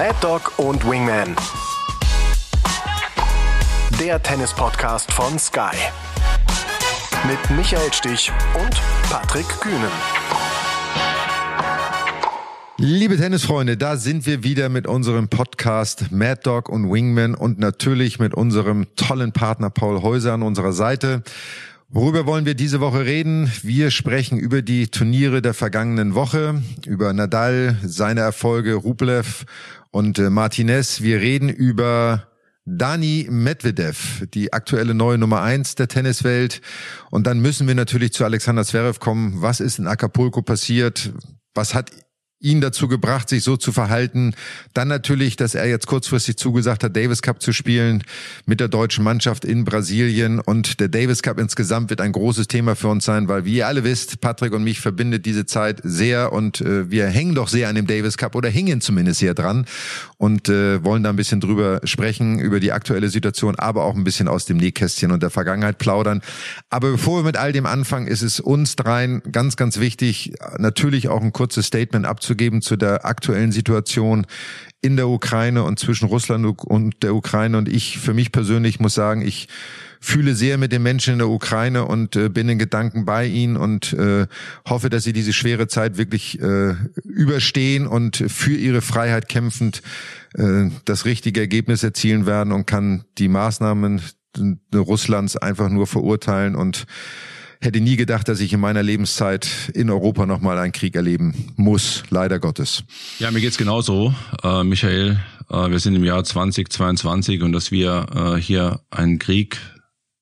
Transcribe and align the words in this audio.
Mad 0.00 0.16
Dog 0.22 0.58
und 0.58 0.82
Wingman. 0.88 1.36
Der 4.00 4.22
Tennis-Podcast 4.22 5.12
von 5.12 5.38
Sky. 5.38 5.76
Mit 7.28 7.38
Michael 7.54 7.92
Stich 7.92 8.32
und 8.54 8.80
Patrick 9.10 9.46
Kühnen. 9.60 9.90
Liebe 12.78 13.18
Tennisfreunde, 13.18 13.76
da 13.76 13.98
sind 13.98 14.24
wir 14.24 14.42
wieder 14.42 14.70
mit 14.70 14.86
unserem 14.86 15.28
Podcast 15.28 16.10
Mad 16.10 16.40
Dog 16.44 16.70
und 16.70 16.90
Wingman 16.90 17.34
und 17.34 17.58
natürlich 17.58 18.18
mit 18.18 18.32
unserem 18.32 18.86
tollen 18.96 19.32
Partner 19.32 19.68
Paul 19.68 20.00
Häuser 20.00 20.32
an 20.32 20.42
unserer 20.42 20.72
Seite. 20.72 21.22
Worüber 21.92 22.24
wollen 22.24 22.46
wir 22.46 22.54
diese 22.54 22.80
Woche 22.80 23.04
reden? 23.04 23.50
Wir 23.62 23.90
sprechen 23.90 24.38
über 24.38 24.62
die 24.62 24.86
Turniere 24.86 25.42
der 25.42 25.54
vergangenen 25.54 26.14
Woche, 26.14 26.62
über 26.86 27.12
Nadal, 27.12 27.76
seine 27.82 28.20
Erfolge, 28.20 28.74
Rublev 28.74 29.44
und 29.90 30.18
äh, 30.18 30.30
Martinez. 30.30 31.02
Wir 31.02 31.20
reden 31.20 31.48
über 31.48 32.28
Dani 32.64 33.26
Medvedev, 33.30 34.26
die 34.32 34.52
aktuelle 34.52 34.94
neue 34.94 35.18
Nummer 35.18 35.42
eins 35.42 35.74
der 35.74 35.88
Tenniswelt. 35.88 36.60
Und 37.10 37.26
dann 37.26 37.40
müssen 37.40 37.66
wir 37.66 37.74
natürlich 37.74 38.12
zu 38.12 38.24
Alexander 38.24 38.64
Zverev 38.64 39.00
kommen. 39.00 39.42
Was 39.42 39.60
ist 39.60 39.78
in 39.78 39.86
Acapulco 39.86 40.42
passiert? 40.42 41.12
Was 41.54 41.74
hat 41.74 41.90
ihn 42.40 42.62
dazu 42.62 42.88
gebracht, 42.88 43.28
sich 43.28 43.44
so 43.44 43.56
zu 43.56 43.70
verhalten. 43.70 44.34
Dann 44.72 44.88
natürlich, 44.88 45.36
dass 45.36 45.54
er 45.54 45.68
jetzt 45.68 45.86
kurzfristig 45.86 46.36
zugesagt 46.36 46.82
hat, 46.82 46.96
Davis 46.96 47.20
Cup 47.20 47.42
zu 47.42 47.52
spielen 47.52 48.02
mit 48.46 48.60
der 48.60 48.68
deutschen 48.68 49.04
Mannschaft 49.04 49.44
in 49.44 49.64
Brasilien. 49.64 50.40
Und 50.40 50.80
der 50.80 50.88
Davis 50.88 51.22
Cup 51.22 51.38
insgesamt 51.38 51.90
wird 51.90 52.00
ein 52.00 52.12
großes 52.12 52.48
Thema 52.48 52.76
für 52.76 52.88
uns 52.88 53.04
sein, 53.04 53.28
weil 53.28 53.44
wie 53.44 53.56
ihr 53.56 53.66
alle 53.66 53.84
wisst, 53.84 54.22
Patrick 54.22 54.54
und 54.54 54.64
mich 54.64 54.80
verbindet 54.80 55.26
diese 55.26 55.44
Zeit 55.44 55.80
sehr 55.84 56.32
und 56.32 56.62
äh, 56.62 56.90
wir 56.90 57.06
hängen 57.08 57.34
doch 57.34 57.48
sehr 57.48 57.68
an 57.68 57.74
dem 57.74 57.86
Davis 57.86 58.16
Cup 58.16 58.34
oder 58.34 58.48
hingen 58.48 58.80
zumindest 58.80 59.20
sehr 59.20 59.34
dran 59.34 59.66
und 60.16 60.48
äh, 60.48 60.82
wollen 60.82 61.02
da 61.02 61.10
ein 61.10 61.16
bisschen 61.16 61.40
drüber 61.40 61.80
sprechen, 61.84 62.38
über 62.38 62.58
die 62.58 62.72
aktuelle 62.72 63.10
Situation, 63.10 63.56
aber 63.56 63.84
auch 63.84 63.94
ein 63.94 64.04
bisschen 64.04 64.28
aus 64.28 64.46
dem 64.46 64.56
Nähkästchen 64.56 65.12
und 65.12 65.22
der 65.22 65.30
Vergangenheit 65.30 65.76
plaudern. 65.76 66.22
Aber 66.70 66.92
bevor 66.92 67.18
wir 67.18 67.24
mit 67.24 67.36
all 67.36 67.52
dem 67.52 67.66
anfangen, 67.66 68.06
ist 68.06 68.22
es 68.22 68.40
uns 68.40 68.76
dreien 68.76 69.20
ganz, 69.30 69.56
ganz 69.56 69.78
wichtig, 69.78 70.32
natürlich 70.56 71.08
auch 71.08 71.20
ein 71.20 71.32
kurzes 71.32 71.66
Statement 71.66 72.06
abzugeben 72.06 72.29
zu 72.60 72.76
der 72.76 73.04
aktuellen 73.04 73.52
Situation 73.52 74.26
in 74.82 74.96
der 74.96 75.08
Ukraine 75.08 75.64
und 75.64 75.78
zwischen 75.78 76.06
Russland 76.06 76.44
und 76.64 77.02
der 77.02 77.14
Ukraine. 77.14 77.58
Und 77.58 77.68
ich 77.68 77.98
für 77.98 78.14
mich 78.14 78.32
persönlich 78.32 78.80
muss 78.80 78.94
sagen, 78.94 79.22
ich 79.22 79.48
fühle 80.00 80.34
sehr 80.34 80.56
mit 80.56 80.72
den 80.72 80.82
Menschen 80.82 81.12
in 81.12 81.18
der 81.18 81.28
Ukraine 81.28 81.84
und 81.84 82.16
äh, 82.16 82.30
bin 82.30 82.48
in 82.48 82.58
Gedanken 82.58 83.04
bei 83.04 83.26
ihnen 83.26 83.58
und 83.58 83.92
äh, 83.92 84.26
hoffe, 84.66 84.88
dass 84.88 85.04
sie 85.04 85.12
diese 85.12 85.34
schwere 85.34 85.68
Zeit 85.68 85.98
wirklich 85.98 86.40
äh, 86.40 86.74
überstehen 87.04 87.86
und 87.86 88.16
für 88.16 88.54
ihre 88.54 88.80
Freiheit 88.80 89.28
kämpfend 89.28 89.82
äh, 90.34 90.70
das 90.86 91.04
richtige 91.04 91.40
Ergebnis 91.40 91.82
erzielen 91.82 92.24
werden 92.24 92.52
und 92.52 92.66
kann 92.66 93.04
die 93.18 93.28
Maßnahmen 93.28 94.00
Russlands 94.74 95.36
einfach 95.36 95.68
nur 95.68 95.86
verurteilen 95.86 96.54
und 96.54 96.86
hätte 97.60 97.80
nie 97.80 97.96
gedacht, 97.96 98.28
dass 98.28 98.40
ich 98.40 98.52
in 98.52 98.60
meiner 98.60 98.82
Lebenszeit 98.82 99.70
in 99.74 99.90
Europa 99.90 100.26
nochmal 100.26 100.58
einen 100.58 100.72
Krieg 100.72 100.96
erleben 100.96 101.52
muss, 101.56 102.02
leider 102.10 102.38
Gottes. 102.38 102.84
Ja, 103.18 103.30
mir 103.30 103.40
geht's 103.40 103.58
genauso, 103.58 104.14
äh, 104.42 104.64
Michael. 104.64 105.20
Äh, 105.50 105.70
wir 105.70 105.78
sind 105.78 105.94
im 105.94 106.04
Jahr 106.04 106.24
2022 106.24 107.42
und 107.42 107.52
dass 107.52 107.70
wir 107.70 108.06
äh, 108.14 108.40
hier 108.40 108.80
einen 108.90 109.18
Krieg 109.18 109.58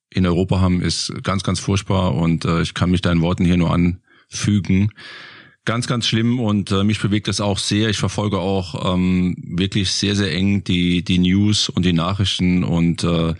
in 0.09 0.25
Europa 0.25 0.59
haben, 0.59 0.81
ist 0.81 1.13
ganz, 1.23 1.43
ganz 1.43 1.59
furchtbar 1.59 2.15
und 2.15 2.43
äh, 2.45 2.61
ich 2.61 2.73
kann 2.73 2.91
mich 2.91 3.01
deinen 3.01 3.21
Worten 3.21 3.45
hier 3.45 3.57
nur 3.57 3.71
anfügen. 3.73 4.91
Ganz, 5.65 5.87
ganz 5.87 6.07
schlimm 6.07 6.39
und 6.39 6.71
äh, 6.71 6.83
mich 6.83 6.99
bewegt 6.99 7.27
das 7.27 7.41
auch 7.41 7.59
sehr. 7.59 7.89
Ich 7.89 7.97
verfolge 7.97 8.39
auch 8.39 8.93
ähm, 8.93 9.35
wirklich 9.37 9.91
sehr, 9.91 10.15
sehr 10.15 10.33
eng 10.33 10.63
die, 10.63 11.03
die 11.03 11.19
News 11.19 11.69
und 11.69 11.85
die 11.85 11.93
Nachrichten 11.93 12.63
und 12.63 13.03
äh, 13.03 13.35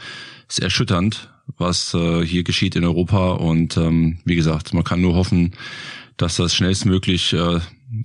ist 0.47 0.61
erschütternd, 0.61 1.29
was 1.57 1.93
äh, 1.93 2.25
hier 2.25 2.43
geschieht 2.43 2.75
in 2.75 2.83
Europa. 2.83 3.31
Und 3.31 3.77
ähm, 3.77 4.19
wie 4.25 4.35
gesagt, 4.35 4.73
man 4.73 4.83
kann 4.83 5.01
nur 5.01 5.15
hoffen, 5.15 5.55
dass 6.17 6.35
das 6.35 6.53
schnellstmöglich 6.53 7.33
äh, 7.33 7.59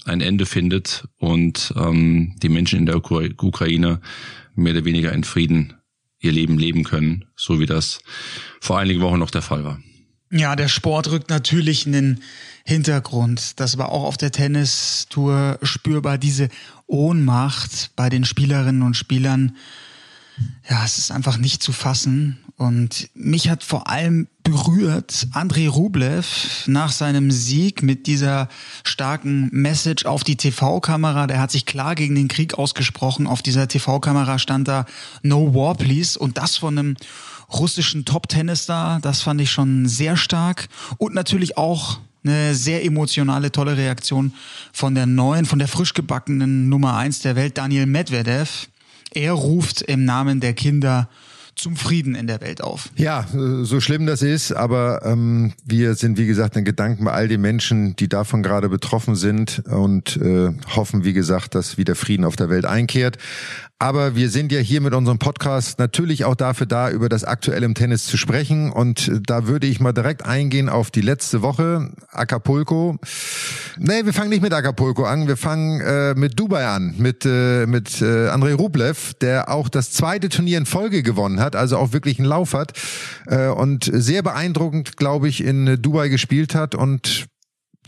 ein 0.04 0.20
Ende 0.20 0.46
findet 0.46 1.06
und 1.18 1.74
ähm, 1.76 2.34
die 2.42 2.48
Menschen 2.48 2.78
in 2.78 2.86
der 2.86 2.96
Ukraine 2.96 4.00
mehr 4.54 4.72
oder 4.72 4.84
weniger 4.84 5.12
in 5.12 5.24
Frieden 5.24 5.74
ihr 6.20 6.32
Leben 6.32 6.58
leben 6.58 6.84
können, 6.84 7.26
so 7.36 7.60
wie 7.60 7.66
das 7.66 8.00
vor 8.60 8.78
einigen 8.78 9.00
Wochen 9.02 9.18
noch 9.18 9.30
der 9.30 9.42
Fall 9.42 9.64
war. 9.64 9.78
Ja, 10.30 10.56
der 10.56 10.68
Sport 10.68 11.10
rückt 11.10 11.28
natürlich 11.30 11.86
in 11.86 11.92
den 11.92 12.20
Hintergrund. 12.64 13.60
Das 13.60 13.76
war 13.76 13.90
auch 13.90 14.04
auf 14.04 14.16
der 14.16 14.32
Tennistour 14.32 15.58
spürbar, 15.62 16.18
diese 16.18 16.48
Ohnmacht 16.86 17.90
bei 17.94 18.08
den 18.08 18.24
Spielerinnen 18.24 18.82
und 18.82 18.96
Spielern. 18.96 19.56
Ja, 20.68 20.84
es 20.84 20.98
ist 20.98 21.10
einfach 21.10 21.36
nicht 21.36 21.62
zu 21.62 21.72
fassen. 21.72 22.38
Und 22.56 23.08
mich 23.14 23.48
hat 23.48 23.64
vor 23.64 23.88
allem 23.88 24.28
berührt 24.44 25.26
Andrei 25.32 25.68
Rublev 25.68 26.64
nach 26.66 26.92
seinem 26.92 27.30
Sieg 27.30 27.82
mit 27.82 28.06
dieser 28.06 28.48
starken 28.84 29.48
Message 29.50 30.06
auf 30.06 30.22
die 30.22 30.36
TV-Kamera. 30.36 31.26
Der 31.26 31.40
hat 31.40 31.50
sich 31.50 31.66
klar 31.66 31.94
gegen 31.94 32.14
den 32.14 32.28
Krieg 32.28 32.54
ausgesprochen. 32.54 33.26
Auf 33.26 33.42
dieser 33.42 33.66
TV-Kamera 33.66 34.38
stand 34.38 34.68
da 34.68 34.86
No 35.22 35.54
War 35.54 35.74
Please 35.74 36.18
und 36.18 36.38
das 36.38 36.56
von 36.56 36.78
einem 36.78 36.96
russischen 37.52 38.04
Top-Tennis-Star. 38.04 39.00
Das 39.00 39.22
fand 39.22 39.40
ich 39.40 39.50
schon 39.50 39.88
sehr 39.88 40.16
stark. 40.16 40.68
Und 40.98 41.14
natürlich 41.14 41.56
auch 41.56 41.98
eine 42.24 42.54
sehr 42.54 42.84
emotionale, 42.84 43.52
tolle 43.52 43.76
Reaktion 43.76 44.32
von 44.72 44.94
der 44.94 45.06
neuen, 45.06 45.44
von 45.44 45.58
der 45.58 45.68
frisch 45.68 45.92
gebackenen 45.92 46.68
Nummer 46.68 46.96
eins 46.96 47.20
der 47.20 47.36
Welt, 47.36 47.58
Daniel 47.58 47.86
Medvedev. 47.86 48.68
Er 49.14 49.32
ruft 49.32 49.82
im 49.82 50.04
Namen 50.04 50.40
der 50.40 50.54
Kinder 50.54 51.08
zum 51.56 51.76
Frieden 51.76 52.14
in 52.14 52.26
der 52.26 52.40
Welt 52.40 52.62
auf. 52.62 52.90
Ja, 52.96 53.26
so 53.32 53.80
schlimm 53.80 54.06
das 54.06 54.22
ist, 54.22 54.52
aber 54.52 55.02
ähm, 55.04 55.52
wir 55.64 55.94
sind 55.94 56.18
wie 56.18 56.26
gesagt 56.26 56.56
in 56.56 56.64
Gedanken 56.64 57.04
bei 57.04 57.12
all 57.12 57.28
den 57.28 57.40
Menschen, 57.40 57.94
die 57.96 58.08
davon 58.08 58.42
gerade 58.42 58.68
betroffen 58.68 59.14
sind 59.14 59.62
und 59.66 60.16
äh, 60.16 60.50
hoffen 60.74 61.04
wie 61.04 61.12
gesagt, 61.12 61.54
dass 61.54 61.78
wieder 61.78 61.94
Frieden 61.94 62.24
auf 62.24 62.36
der 62.36 62.50
Welt 62.50 62.64
einkehrt. 62.64 63.18
Aber 63.80 64.14
wir 64.14 64.30
sind 64.30 64.52
ja 64.52 64.60
hier 64.60 64.80
mit 64.80 64.94
unserem 64.94 65.18
Podcast 65.18 65.78
natürlich 65.78 66.24
auch 66.24 66.36
dafür 66.36 66.66
da, 66.66 66.90
über 66.90 67.08
das 67.08 67.24
Aktuelle 67.24 67.66
im 67.66 67.74
Tennis 67.74 68.06
zu 68.06 68.16
sprechen. 68.16 68.70
Und 68.70 69.10
da 69.26 69.48
würde 69.48 69.66
ich 69.66 69.80
mal 69.80 69.92
direkt 69.92 70.24
eingehen 70.24 70.68
auf 70.68 70.92
die 70.92 71.00
letzte 71.00 71.42
Woche, 71.42 71.90
Acapulco. 72.08 72.96
Nee, 73.76 74.04
wir 74.04 74.12
fangen 74.12 74.30
nicht 74.30 74.42
mit 74.42 74.54
Acapulco 74.54 75.04
an, 75.04 75.26
wir 75.26 75.36
fangen 75.36 75.80
äh, 75.80 76.14
mit 76.14 76.38
Dubai 76.38 76.66
an, 76.66 76.94
mit, 76.98 77.26
äh, 77.26 77.66
mit 77.66 78.00
äh, 78.00 78.28
Andrei 78.28 78.54
Rublev, 78.54 79.14
der 79.14 79.50
auch 79.50 79.68
das 79.68 79.90
zweite 79.90 80.28
Turnier 80.28 80.58
in 80.58 80.66
Folge 80.66 81.02
gewonnen 81.02 81.40
hat, 81.40 81.56
also 81.56 81.76
auch 81.76 81.92
wirklich 81.92 82.20
einen 82.20 82.28
Lauf 82.28 82.54
hat 82.54 82.72
äh, 83.26 83.48
und 83.48 83.90
sehr 83.92 84.22
beeindruckend, 84.22 84.96
glaube 84.96 85.28
ich, 85.28 85.42
in 85.42 85.82
Dubai 85.82 86.08
gespielt 86.08 86.54
hat 86.54 86.76
und 86.76 87.26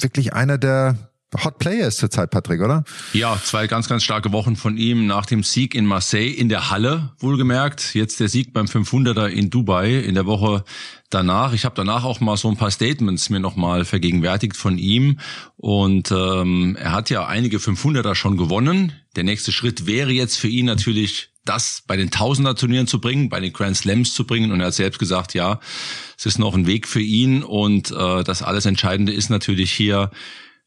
wirklich 0.01 0.33
einer 0.35 0.59
der 0.59 0.97
Hot 1.45 1.59
Player 1.59 1.89
ist 1.89 1.99
zurzeit, 1.99 2.31
Patrick, 2.31 2.61
oder? 2.61 2.85
Ja, 3.13 3.41
zwei 3.43 3.67
ganz, 3.67 3.89
ganz 3.89 4.05
starke 4.05 4.33
Wochen 4.33 4.57
von 4.57 4.77
ihm 4.77 5.07
nach 5.07 5.27
dem 5.27 5.43
Sieg 5.43 5.75
in 5.75 5.87
Marseille 5.87 6.31
in 6.31 6.49
der 6.49 6.71
Halle, 6.71 7.13
wohlgemerkt. 7.19 7.95
Jetzt 7.95 8.21
der 8.21 8.29
Sieg 8.29 8.53
beim 8.53 8.67
500er 8.67 9.27
in 9.27 9.51
Dubai 9.51 9.95
in 9.95 10.15
der 10.15 10.27
Woche 10.27 10.65
danach. 11.11 11.53
Ich 11.53 11.65
habe 11.65 11.75
danach 11.75 12.05
auch 12.05 12.21
mal 12.21 12.37
so 12.37 12.49
ein 12.49 12.57
paar 12.57 12.71
Statements 12.71 13.31
mir 13.31 13.41
nochmal 13.41 13.85
vergegenwärtigt 13.85 14.57
von 14.57 14.79
ihm. 14.79 15.19
Und 15.57 16.11
ähm, 16.11 16.77
er 16.79 16.93
hat 16.93 17.11
ja 17.11 17.27
einige 17.27 17.59
500er 17.59 18.15
schon 18.15 18.37
gewonnen. 18.37 18.93
Der 19.17 19.25
nächste 19.25 19.53
Schritt 19.53 19.87
wäre 19.87 20.13
jetzt 20.13 20.37
für 20.37 20.49
ihn 20.49 20.67
natürlich 20.67 21.31
das 21.45 21.83
bei 21.87 21.97
den 21.97 22.11
Tausender-Turnieren 22.11 22.87
zu 22.87 23.01
bringen, 23.01 23.29
bei 23.29 23.41
den 23.41 23.53
Grand 23.53 23.77
Slams 23.77 24.13
zu 24.15 24.27
bringen. 24.27 24.51
Und 24.51 24.61
er 24.61 24.67
hat 24.67 24.75
selbst 24.75 24.99
gesagt, 24.99 25.35
ja, 25.35 25.61
es 26.19 26.27
ist 26.27 26.39
noch 26.39 26.55
ein 26.55 26.67
Weg 26.67 26.87
für 26.89 27.01
ihn. 27.01 27.43
Und 27.43 27.91
äh, 27.93 28.25
das 28.25 28.43
alles 28.43 28.67
Entscheidende 28.67 29.13
ist 29.13 29.31
natürlich 29.31 29.73
hier, 29.73 30.11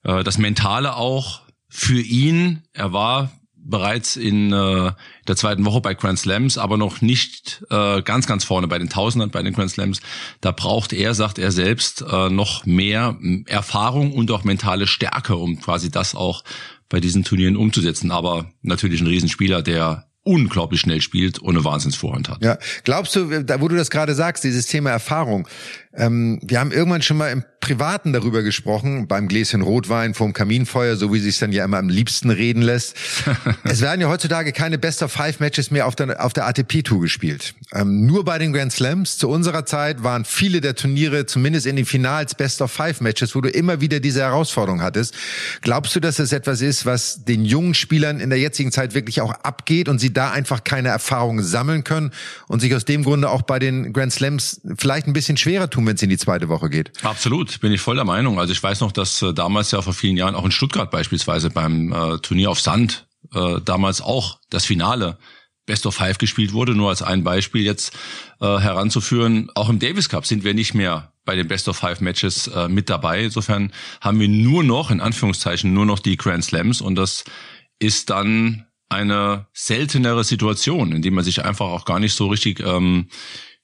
äh, 0.03 0.23
das 0.23 0.37
Mentale 0.37 0.95
auch 0.95 1.41
für 1.67 2.01
ihn. 2.01 2.63
Er 2.73 2.93
war 2.93 3.31
bereits 3.55 4.15
in 4.15 4.51
äh, 4.51 4.91
der 5.27 5.35
zweiten 5.35 5.65
Woche 5.65 5.81
bei 5.81 5.93
Grand 5.93 6.17
Slams, 6.17 6.57
aber 6.57 6.77
noch 6.77 7.01
nicht 7.01 7.63
äh, 7.69 8.01
ganz, 8.01 8.25
ganz 8.25 8.43
vorne 8.43 8.67
bei 8.67 8.79
den 8.79 8.89
Tausendern, 8.89 9.29
bei 9.29 9.43
den 9.43 9.53
Grand 9.53 9.71
Slams. 9.71 10.01
Da 10.41 10.51
braucht 10.51 10.93
er, 10.93 11.13
sagt 11.13 11.37
er 11.37 11.51
selbst, 11.51 12.01
äh, 12.01 12.29
noch 12.29 12.65
mehr 12.65 13.17
Erfahrung 13.45 14.13
und 14.13 14.31
auch 14.31 14.43
mentale 14.43 14.87
Stärke, 14.87 15.35
um 15.35 15.59
quasi 15.59 15.91
das 15.91 16.15
auch 16.15 16.43
bei 16.89 16.99
diesen 16.99 17.23
Turnieren 17.23 17.57
umzusetzen. 17.57 18.11
Aber 18.11 18.51
natürlich 18.61 19.01
ein 19.01 19.07
Riesenspieler, 19.07 19.61
der 19.61 20.09
unglaublich 20.23 20.81
schnell 20.81 21.01
spielt 21.01 21.39
und 21.39 21.55
eine 21.55 21.63
Wahnsinnsvorhand 21.63 22.29
hat. 22.29 22.43
Ja, 22.43 22.57
glaubst 22.83 23.15
du, 23.15 23.31
wo 23.31 23.67
du 23.67 23.75
das 23.75 23.89
gerade 23.89 24.13
sagst, 24.13 24.43
dieses 24.43 24.67
Thema 24.67 24.89
Erfahrung, 24.89 25.47
ähm, 25.93 26.39
wir 26.43 26.59
haben 26.59 26.71
irgendwann 26.71 27.01
schon 27.01 27.17
mal 27.17 27.31
im 27.31 27.43
Privaten 27.59 28.13
darüber 28.13 28.41
gesprochen, 28.41 29.07
beim 29.07 29.27
Gläschen 29.27 29.61
Rotwein 29.61 30.13
vom 30.13 30.33
Kaminfeuer, 30.33 30.95
so 30.95 31.13
wie 31.13 31.19
sie 31.19 31.29
es 31.29 31.39
dann 31.39 31.51
ja 31.51 31.65
immer 31.65 31.77
am 31.77 31.89
liebsten 31.89 32.29
reden 32.29 32.61
lässt. 32.61 32.95
es 33.63 33.81
werden 33.81 33.99
ja 33.99 34.07
heutzutage 34.07 34.53
keine 34.53 34.77
Best 34.77 35.03
of 35.03 35.11
Five 35.11 35.39
Matches 35.39 35.69
mehr 35.69 35.85
auf 35.85 35.95
der, 35.95 36.23
auf 36.23 36.31
der 36.33 36.47
ATP 36.47 36.83
Tour 36.83 37.01
gespielt. 37.01 37.53
Ähm, 37.73 38.05
nur 38.05 38.23
bei 38.23 38.39
den 38.39 38.53
Grand 38.53 38.71
Slams. 38.71 39.17
Zu 39.17 39.29
unserer 39.29 39.65
Zeit 39.65 40.03
waren 40.03 40.25
viele 40.25 40.61
der 40.61 40.75
Turniere, 40.75 41.25
zumindest 41.25 41.65
in 41.65 41.75
den 41.75 41.85
Finals, 41.85 42.33
Best 42.33 42.61
of 42.61 42.71
Five 42.71 43.01
Matches, 43.01 43.35
wo 43.35 43.41
du 43.41 43.49
immer 43.49 43.81
wieder 43.81 43.99
diese 43.99 44.21
Herausforderung 44.21 44.81
hattest. 44.81 45.15
Glaubst 45.61 45.95
du, 45.95 45.99
dass 45.99 46.15
das 46.15 46.31
etwas 46.31 46.61
ist, 46.61 46.85
was 46.85 47.25
den 47.25 47.43
jungen 47.43 47.73
Spielern 47.73 48.19
in 48.19 48.29
der 48.29 48.39
jetzigen 48.39 48.71
Zeit 48.71 48.95
wirklich 48.95 49.21
auch 49.21 49.31
abgeht 49.31 49.89
und 49.89 49.99
sie 49.99 50.13
da 50.13 50.31
einfach 50.31 50.63
keine 50.63 50.89
Erfahrungen 50.89 51.43
sammeln 51.43 51.83
können 51.83 52.11
und 52.47 52.61
sich 52.61 52.73
aus 52.73 52.85
dem 52.85 53.03
Grunde 53.03 53.29
auch 53.29 53.41
bei 53.41 53.59
den 53.59 53.91
Grand 53.91 54.13
Slams 54.13 54.61
vielleicht 54.77 55.07
ein 55.07 55.13
bisschen 55.13 55.37
schwerer 55.37 55.69
tun, 55.69 55.85
wenn 55.89 55.95
es 55.95 56.03
in 56.03 56.09
die 56.09 56.17
zweite 56.17 56.49
Woche 56.49 56.69
geht? 56.69 56.91
Absolut, 57.03 57.59
bin 57.61 57.73
ich 57.73 57.81
voll 57.81 57.95
der 57.95 58.05
Meinung. 58.05 58.39
Also 58.39 58.53
ich 58.53 58.61
weiß 58.61 58.79
noch, 58.81 58.91
dass 58.91 59.23
äh, 59.23 59.33
damals 59.33 59.71
ja 59.71 59.81
vor 59.81 59.93
vielen 59.93 60.17
Jahren 60.17 60.35
auch 60.35 60.45
in 60.45 60.51
Stuttgart 60.51 60.91
beispielsweise 60.91 61.49
beim 61.49 61.91
äh, 61.91 62.19
Turnier 62.19 62.51
auf 62.51 62.61
Sand 62.61 63.07
äh, 63.33 63.59
damals 63.65 64.01
auch 64.01 64.39
das 64.51 64.65
Finale 64.65 65.17
Best 65.65 65.87
of 65.87 65.95
Five 65.95 66.19
gespielt 66.19 66.53
wurde. 66.53 66.75
Nur 66.75 66.89
als 66.89 67.01
ein 67.01 67.23
Beispiel 67.23 67.63
jetzt 67.63 67.93
äh, 68.39 68.45
heranzuführen. 68.45 69.49
Auch 69.55 69.69
im 69.69 69.79
Davis 69.79 70.09
Cup 70.09 70.27
sind 70.27 70.43
wir 70.43 70.53
nicht 70.53 70.75
mehr 70.75 71.13
bei 71.25 71.35
den 71.35 71.47
Best 71.47 71.67
of 71.67 71.77
Five 71.77 72.01
Matches 72.01 72.47
äh, 72.47 72.67
mit 72.67 72.89
dabei. 72.89 73.23
Insofern 73.23 73.71
haben 73.99 74.19
wir 74.19 74.29
nur 74.29 74.63
noch, 74.63 74.91
in 74.91 75.01
Anführungszeichen, 75.01 75.73
nur 75.73 75.87
noch 75.87 75.99
die 75.99 76.17
Grand 76.17 76.43
Slams 76.45 76.81
und 76.81 76.95
das 76.95 77.23
ist 77.79 78.11
dann 78.11 78.65
eine 78.89 79.47
seltenere 79.53 80.23
Situation, 80.23 80.91
in 80.91 81.01
die 81.01 81.11
man 81.11 81.23
sich 81.23 81.45
einfach 81.45 81.67
auch 81.67 81.85
gar 81.85 81.99
nicht 81.99 82.13
so 82.13 82.27
richtig 82.27 82.59
ähm, 82.59 83.09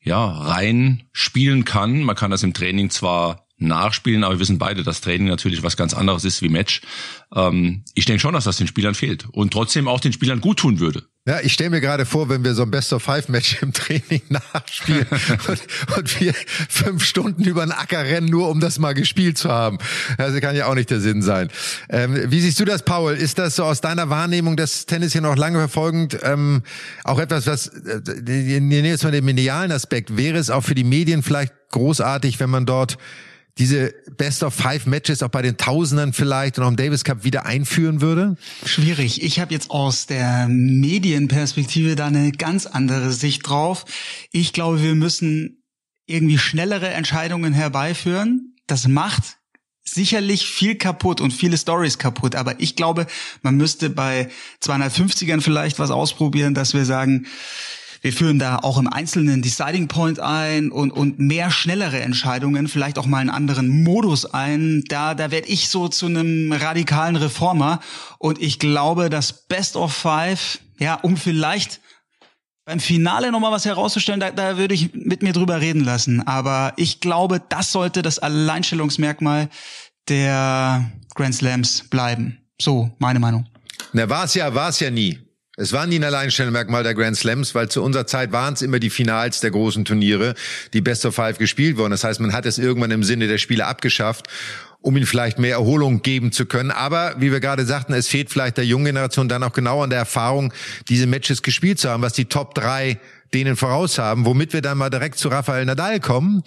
ja 0.06 0.26
rein 0.26 1.04
spielen 1.12 1.66
kann. 1.66 2.04
Man 2.04 2.16
kann 2.16 2.32
das 2.32 2.44
im 2.44 2.54
Training 2.54 2.90
zwar 2.90 3.45
nachspielen, 3.58 4.24
aber 4.24 4.36
wir 4.36 4.40
wissen 4.40 4.58
beide, 4.58 4.84
dass 4.84 5.02
Training 5.02 5.28
natürlich 5.28 5.64
was 5.64 5.78
ganz 5.78 5.94
anderes 5.94 6.26
ist 6.26 6.42
wie 6.42 6.50
Match. 6.50 6.82
Ähm, 7.34 7.84
ich 7.94 8.06
denke 8.06 8.20
schon, 8.20 8.34
dass 8.34 8.44
das 8.44 8.58
den 8.58 8.68
Spielern 8.68 8.96
fehlt 8.96 9.28
und 9.32 9.54
trotzdem 9.54 9.88
auch 9.88 10.00
den 10.00 10.12
Spielern 10.14 10.42
gut 10.42 10.60
tun 10.60 10.80
würde. 10.80 11.04
Ja, 11.28 11.40
ich 11.42 11.54
stelle 11.54 11.72
mir 11.72 11.82
gerade 11.82 12.06
vor, 12.06 12.30
wenn 12.30 12.44
wir 12.44 12.54
so 12.54 12.62
ein 12.62 12.70
Best-of-Five-Match 12.70 13.64
im 13.64 13.74
Training 13.74 14.22
nachspielen 14.30 15.08
und, 15.48 15.98
und, 15.98 16.22
wir 16.22 16.36
fünf 16.70 17.04
Stunden 17.04 17.44
über 17.46 17.66
den 17.66 17.72
Acker 17.72 18.04
rennen, 18.04 18.28
nur 18.28 18.50
um 18.50 18.60
das 18.60 18.78
mal 18.78 18.94
gespielt 18.94 19.38
zu 19.38 19.50
haben. 19.50 19.80
Also 20.18 20.40
kann 20.40 20.56
ja 20.56 20.68
auch 20.68 20.76
nicht 20.76 20.92
der 20.92 21.00
Sinn 21.00 21.24
sein. 21.24 21.50
Ähm, 21.90 22.30
wie 22.30 22.42
siehst 22.42 22.60
du 22.60 22.66
das, 22.66 22.84
Paul? 22.84 23.14
Ist 23.14 23.40
das 23.40 23.56
so 23.56 23.64
aus 23.64 23.82
deiner 23.82 24.10
Wahrnehmung, 24.12 24.56
das 24.56 24.86
Tennis 24.86 25.14
hier 25.14 25.22
noch 25.22 25.36
lange 25.36 25.58
verfolgend, 25.58 26.20
ähm, 26.22 26.62
auch 27.04 27.18
etwas, 27.18 27.48
was, 27.48 27.68
äh, 27.68 28.02
nehmen 28.60 28.86
jetzt 28.86 29.04
mal 29.04 29.12
den 29.12 29.26
medialen 29.26 29.72
Aspekt, 29.72 30.18
wäre 30.18 30.38
es 30.38 30.52
auch 30.52 30.62
für 30.62 30.76
die 30.76 30.84
Medien 30.84 31.24
vielleicht 31.24 31.54
großartig, 31.72 32.40
wenn 32.40 32.52
man 32.52 32.68
dort 32.68 32.98
diese 33.58 33.94
Best 34.18 34.44
of 34.44 34.54
Five 34.54 34.86
Matches 34.86 35.24
auch 35.24 35.30
bei 35.30 35.42
den 35.42 35.58
Tausendern 35.58 36.14
vielleicht 36.14 36.58
und 36.58 36.66
auch 36.66 36.70
im 36.70 36.76
Davis 36.76 37.04
Cup 37.04 37.24
wieder 37.24 37.46
einführen 37.46 38.02
würde? 38.02 38.36
Schwierig. 38.66 39.24
Ich 39.24 39.40
habe 39.40 39.54
jetzt 39.54 39.72
aus 39.72 40.08
der 40.08 40.48
Medienperspektive 40.50 41.96
da 41.96 42.08
eine 42.08 42.32
ganz 42.32 42.66
andere 42.66 43.12
Sicht 43.12 43.48
drauf. 43.48 43.86
Ich 44.32 44.52
glaube, 44.52 44.84
wir 44.84 44.96
müssen 44.96 45.64
irgendwie 46.06 46.38
schnellere 46.38 46.90
Entscheidungen 46.90 47.54
herbeiführen. 47.54 48.56
Das 48.68 48.88
macht 48.88 49.38
sicherlich 49.84 50.48
viel 50.48 50.76
kaputt 50.76 51.22
und 51.22 51.32
viele 51.32 51.58
Stories 51.58 51.98
kaputt. 51.98 52.36
Aber 52.36 52.60
ich 52.60 52.76
glaube, 52.76 53.08
man 53.42 53.56
müsste 53.56 53.90
bei 53.90 54.30
250ern 54.62 55.42
vielleicht 55.42 55.80
was 55.80 55.92
ausprobieren, 55.92 56.54
dass 56.54 56.74
wir 56.74 56.86
sagen, 56.86 57.28
wir 58.06 58.14
führen 58.14 58.38
da 58.38 58.58
auch 58.58 58.78
im 58.78 58.88
Einzelnen 58.88 59.42
Deciding 59.42 59.88
Point 59.88 60.20
ein 60.20 60.70
und, 60.70 60.92
und 60.92 61.18
mehr 61.18 61.50
schnellere 61.50 62.02
Entscheidungen, 62.02 62.68
vielleicht 62.68 63.00
auch 63.00 63.08
mal 63.08 63.18
einen 63.18 63.32
anderen 63.32 63.82
Modus 63.82 64.28
ein. 64.32 64.84
Da, 64.90 65.16
da 65.16 65.32
werde 65.32 65.48
ich 65.48 65.70
so 65.70 65.88
zu 65.88 66.06
einem 66.06 66.52
radikalen 66.52 67.16
Reformer. 67.16 67.80
Und 68.20 68.40
ich 68.40 68.60
glaube, 68.60 69.10
das 69.10 69.48
Best 69.48 69.76
of 69.76 69.92
Five, 69.92 70.60
ja, 70.78 70.94
um 70.94 71.18
vielleicht 71.18 71.82
beim 72.66 72.80
Finale 72.80 73.32
nochmal 73.32 73.52
was 73.52 73.66
herauszustellen, 73.66 74.20
da, 74.20 74.30
da 74.30 74.60
würde 74.60 74.76
ich 74.76 74.94
mit 74.94 75.24
mir 75.24 75.34
drüber 75.34 75.60
reden 75.60 75.84
lassen. 75.84 76.28
Aber 76.28 76.74
ich 76.76 77.00
glaube, 77.00 77.42
das 77.50 77.72
sollte 77.72 78.04
das 78.04 78.20
Alleinstellungsmerkmal 78.20 79.50
der 80.10 80.92
Grand 81.16 81.34
Slams 81.34 81.90
bleiben. 81.90 82.38
So, 82.62 82.92
meine 83.00 83.18
Meinung. 83.18 83.48
Na, 83.94 84.08
war 84.08 84.26
es 84.26 84.36
ja, 84.36 84.54
war 84.54 84.70
es 84.70 84.80
ja 84.80 84.92
nie. 84.92 85.25
Es 85.58 85.72
war 85.72 85.88
nie 85.88 85.96
ein 86.00 86.04
Alleinstellungsmerkmal 86.04 86.84
der 86.84 86.94
Grand 86.94 87.16
Slams, 87.16 87.56
weil 87.56 87.70
zu 87.70 87.82
unserer 87.82 88.06
Zeit 88.06 88.34
waren 88.34 88.56
es 88.56 88.62
immer 88.62 88.80
die 88.80 88.90
Finals 88.90 89.40
der 89.40 89.52
großen 89.52 89.86
Turniere, 89.86 90.36
die 90.74 90.82
Best 90.82 91.06
of 91.06 91.16
Five 91.16 91.38
gespielt 91.38 91.78
wurden. 91.78 91.92
Das 91.92 92.04
heißt, 92.04 92.20
man 92.20 92.34
hat 92.34 92.46
es 92.46 92.58
irgendwann 92.58 92.92
im 92.92 93.04
Sinne 93.04 93.28
der 93.28 93.38
Spiele 93.38 93.66
abgeschafft, 93.66 94.28
um 94.82 94.98
ihnen 94.98 95.06
vielleicht 95.06 95.40
mehr 95.40 95.54
Erholung 95.54 96.02
geben 96.02 96.34
zu 96.34 96.46
können. 96.46 96.72
Aber 96.72 97.16
wie 97.20 97.32
wir 97.32 97.40
gerade 97.40 97.66
sagten, 97.66 97.94
es 97.94 98.10
fehlt 98.10 98.30
vielleicht 98.30 98.58
der 98.58 98.66
jungen 98.66 98.86
Generation 98.86 99.30
dann 99.30 99.44
auch 99.44 99.54
genau 99.54 99.82
an 99.82 99.90
der 99.90 100.00
Erfahrung, 100.00 100.52
diese 100.90 101.08
Matches 101.08 101.42
gespielt 101.42 101.80
zu 101.80 101.90
haben, 101.90 102.04
was 102.04 102.14
die 102.14 102.26
Top 102.26 102.54
3 102.56 103.00
denen 103.34 103.56
voraus 103.56 103.98
haben, 103.98 104.26
womit 104.26 104.52
wir 104.52 104.62
dann 104.62 104.78
mal 104.78 104.90
direkt 104.90 105.18
zu 105.18 105.30
Rafael 105.30 105.66
Nadal 105.66 106.02
kommen, 106.02 106.44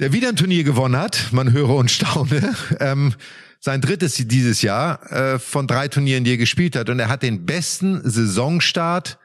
der 0.00 0.12
wieder 0.12 0.28
ein 0.28 0.36
Turnier 0.36 0.64
gewonnen 0.64 0.96
hat. 0.96 1.28
Man 1.32 1.52
höre 1.52 1.70
und 1.70 1.90
staune. 1.90 2.54
Ähm, 2.78 3.14
sein 3.60 3.80
drittes 3.80 4.14
dieses 4.14 4.62
Jahr 4.62 5.12
äh, 5.12 5.38
von 5.38 5.66
drei 5.66 5.88
Turnieren, 5.88 6.24
die 6.24 6.32
er 6.32 6.36
gespielt 6.36 6.76
hat. 6.76 6.90
Und 6.90 7.00
er 7.00 7.08
hat 7.08 7.22
den 7.22 7.44
besten 7.44 8.00
Saisonstart 8.08 9.18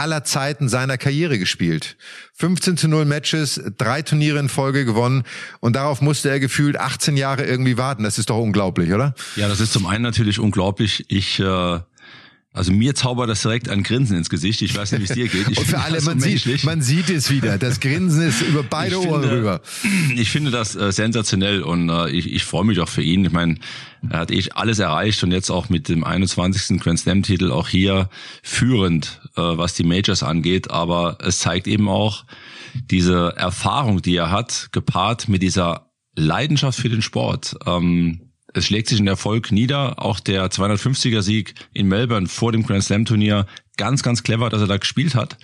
aller 0.00 0.24
Zeiten 0.24 0.68
seiner 0.68 0.96
Karriere 0.96 1.38
gespielt. 1.38 1.96
15 2.34 2.78
zu 2.78 2.88
0 2.88 3.04
Matches, 3.04 3.60
drei 3.76 4.00
Turniere 4.00 4.38
in 4.38 4.48
Folge 4.48 4.86
gewonnen 4.86 5.24
und 5.60 5.76
darauf 5.76 6.00
musste 6.00 6.30
er 6.30 6.40
gefühlt 6.40 6.78
18 6.78 7.18
Jahre 7.18 7.44
irgendwie 7.44 7.76
warten. 7.76 8.02
Das 8.02 8.18
ist 8.18 8.30
doch 8.30 8.38
unglaublich, 8.38 8.92
oder? 8.94 9.14
Ja, 9.36 9.46
das 9.46 9.60
ist 9.60 9.74
zum 9.74 9.86
einen 9.86 10.02
natürlich 10.02 10.38
unglaublich. 10.38 11.04
Ich 11.08 11.38
äh, 11.38 11.80
also 12.52 12.72
mir 12.72 12.96
zaubert 12.96 13.30
das 13.30 13.42
direkt 13.42 13.68
ein 13.68 13.84
Grinsen 13.84 14.16
ins 14.16 14.28
Gesicht. 14.28 14.60
Ich 14.62 14.76
weiß 14.76 14.90
nicht, 14.90 15.00
wie 15.02 15.04
es 15.04 15.12
dir 15.12 15.28
geht. 15.28 15.48
Ich 15.48 15.58
Und 15.58 15.66
für 15.66 15.78
alle, 15.78 16.00
man 16.02 16.18
sieht, 16.18 16.64
man 16.64 16.82
sieht 16.82 17.08
es 17.08 17.30
wieder. 17.30 17.58
Das 17.58 17.78
Grinsen 17.78 18.22
ist 18.22 18.42
über 18.42 18.64
beide 18.64 18.96
ich 18.96 19.06
Ohren 19.06 19.20
finde, 19.20 19.36
rüber. 19.36 19.60
Ich 20.16 20.30
finde 20.30 20.50
das 20.50 20.74
äh, 20.74 20.90
sensationell 20.90 21.62
und 21.62 21.88
äh, 21.88 22.10
ich, 22.10 22.32
ich 22.32 22.44
freue 22.44 22.64
mich 22.64 22.80
auch 22.80 22.88
für 22.88 23.02
ihn. 23.02 23.24
Ich 23.24 23.30
meine, 23.30 23.56
er 24.08 24.18
hat 24.18 24.32
eh 24.32 24.42
alles 24.52 24.80
erreicht 24.80 25.22
und 25.22 25.30
jetzt 25.30 25.48
auch 25.50 25.68
mit 25.68 25.88
dem 25.88 26.02
21. 26.02 26.80
Grand 26.80 26.98
Slam 26.98 27.22
Titel 27.22 27.52
auch 27.52 27.68
hier 27.68 28.08
führend, 28.42 29.20
äh, 29.36 29.42
was 29.42 29.74
die 29.74 29.84
Majors 29.84 30.24
angeht. 30.24 30.72
Aber 30.72 31.18
es 31.20 31.38
zeigt 31.38 31.68
eben 31.68 31.88
auch 31.88 32.24
diese 32.74 33.32
Erfahrung, 33.36 34.02
die 34.02 34.16
er 34.16 34.32
hat, 34.32 34.70
gepaart 34.72 35.28
mit 35.28 35.42
dieser 35.42 35.92
Leidenschaft 36.16 36.80
für 36.80 36.88
den 36.88 37.02
Sport. 37.02 37.56
Ähm, 37.64 38.29
es 38.54 38.66
schlägt 38.66 38.88
sich 38.88 38.98
in 38.98 39.06
Erfolg 39.06 39.52
nieder. 39.52 40.02
Auch 40.02 40.20
der 40.20 40.50
250er 40.50 41.22
Sieg 41.22 41.54
in 41.72 41.88
Melbourne 41.88 42.26
vor 42.26 42.52
dem 42.52 42.64
Grand 42.64 42.84
Slam 42.84 43.04
Turnier. 43.04 43.46
Ganz, 43.76 44.02
ganz 44.02 44.22
clever, 44.22 44.50
dass 44.50 44.60
er 44.60 44.66
da 44.66 44.76
gespielt 44.76 45.14
hat. 45.14 45.36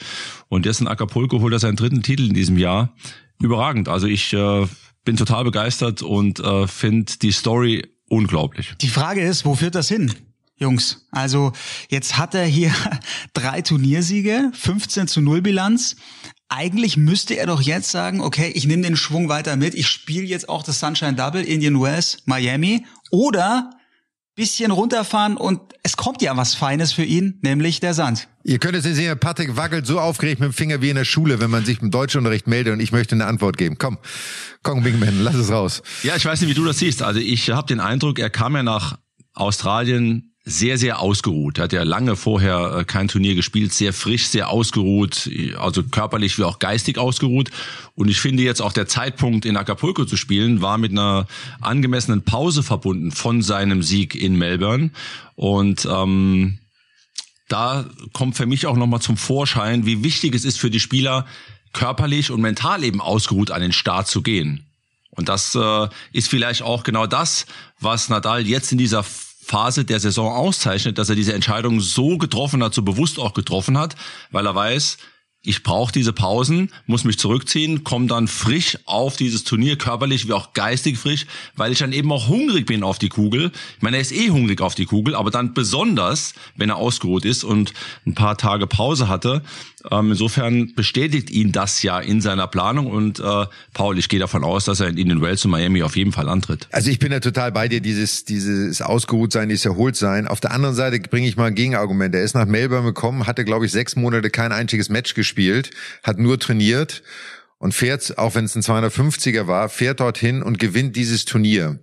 Und 0.48 0.66
jetzt 0.66 0.80
in 0.80 0.88
Acapulco 0.88 1.40
holt 1.40 1.52
er 1.52 1.58
seinen 1.58 1.76
dritten 1.76 2.02
Titel 2.02 2.26
in 2.26 2.34
diesem 2.34 2.58
Jahr. 2.58 2.94
Überragend. 3.40 3.88
Also 3.88 4.06
ich 4.06 4.32
äh, 4.32 4.66
bin 5.04 5.16
total 5.16 5.44
begeistert 5.44 6.02
und 6.02 6.40
äh, 6.40 6.66
finde 6.66 7.12
die 7.22 7.32
Story 7.32 7.86
unglaublich. 8.08 8.74
Die 8.80 8.88
Frage 8.88 9.22
ist, 9.22 9.44
wo 9.44 9.54
führt 9.54 9.74
das 9.74 9.88
hin? 9.88 10.12
Jungs, 10.58 11.06
also 11.10 11.52
jetzt 11.90 12.16
hat 12.16 12.34
er 12.34 12.46
hier 12.46 12.72
drei 13.34 13.60
Turniersiege, 13.60 14.50
15 14.54 15.06
zu 15.06 15.20
0 15.20 15.42
Bilanz 15.42 15.96
eigentlich 16.48 16.96
müsste 16.96 17.34
er 17.36 17.46
doch 17.46 17.60
jetzt 17.60 17.90
sagen, 17.90 18.20
okay, 18.20 18.50
ich 18.54 18.66
nehme 18.66 18.82
den 18.82 18.96
Schwung 18.96 19.28
weiter 19.28 19.56
mit, 19.56 19.74
ich 19.74 19.88
spiele 19.88 20.24
jetzt 20.24 20.48
auch 20.48 20.62
das 20.62 20.78
Sunshine 20.78 21.14
Double, 21.14 21.42
Indian 21.42 21.80
Wells, 21.80 22.18
Miami 22.24 22.86
oder 23.10 23.70
bisschen 24.36 24.70
runterfahren 24.70 25.36
und 25.36 25.60
es 25.82 25.96
kommt 25.96 26.20
ja 26.20 26.36
was 26.36 26.54
Feines 26.54 26.92
für 26.92 27.04
ihn, 27.04 27.38
nämlich 27.42 27.80
der 27.80 27.94
Sand. 27.94 28.28
Ihr 28.44 28.58
könnt 28.58 28.76
es 28.76 28.84
sehen, 28.84 29.18
Patrick 29.18 29.56
wackelt 29.56 29.86
so 29.86 29.98
aufgeregt 29.98 30.40
mit 30.40 30.50
dem 30.50 30.52
Finger 30.52 30.82
wie 30.82 30.90
in 30.90 30.96
der 30.96 31.06
Schule, 31.06 31.40
wenn 31.40 31.50
man 31.50 31.64
sich 31.64 31.80
im 31.80 31.90
Deutschunterricht 31.90 32.46
meldet 32.46 32.74
und 32.74 32.80
ich 32.80 32.92
möchte 32.92 33.14
eine 33.14 33.24
Antwort 33.26 33.56
geben. 33.56 33.76
Komm, 33.78 33.98
komm, 34.62 34.82
Bingman, 34.82 35.20
lass 35.22 35.34
es 35.34 35.50
raus. 35.50 35.82
Ja, 36.02 36.16
ich 36.16 36.24
weiß 36.24 36.40
nicht, 36.42 36.50
wie 36.50 36.54
du 36.54 36.64
das 36.64 36.78
siehst. 36.78 37.02
Also 37.02 37.18
ich 37.18 37.50
habe 37.50 37.66
den 37.66 37.80
Eindruck, 37.80 38.18
er 38.18 38.28
kam 38.28 38.54
ja 38.54 38.62
nach 38.62 38.98
Australien 39.32 40.35
sehr, 40.48 40.78
sehr 40.78 41.00
ausgeruht. 41.00 41.58
Er 41.58 41.64
hat 41.64 41.72
ja 41.72 41.82
lange 41.82 42.14
vorher 42.14 42.76
äh, 42.78 42.84
kein 42.84 43.08
Turnier 43.08 43.34
gespielt, 43.34 43.72
sehr 43.72 43.92
frisch, 43.92 44.28
sehr 44.28 44.48
ausgeruht, 44.48 45.28
also 45.58 45.82
körperlich 45.82 46.38
wie 46.38 46.44
auch 46.44 46.60
geistig 46.60 46.98
ausgeruht. 46.98 47.50
Und 47.96 48.08
ich 48.08 48.20
finde 48.20 48.44
jetzt 48.44 48.62
auch 48.62 48.72
der 48.72 48.86
Zeitpunkt 48.86 49.44
in 49.44 49.56
Acapulco 49.56 50.04
zu 50.04 50.16
spielen, 50.16 50.62
war 50.62 50.78
mit 50.78 50.92
einer 50.92 51.26
angemessenen 51.60 52.22
Pause 52.22 52.62
verbunden 52.62 53.10
von 53.10 53.42
seinem 53.42 53.82
Sieg 53.82 54.14
in 54.14 54.36
Melbourne. 54.36 54.90
Und 55.34 55.84
ähm, 55.90 56.58
da 57.48 57.84
kommt 58.12 58.36
für 58.36 58.46
mich 58.46 58.66
auch 58.66 58.76
nochmal 58.76 59.00
zum 59.00 59.16
Vorschein, 59.16 59.84
wie 59.84 60.04
wichtig 60.04 60.32
es 60.36 60.44
ist 60.44 60.60
für 60.60 60.70
die 60.70 60.80
Spieler, 60.80 61.26
körperlich 61.72 62.30
und 62.30 62.40
mental 62.40 62.84
eben 62.84 63.00
ausgeruht 63.00 63.50
an 63.50 63.62
den 63.62 63.72
Start 63.72 64.06
zu 64.06 64.22
gehen. 64.22 64.64
Und 65.10 65.28
das 65.28 65.56
äh, 65.56 65.88
ist 66.12 66.28
vielleicht 66.28 66.62
auch 66.62 66.84
genau 66.84 67.08
das, 67.08 67.46
was 67.80 68.08
Nadal 68.08 68.46
jetzt 68.46 68.70
in 68.70 68.78
dieser 68.78 69.04
Phase 69.46 69.84
der 69.84 70.00
Saison 70.00 70.32
auszeichnet, 70.32 70.98
dass 70.98 71.08
er 71.08 71.14
diese 71.14 71.32
Entscheidung 71.32 71.80
so 71.80 72.18
getroffen 72.18 72.64
hat, 72.64 72.74
so 72.74 72.82
bewusst 72.82 73.20
auch 73.20 73.32
getroffen 73.32 73.78
hat, 73.78 73.94
weil 74.32 74.44
er 74.44 74.56
weiß, 74.56 74.98
ich 75.48 75.62
brauche 75.62 75.92
diese 75.92 76.12
Pausen, 76.12 76.72
muss 76.86 77.04
mich 77.04 77.20
zurückziehen, 77.20 77.84
komme 77.84 78.08
dann 78.08 78.26
frisch 78.26 78.76
auf 78.84 79.16
dieses 79.16 79.44
Turnier, 79.44 79.78
körperlich 79.78 80.26
wie 80.26 80.32
auch 80.32 80.52
geistig 80.54 80.98
frisch, 80.98 81.26
weil 81.54 81.70
ich 81.70 81.78
dann 81.78 81.92
eben 81.92 82.10
auch 82.10 82.26
hungrig 82.26 82.66
bin 82.66 82.82
auf 82.82 82.98
die 82.98 83.08
Kugel. 83.08 83.52
Ich 83.76 83.82
meine, 83.82 83.98
er 83.98 84.00
ist 84.00 84.10
eh 84.10 84.30
hungrig 84.30 84.60
auf 84.60 84.74
die 84.74 84.86
Kugel, 84.86 85.14
aber 85.14 85.30
dann 85.30 85.54
besonders, 85.54 86.34
wenn 86.56 86.70
er 86.70 86.76
ausgeruht 86.78 87.24
ist 87.24 87.44
und 87.44 87.72
ein 88.04 88.16
paar 88.16 88.36
Tage 88.36 88.66
Pause 88.66 89.06
hatte. 89.06 89.44
Ähm, 89.90 90.10
insofern 90.10 90.72
bestätigt 90.74 91.30
ihn 91.30 91.52
das 91.52 91.82
ja 91.82 92.00
in 92.00 92.20
seiner 92.20 92.46
Planung 92.46 92.86
und 92.86 93.20
äh, 93.20 93.46
Paul, 93.74 93.98
ich 93.98 94.08
gehe 94.08 94.20
davon 94.20 94.42
aus, 94.42 94.64
dass 94.64 94.80
er 94.80 94.88
in 94.88 94.96
Indian 94.96 95.22
Wells 95.22 95.44
und 95.44 95.50
Miami 95.50 95.82
auf 95.82 95.96
jeden 95.96 96.12
Fall 96.12 96.28
antritt. 96.28 96.68
Also 96.72 96.90
ich 96.90 96.98
bin 96.98 97.12
ja 97.12 97.20
total 97.20 97.52
bei 97.52 97.68
dir, 97.68 97.80
dieses, 97.80 98.24
dieses 98.24 98.82
ausgeruht 98.82 99.32
sein, 99.32 99.48
dieses 99.48 99.66
erholt 99.66 99.96
sein. 99.96 100.26
Auf 100.26 100.40
der 100.40 100.52
anderen 100.52 100.74
Seite 100.74 100.98
bringe 100.98 101.28
ich 101.28 101.36
mal 101.36 101.46
ein 101.46 101.54
Gegenargument. 101.54 102.14
Er 102.14 102.22
ist 102.22 102.34
nach 102.34 102.46
Melbourne 102.46 102.86
gekommen, 102.86 103.26
hatte, 103.26 103.44
glaube 103.44 103.66
ich, 103.66 103.72
sechs 103.72 103.96
Monate 103.96 104.30
kein 104.30 104.52
einziges 104.52 104.88
Match 104.88 105.14
gespielt 105.14 105.26
gespielt, 105.26 105.70
hat 106.02 106.18
nur 106.18 106.38
trainiert 106.38 107.02
und 107.58 107.72
fährt, 107.72 108.16
auch 108.18 108.34
wenn 108.34 108.44
es 108.44 108.54
ein 108.54 108.62
250er 108.62 109.46
war, 109.46 109.68
fährt 109.68 110.00
dorthin 110.00 110.42
und 110.42 110.58
gewinnt 110.58 110.96
dieses 110.96 111.24
Turnier. 111.24 111.80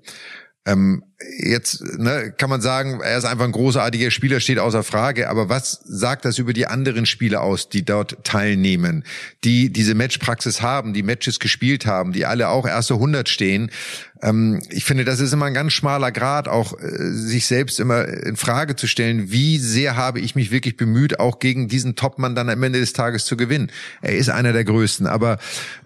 Ähm, 0.65 1.03
jetzt 1.39 1.81
ne, 1.97 2.33
kann 2.37 2.49
man 2.49 2.61
sagen, 2.61 2.99
er 3.01 3.17
ist 3.17 3.25
einfach 3.25 3.45
ein 3.45 3.51
großartiger 3.51 4.11
Spieler, 4.11 4.39
steht 4.39 4.59
außer 4.59 4.83
Frage. 4.83 5.29
Aber 5.29 5.49
was 5.49 5.81
sagt 5.85 6.25
das 6.25 6.37
über 6.37 6.53
die 6.53 6.67
anderen 6.67 7.05
Spieler 7.05 7.41
aus, 7.41 7.69
die 7.69 7.83
dort 7.83 8.23
teilnehmen, 8.23 9.03
die 9.43 9.71
diese 9.71 9.95
Matchpraxis 9.95 10.61
haben, 10.61 10.93
die 10.93 11.03
Matches 11.03 11.39
gespielt 11.39 11.85
haben, 11.85 12.13
die 12.13 12.25
alle 12.25 12.49
auch 12.49 12.67
erste 12.67 12.95
100 12.95 13.29
stehen? 13.29 13.71
Ähm, 14.23 14.61
ich 14.69 14.85
finde, 14.85 15.03
das 15.03 15.19
ist 15.19 15.33
immer 15.33 15.45
ein 15.45 15.53
ganz 15.53 15.73
schmaler 15.73 16.11
Grad, 16.11 16.47
auch 16.47 16.79
äh, 16.79 17.11
sich 17.11 17.45
selbst 17.45 17.79
immer 17.79 18.07
in 18.07 18.37
Frage 18.37 18.75
zu 18.75 18.87
stellen, 18.87 19.31
wie 19.31 19.57
sehr 19.57 19.95
habe 19.95 20.19
ich 20.19 20.35
mich 20.35 20.51
wirklich 20.51 20.77
bemüht, 20.77 21.19
auch 21.19 21.39
gegen 21.39 21.67
diesen 21.67 21.95
Topmann 21.95 22.33
dann 22.33 22.49
am 22.49 22.63
Ende 22.63 22.79
des 22.79 22.93
Tages 22.93 23.25
zu 23.25 23.35
gewinnen. 23.35 23.69
Er 24.01 24.15
ist 24.15 24.29
einer 24.29 24.53
der 24.53 24.63
Größten, 24.63 25.07
aber 25.07 25.39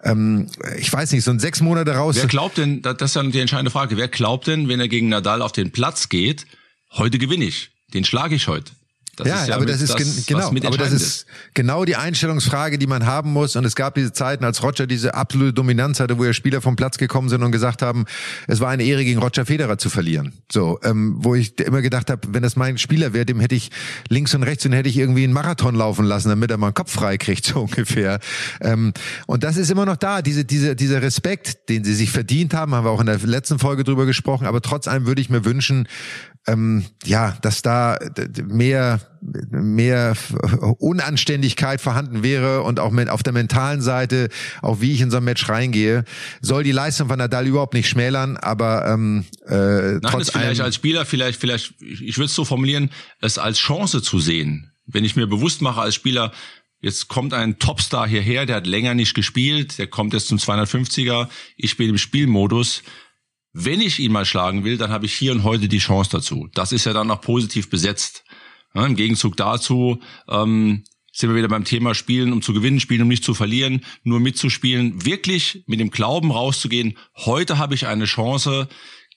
ähm, 0.04 0.48
ich 0.78 0.94
weiß 0.94 1.12
nicht, 1.14 1.24
so 1.24 1.32
ein 1.32 1.40
sechs 1.40 1.62
Monate 1.62 1.96
raus. 1.96 2.16
Wer 2.18 2.28
glaubt 2.28 2.58
denn, 2.58 2.82
das 2.82 2.96
ist 3.02 3.16
ja 3.16 3.24
die 3.24 3.40
entscheidende 3.40 3.72
Frage, 3.72 3.98
wer 3.98 4.08
glaubt 4.08 4.48
denn, 4.48 4.70
wenn 4.70 4.80
er 4.80 4.88
gegen 4.88 5.10
Nadal 5.10 5.27
Nadal 5.28 5.42
auf 5.42 5.52
den 5.52 5.72
Platz 5.72 6.08
geht, 6.08 6.46
heute 6.94 7.18
gewinne 7.18 7.44
ich. 7.44 7.72
Den 7.94 8.06
schlage 8.06 8.34
ich 8.36 8.48
heute. 8.48 8.72
Ja, 9.26 9.46
ja 9.46 9.56
aber 9.56 9.66
das 9.66 9.82
ist 9.82 9.94
das, 9.94 10.26
genau, 10.26 10.48
aber 10.48 10.78
das 10.78 10.92
ist 10.92 11.26
genau 11.54 11.86
die 11.86 11.96
Einstellungsfrage, 11.96 12.78
die 12.78 12.88
man 12.88 13.06
haben 13.06 13.32
muss. 13.32 13.56
Und 13.56 13.66
es 13.66 13.76
gab 13.76 13.96
diese 13.96 14.14
Zeiten, 14.14 14.44
als 14.46 14.62
Roger 14.64 14.88
diese 14.88 15.16
absolute 15.16 15.54
Dominanz 15.54 16.00
hatte, 16.00 16.18
wo 16.18 16.26
ja 16.26 16.34
Spieler 16.34 16.62
vom 16.62 16.76
Platz 16.76 16.98
gekommen 16.98 17.30
sind 17.30 17.44
und 17.44 17.52
gesagt 17.52 17.82
haben, 17.82 18.06
es 18.48 18.60
war 18.60 18.70
eine 18.70 18.84
Ehre, 18.84 19.04
gegen 19.04 19.20
Roger 19.20 19.46
Federer 19.46 19.78
zu 19.78 19.90
verlieren. 19.90 20.34
So, 20.52 20.80
ähm, 20.84 21.16
wo 21.20 21.36
ich 21.36 21.60
immer 21.60 21.82
gedacht 21.82 22.10
habe, 22.10 22.28
wenn 22.32 22.44
das 22.44 22.56
mein 22.56 22.78
Spieler 22.78 23.14
wäre, 23.14 23.26
dem 23.26 23.40
hätte 23.40 23.56
ich 23.56 23.72
links 24.10 24.34
und 24.36 24.44
rechts 24.44 24.66
und 24.66 24.74
hätte 24.74 24.90
ich 24.90 24.98
irgendwie 24.98 25.24
einen 25.24 25.34
Marathon 25.34 25.76
laufen 25.76 26.06
lassen, 26.06 26.30
damit 26.30 26.52
er 26.52 26.58
mal 26.58 26.68
einen 26.68 26.74
Kopf 26.74 26.92
frei 26.92 27.18
kriegt, 27.18 27.46
so 27.54 27.62
ungefähr. 27.62 28.20
Ähm, 28.62 28.94
und 29.26 29.44
das 29.44 29.58
ist 29.58 29.72
immer 29.72 29.86
noch 29.86 29.98
da, 29.98 30.22
diese, 30.22 30.46
diese, 30.46 30.76
dieser 30.76 31.02
Respekt, 31.02 31.70
den 31.70 31.84
sie 31.84 31.96
sich 31.96 32.12
verdient 32.12 32.54
haben, 32.54 32.74
haben 32.74 32.86
wir 32.86 32.92
auch 32.92 33.00
in 33.00 33.06
der 33.06 33.20
letzten 33.20 33.60
Folge 33.60 33.84
drüber 33.84 34.06
gesprochen. 34.06 34.46
Aber 34.46 34.62
trotz 34.62 34.88
allem 34.88 35.06
würde 35.06 35.22
ich 35.22 35.30
mir 35.30 35.46
wünschen, 35.46 35.88
ähm, 36.48 36.86
ja, 37.06 37.38
dass 37.42 37.62
da 37.62 37.98
mehr 38.48 39.02
mehr 39.50 40.16
Unanständigkeit 40.80 41.82
vorhanden 41.82 42.24
wäre 42.24 42.62
und 42.64 42.80
auch 42.80 42.92
mit 42.92 43.10
auf 43.10 43.24
der 43.24 43.34
mentalen 43.34 43.82
Seite, 43.82 44.30
auch 44.62 44.80
wie 44.82 44.94
ich 44.94 45.02
in 45.02 45.12
so 45.12 45.18
ein 45.18 45.24
Match 45.24 45.50
reingehe, 45.50 46.06
soll 46.42 46.64
die 46.64 46.72
Leistung 46.72 47.10
von 47.10 47.18
Nadal 47.18 47.48
überhaupt 47.48 47.74
nicht 47.74 47.90
schmälern, 47.90 48.38
aber 48.38 48.88
ähm, 48.88 49.26
äh, 49.48 49.54
Nein, 49.54 50.02
trotz 50.04 50.32
vielleicht 50.32 50.62
als 50.62 50.76
Spieler, 50.76 51.06
vielleicht, 51.06 51.40
vielleicht, 51.40 51.74
ich 51.82 52.18
würde 52.18 52.26
es 52.26 52.36
so 52.36 52.46
formulieren, 52.46 52.92
es 53.20 53.38
als 53.38 53.58
Chance 53.58 54.02
zu 54.02 54.20
sehen. 54.20 54.72
Wenn 54.86 55.04
ich 55.04 55.16
mir 55.16 55.28
bewusst 55.28 55.62
mache 55.62 55.82
als 55.82 55.96
Spieler, 55.96 56.32
Jetzt 56.80 57.08
kommt 57.08 57.34
ein 57.34 57.58
Topstar 57.58 58.08
hierher, 58.08 58.46
der 58.46 58.58
hat 58.58 58.68
länger 58.68 58.94
nicht 58.94 59.16
gespielt, 59.16 59.80
der 59.80 59.88
kommt 59.88 60.14
jetzt 60.14 60.28
zum 60.28 60.38
250er, 60.38 61.28
ich 61.56 61.76
bin 61.76 61.90
im 61.90 61.98
Spielmodus 61.98 62.84
wenn 63.60 63.82
ich 63.82 64.00
ihn 64.00 64.12
mal 64.12 64.26
schlagen 64.26 64.64
will, 64.64 64.78
dann 64.78 64.92
habe 64.92 65.08
ich 65.08 65.14
hier 65.14 65.32
und 65.32 65.44
heute 65.44 65.68
die 65.68 65.80
Chance 65.80 66.12
dazu. 66.12 66.48
Das 66.54 66.72
ist 66.72 66.86
ja 66.86 66.94
dann 66.94 67.10
auch 67.10 67.22
positiv 67.22 67.70
besetzt. 67.70 68.24
Ja, 68.76 68.86
Im 68.86 68.96
Gegenzug 68.96 69.36
dazu 69.36 70.00
ähm, 70.30 70.84
sind 71.12 71.30
wir 71.30 71.36
wieder 71.36 71.48
beim 71.48 71.64
Thema 71.64 71.96
Spielen, 71.96 72.34
um 72.34 72.44
zu 72.44 72.54
gewinnen, 72.54 72.80
spielen, 72.80 73.02
um 73.02 73.08
nicht 73.08 73.24
zu 73.24 73.34
verlieren, 73.34 73.84
nur 74.04 74.20
mitzuspielen, 74.20 75.04
wirklich 75.06 75.64
mit 75.66 75.80
dem 75.80 75.90
Glauben 75.90 76.32
rauszugehen, 76.32 76.98
heute 77.16 77.58
habe 77.58 77.74
ich 77.74 77.88
eine 77.88 78.06
Chance, 78.06 78.68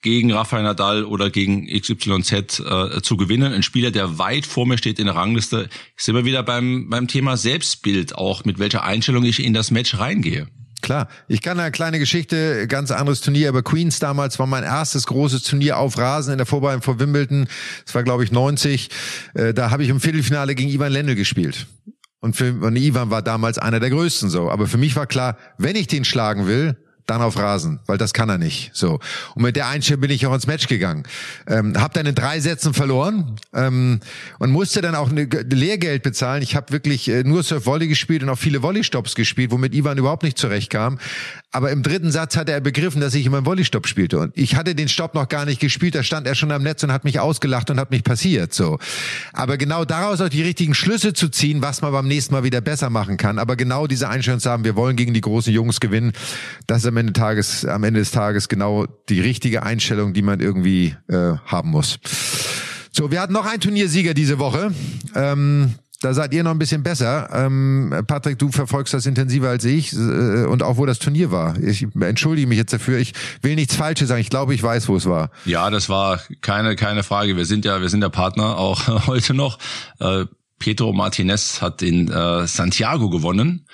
gegen 0.02 0.32
Rafael 0.32 0.62
Nadal 0.62 1.04
oder 1.04 1.30
gegen 1.30 1.66
XYZ 1.66 2.61
äh, 2.61 3.02
zu 3.02 3.16
gewinnen. 3.16 3.52
Ein 3.52 3.62
Spieler, 3.62 3.90
der 3.90 4.18
weit 4.18 4.47
vor 4.47 4.66
mir 4.66 4.78
steht 4.78 4.99
in 4.99 5.06
der 5.06 5.14
Rangliste. 5.14 5.68
Sind 5.97 6.14
wir 6.14 6.25
wieder 6.25 6.42
beim, 6.42 6.88
beim 6.88 7.06
Thema 7.06 7.37
Selbstbild, 7.37 8.14
auch 8.14 8.44
mit 8.44 8.59
welcher 8.59 8.82
Einstellung 8.82 9.25
ich 9.25 9.44
in 9.44 9.52
das 9.52 9.70
Match 9.70 9.99
reingehe. 9.99 10.49
Klar, 10.90 11.06
ich 11.28 11.40
kann 11.40 11.61
eine 11.61 11.70
kleine 11.70 12.00
Geschichte, 12.00 12.66
ganz 12.66 12.90
anderes 12.90 13.20
Turnier, 13.20 13.50
aber 13.50 13.62
Queens 13.62 14.00
damals 14.00 14.40
war 14.40 14.49
mein 14.49 14.64
erstes 14.64 15.06
großes 15.06 15.44
Turnier 15.44 15.78
auf 15.78 15.97
Rasen 15.97 16.32
in 16.32 16.38
der 16.38 16.49
Vorbereitung 16.49 16.82
vor 16.82 16.99
Wimbledon. 16.99 17.47
Das 17.85 17.94
war 17.94 18.02
glaube 18.02 18.25
ich 18.25 18.32
90. 18.32 18.90
Äh, 19.35 19.54
da 19.54 19.70
habe 19.70 19.85
ich 19.85 19.88
im 19.88 20.00
Viertelfinale 20.00 20.56
gegen 20.56 20.68
Ivan 20.68 20.90
Lendl 20.90 21.14
gespielt. 21.14 21.68
Und 22.18 22.35
für 22.35 22.54
und 22.54 22.75
Ivan 22.75 23.09
war 23.09 23.23
damals 23.23 23.56
einer 23.56 23.78
der 23.78 23.90
größten 23.90 24.30
so. 24.30 24.50
Aber 24.50 24.66
für 24.66 24.78
mich 24.78 24.97
war 24.97 25.06
klar, 25.06 25.37
wenn 25.59 25.76
ich 25.76 25.87
den 25.87 26.04
schlagen 26.04 26.49
will, 26.49 26.76
dann 27.07 27.23
auf 27.23 27.37
Rasen, 27.37 27.80
weil 27.87 27.99
das 27.99 28.12
kann 28.12 28.28
er 28.28 28.38
nicht. 28.38 28.71
So 28.73 29.00
und 29.35 29.42
mit 29.42 29.57
der 29.57 29.69
Einstellung 29.69 30.02
bin 30.02 30.11
ich 30.11 30.26
auch 30.26 30.35
ins 30.35 30.47
Match 30.47 30.69
gegangen. 30.69 31.04
Ähm, 31.47 31.75
hab 31.76 31.95
dann 31.95 32.07
in 32.07 32.14
drei 32.14 32.40
Sätzen 32.40 32.75
verloren 32.75 33.37
ähm, 33.54 34.00
und 34.38 34.50
musste 34.50 34.80
dann 34.80 34.95
auch 34.95 35.11
eine 35.11 35.25
Lehrgeld 35.25 36.02
bezahlen. 36.02 36.42
Ich 36.42 36.57
habe 36.57 36.73
wirklich 36.73 37.09
äh, 37.09 37.23
nur 37.25 37.42
Surf 37.42 37.66
Volley 37.66 37.88
gespielt 37.88 38.23
und 38.23 38.28
auch 38.28 38.38
viele 38.38 38.62
Volleystops 38.62 39.14
gespielt, 39.14 39.50
womit 39.50 39.75
Ivan 39.75 39.99
überhaupt 39.99 40.23
nicht 40.23 40.38
zurechtkam. 40.38 40.99
Aber 41.52 41.73
im 41.73 41.83
dritten 41.83 42.12
Satz 42.12 42.37
hat 42.37 42.49
er 42.49 42.61
begriffen, 42.61 43.00
dass 43.00 43.14
ich 43.14 43.26
immer 43.26 43.38
einen 43.38 43.47
Volleystopp 43.47 43.88
spielte 43.88 44.21
und 44.21 44.37
ich 44.37 44.54
hatte 44.54 44.76
den 44.76 44.88
Stopp 44.88 45.14
noch 45.14 45.28
gar 45.28 45.47
nicht 45.47 45.61
gespielt. 45.61 45.97
Da 45.97 46.04
stand 46.04 46.26
er 46.28 46.37
schon 46.37 46.52
am 46.52 46.62
Netz 46.62 46.85
und 46.85 46.92
hat 46.92 47.04
mich 47.04 47.19
ausgelacht 47.19 47.71
und 47.71 47.80
hat 47.80 47.90
mich 47.90 48.04
passiert. 48.04 48.54
So, 48.54 48.78
aber 49.33 49.57
genau 49.57 49.85
daraus 49.85 50.21
auch 50.21 50.28
die 50.28 50.42
richtigen 50.42 50.75
Schlüsse 50.75 51.12
zu 51.12 51.28
ziehen, 51.28 51.61
was 51.61 51.83
man 51.83 51.90
beim 51.90 52.07
nächsten 52.07 52.35
Mal 52.35 52.45
wieder 52.45 52.61
besser 52.61 52.88
machen 52.88 53.16
kann. 53.16 53.40
Aber 53.40 53.57
genau 53.57 53.88
diese 53.88 54.09
Einstellung 54.09 54.38
zu 54.38 54.49
haben, 54.49 54.64
wir 54.64 54.76
wollen 54.76 54.95
gegen 54.95 55.12
die 55.12 55.21
großen 55.21 55.52
Jungs 55.52 55.80
gewinnen, 55.80 56.12
das 56.69 56.78
ist 56.78 56.87
am 56.87 56.97
Ende, 56.97 57.12
Tages, 57.12 57.64
am 57.64 57.83
Ende 57.83 57.99
des 57.99 58.12
Tages 58.12 58.49
genau 58.49 58.87
die 59.09 59.21
richtige 59.21 59.64
Einstellung, 59.64 60.12
die 60.12 60.23
man 60.23 60.38
irgendwie 60.38 60.95
äh, 61.09 61.35
haben 61.47 61.71
muss. 61.71 61.99
So, 62.92 63.11
wir 63.11 63.21
hatten 63.21 63.33
noch 63.33 63.47
einen 63.47 63.61
Turniersieger 63.61 64.14
diese 64.14 64.38
Woche. 64.38 64.73
Ähm, 65.14 65.75
da 66.00 66.14
seid 66.14 66.33
ihr 66.33 66.42
noch 66.42 66.50
ein 66.50 66.59
bisschen 66.59 66.83
besser. 66.83 67.28
Ähm, 67.33 67.95
Patrick, 68.07 68.38
du 68.38 68.50
verfolgst 68.50 68.95
das 68.95 69.04
intensiver 69.04 69.50
als 69.50 69.64
ich 69.64 69.92
äh, 69.92 69.97
und 70.47 70.62
auch 70.62 70.78
wo 70.78 70.87
das 70.87 70.99
Turnier 70.99 71.30
war. 71.30 71.59
Ich 71.59 71.87
entschuldige 72.00 72.47
mich 72.47 72.59
jetzt 72.59 72.73
dafür. 72.73 72.99
Ich 72.99 73.12
will 73.42 73.54
nichts 73.54 73.76
Falsches 73.76 74.09
sagen. 74.09 74.21
Ich 74.21 74.30
glaube, 74.30 74.54
ich 74.54 74.62
weiß, 74.62 74.88
wo 74.88 74.97
es 74.97 75.07
war. 75.07 75.30
Ja, 75.45 75.69
das 75.71 75.88
war 75.88 76.21
keine 76.40 76.75
keine 76.76 77.02
Frage. 77.02 77.37
Wir 77.37 77.45
sind 77.45 77.64
ja 77.64 77.83
wir 77.83 77.88
sind 77.90 78.00
der 78.00 78.09
Partner 78.09 78.57
auch 78.57 79.07
heute 79.07 79.35
noch. 79.35 79.59
Äh, 79.99 80.25
Pedro 80.59 80.92
Martinez 80.92 81.61
hat 81.61 81.83
in 81.83 82.09
äh, 82.09 82.47
Santiago 82.47 83.11
gewonnen. 83.11 83.66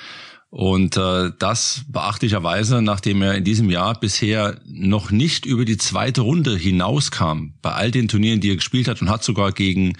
Und 0.58 0.96
äh, 0.96 1.32
das 1.38 1.84
beachtlicherweise, 1.86 2.80
nachdem 2.80 3.20
er 3.20 3.34
in 3.34 3.44
diesem 3.44 3.68
Jahr 3.68 4.00
bisher 4.00 4.58
noch 4.64 5.10
nicht 5.10 5.44
über 5.44 5.66
die 5.66 5.76
zweite 5.76 6.22
Runde 6.22 6.56
hinauskam, 6.56 7.52
bei 7.60 7.72
all 7.72 7.90
den 7.90 8.08
Turnieren, 8.08 8.40
die 8.40 8.52
er 8.52 8.56
gespielt 8.56 8.88
hat 8.88 9.02
und 9.02 9.10
hat 9.10 9.22
sogar 9.22 9.52
gegen 9.52 9.98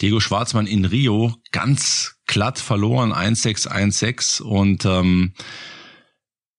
Diego 0.00 0.18
Schwarzmann 0.18 0.66
in 0.66 0.86
Rio 0.86 1.34
ganz 1.52 2.14
glatt 2.26 2.58
verloren, 2.58 3.12
1-6, 3.12 3.68
1-6 3.68 4.40
und 4.40 4.86
ähm, 4.86 5.34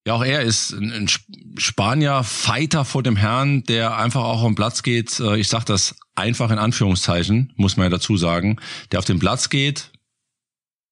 ja, 0.06 0.14
auch 0.14 0.24
er 0.24 0.44
ist 0.44 0.74
ein 0.74 1.10
Spanier, 1.58 2.24
Fighter 2.24 2.86
vor 2.86 3.02
dem 3.02 3.16
Herrn, 3.16 3.64
der 3.64 3.98
einfach 3.98 4.22
auch 4.24 4.44
am 4.44 4.54
Platz 4.54 4.84
geht. 4.84 5.20
Äh, 5.20 5.38
ich 5.40 5.48
sage 5.48 5.66
das 5.66 5.96
einfach 6.14 6.52
in 6.52 6.60
Anführungszeichen, 6.60 7.54
muss 7.56 7.76
man 7.76 7.86
ja 7.86 7.90
dazu 7.90 8.18
sagen, 8.18 8.60
der 8.92 9.00
auf 9.00 9.06
den 9.06 9.18
Platz 9.18 9.50
geht, 9.50 9.92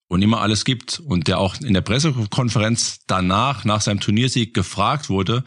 und 0.09 0.21
immer 0.21 0.41
alles 0.41 0.65
gibt 0.65 0.99
und 0.99 1.27
der 1.27 1.39
auch 1.39 1.55
in 1.61 1.73
der 1.73 1.81
Pressekonferenz 1.81 3.01
danach, 3.07 3.63
nach 3.63 3.79
seinem 3.79 4.01
Turniersieg 4.01 4.53
gefragt 4.53 5.09
wurde, 5.09 5.43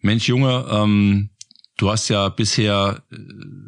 Mensch 0.00 0.28
Junge, 0.28 0.66
ähm, 0.70 1.30
du 1.76 1.90
hast 1.90 2.08
ja 2.08 2.28
bisher 2.28 3.02
äh, 3.10 3.16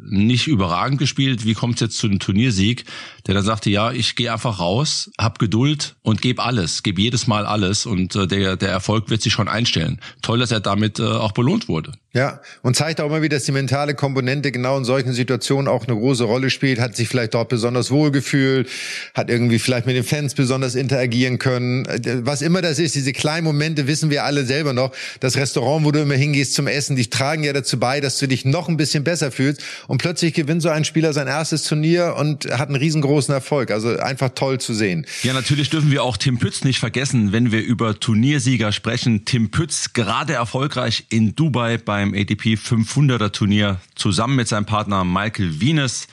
nicht 0.09 0.47
überragend 0.47 0.99
gespielt, 0.99 1.45
wie 1.45 1.53
kommt 1.53 1.75
es 1.75 1.81
jetzt 1.81 1.97
zu 1.97 2.09
dem 2.09 2.19
Turniersieg? 2.19 2.83
Der 3.25 3.33
dann 3.33 3.43
sagte, 3.43 3.69
ja, 3.69 3.91
ich 3.91 4.15
gehe 4.15 4.31
einfach 4.31 4.59
raus, 4.59 5.11
hab 5.17 5.39
Geduld 5.39 5.95
und 6.01 6.21
gebe 6.21 6.43
alles, 6.43 6.83
gebe 6.83 7.01
jedes 7.01 7.25
Mal 7.25 7.45
alles 7.45 7.85
und 7.85 8.15
äh, 8.15 8.27
der, 8.27 8.57
der 8.57 8.69
Erfolg 8.69 9.09
wird 9.09 9.21
sich 9.21 9.33
schon 9.33 9.47
einstellen. 9.47 10.01
Toll, 10.21 10.39
dass 10.39 10.51
er 10.51 10.59
damit 10.59 10.99
äh, 10.99 11.03
auch 11.03 11.31
belohnt 11.31 11.69
wurde. 11.69 11.93
Ja, 12.15 12.41
und 12.61 12.75
zeigt 12.75 13.01
auch 13.01 13.07
immer 13.07 13.23
wieder, 13.23 13.37
dass 13.37 13.45
die 13.45 13.51
mentale 13.51 13.95
Komponente 13.95 14.51
genau 14.51 14.77
in 14.77 14.85
solchen 14.85 15.13
Situationen 15.13 15.67
auch 15.67 15.87
eine 15.87 15.97
große 15.97 16.25
Rolle 16.25 16.51
spielt, 16.51 16.79
hat 16.79 16.95
sich 16.95 17.07
vielleicht 17.07 17.33
dort 17.33 17.49
besonders 17.49 17.89
wohl 17.89 18.11
gefühlt, 18.11 18.69
hat 19.15 19.31
irgendwie 19.31 19.57
vielleicht 19.57 19.87
mit 19.87 19.95
den 19.95 20.03
Fans 20.03 20.35
besonders 20.35 20.75
interagieren 20.75 21.39
können. 21.39 21.87
Was 22.23 22.43
immer 22.43 22.61
das 22.61 22.77
ist, 22.77 22.93
diese 22.93 23.13
kleinen 23.13 23.45
Momente 23.45 23.87
wissen 23.87 24.11
wir 24.11 24.25
alle 24.25 24.45
selber 24.45 24.73
noch. 24.73 24.91
Das 25.21 25.37
Restaurant, 25.37 25.85
wo 25.85 25.91
du 25.91 26.01
immer 26.01 26.13
hingehst 26.13 26.53
zum 26.53 26.67
Essen, 26.67 26.95
die 26.95 27.09
tragen 27.09 27.43
ja 27.43 27.51
dazu 27.51 27.79
bei, 27.79 27.99
dass 27.99 28.19
du 28.19 28.27
dich 28.27 28.45
noch 28.45 28.69
ein 28.69 28.77
bisschen 28.77 29.03
besser 29.03 29.31
fühlst. 29.31 29.63
Und 29.87 29.97
plötzlich 29.97 30.35
gewinnt 30.35 30.61
so 30.61 30.69
ein 30.69 30.85
Spieler 30.85 31.13
sein 31.13 31.25
erstes 31.25 31.63
Turnier 31.63 32.15
und 32.19 32.45
hat 32.45 32.67
einen 32.67 32.75
riesengroßen 32.75 33.33
Erfolg. 33.33 33.71
Also 33.71 33.97
einfach 33.97 34.29
toll 34.35 34.59
zu 34.59 34.75
sehen. 34.75 35.07
Ja, 35.23 35.33
natürlich 35.33 35.71
dürfen 35.71 35.89
wir 35.89 36.03
auch 36.03 36.17
Tim 36.17 36.37
Pütz 36.37 36.63
nicht 36.63 36.77
vergessen, 36.77 37.31
wenn 37.31 37.51
wir 37.51 37.63
über 37.63 37.99
Turniersieger 37.99 38.71
sprechen. 38.71 39.25
Tim 39.25 39.49
Pütz 39.49 39.93
gerade 39.93 40.33
erfolgreich 40.33 41.07
in 41.09 41.35
Dubai 41.35 41.79
bei 41.79 42.02
beim 42.03 42.13
ATP 42.13 42.55
500er 42.55 43.31
Turnier 43.31 43.79
zusammen 43.95 44.35
mit 44.35 44.49
seinem 44.49 44.65
Partner 44.65 45.05
Michael 45.05 45.61
Wienes. 45.61 46.09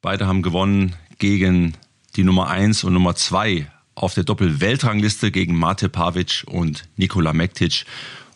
Beide 0.00 0.26
haben 0.26 0.40
gewonnen 0.40 0.96
gegen 1.18 1.74
die 2.16 2.24
Nummer 2.24 2.48
1 2.48 2.82
und 2.84 2.94
Nummer 2.94 3.14
2 3.14 3.70
auf 3.94 4.14
der 4.14 4.24
Doppel-Weltrangliste 4.24 5.30
gegen 5.30 5.54
Mate 5.54 5.90
Pavic 5.90 6.44
und 6.46 6.84
Nikola 6.96 7.34
Mektic. 7.34 7.84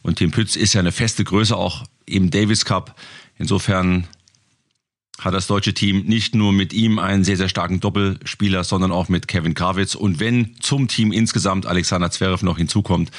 Und 0.02 0.16
Tim 0.16 0.32
Pütz 0.32 0.54
ist 0.54 0.74
ja 0.74 0.80
eine 0.80 0.92
feste 0.92 1.24
Größe 1.24 1.56
auch 1.56 1.84
im 2.04 2.30
Davis 2.30 2.66
Cup. 2.66 2.94
Insofern 3.38 4.06
hat 5.18 5.32
das 5.32 5.46
deutsche 5.46 5.72
Team 5.72 6.04
nicht 6.04 6.34
nur 6.34 6.52
mit 6.52 6.74
ihm 6.74 6.98
einen 6.98 7.24
sehr, 7.24 7.38
sehr 7.38 7.48
starken 7.48 7.80
Doppelspieler, 7.80 8.64
sondern 8.64 8.92
auch 8.92 9.08
mit 9.08 9.28
Kevin 9.28 9.54
Krawitz. 9.54 9.94
Und 9.94 10.20
wenn 10.20 10.56
zum 10.60 10.88
Team 10.88 11.10
insgesamt 11.10 11.64
Alexander 11.64 12.10
Zverev 12.10 12.44
noch 12.44 12.58
hinzukommt, 12.58 13.10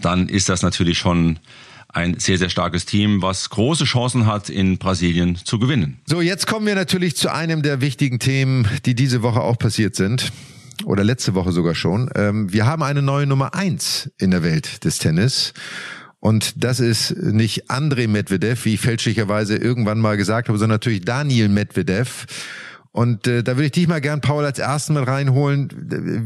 dann 0.00 0.30
ist 0.30 0.48
das 0.48 0.62
natürlich 0.62 0.96
schon 0.96 1.38
ein 1.88 2.18
sehr, 2.18 2.38
sehr 2.38 2.50
starkes 2.50 2.84
Team, 2.84 3.22
was 3.22 3.48
große 3.50 3.84
Chancen 3.84 4.26
hat, 4.26 4.50
in 4.50 4.78
Brasilien 4.78 5.36
zu 5.36 5.58
gewinnen. 5.58 5.98
So, 6.06 6.20
jetzt 6.20 6.46
kommen 6.46 6.66
wir 6.66 6.74
natürlich 6.74 7.16
zu 7.16 7.32
einem 7.32 7.62
der 7.62 7.80
wichtigen 7.80 8.18
Themen, 8.18 8.68
die 8.84 8.94
diese 8.94 9.22
Woche 9.22 9.40
auch 9.40 9.58
passiert 9.58 9.96
sind. 9.96 10.32
Oder 10.84 11.02
letzte 11.02 11.34
Woche 11.34 11.50
sogar 11.50 11.74
schon. 11.74 12.08
Ähm, 12.14 12.52
wir 12.52 12.66
haben 12.66 12.82
eine 12.82 13.02
neue 13.02 13.26
Nummer 13.26 13.54
eins 13.54 14.10
in 14.18 14.30
der 14.30 14.42
Welt 14.42 14.84
des 14.84 14.98
Tennis. 14.98 15.52
Und 16.20 16.64
das 16.64 16.80
ist 16.80 17.16
nicht 17.16 17.70
Andrei 17.70 18.06
Medvedev, 18.06 18.64
wie 18.64 18.74
ich 18.74 18.80
fälschlicherweise 18.80 19.56
irgendwann 19.56 19.98
mal 19.98 20.16
gesagt 20.16 20.48
habe, 20.48 20.58
sondern 20.58 20.76
natürlich 20.76 21.04
Daniel 21.04 21.48
Medvedev. 21.48 22.26
Und 22.98 23.28
äh, 23.28 23.44
da 23.44 23.54
würde 23.54 23.66
ich 23.66 23.70
dich 23.70 23.86
mal 23.86 24.00
gern, 24.00 24.20
Paul, 24.20 24.44
als 24.44 24.58
ersten 24.58 24.94
mit 24.94 25.06
reinholen. 25.06 25.68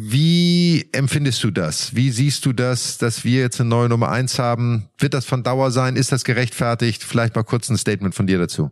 Wie 0.09 0.89
empfindest 0.93 1.45
du 1.45 1.51
das? 1.51 1.95
Wie 1.95 2.11
siehst 2.11 2.47
du 2.47 2.55
das, 2.55 2.97
dass 2.97 3.25
wir 3.25 3.41
jetzt 3.41 3.61
eine 3.61 3.69
neue 3.69 3.91
Nummer 3.91 4.09
eins 4.09 4.39
haben? 4.39 4.89
Wird 4.97 5.13
das 5.13 5.27
von 5.27 5.43
Dauer 5.43 5.71
sein? 5.71 5.97
Ist 5.97 6.13
das 6.13 6.25
gerechtfertigt? 6.25 7.05
Vielleicht 7.05 7.37
mal 7.37 7.43
kurz 7.43 7.69
ein 7.69 7.77
Statement 7.77 8.15
von 8.15 8.27
dir 8.27 8.39
dazu. 8.39 8.71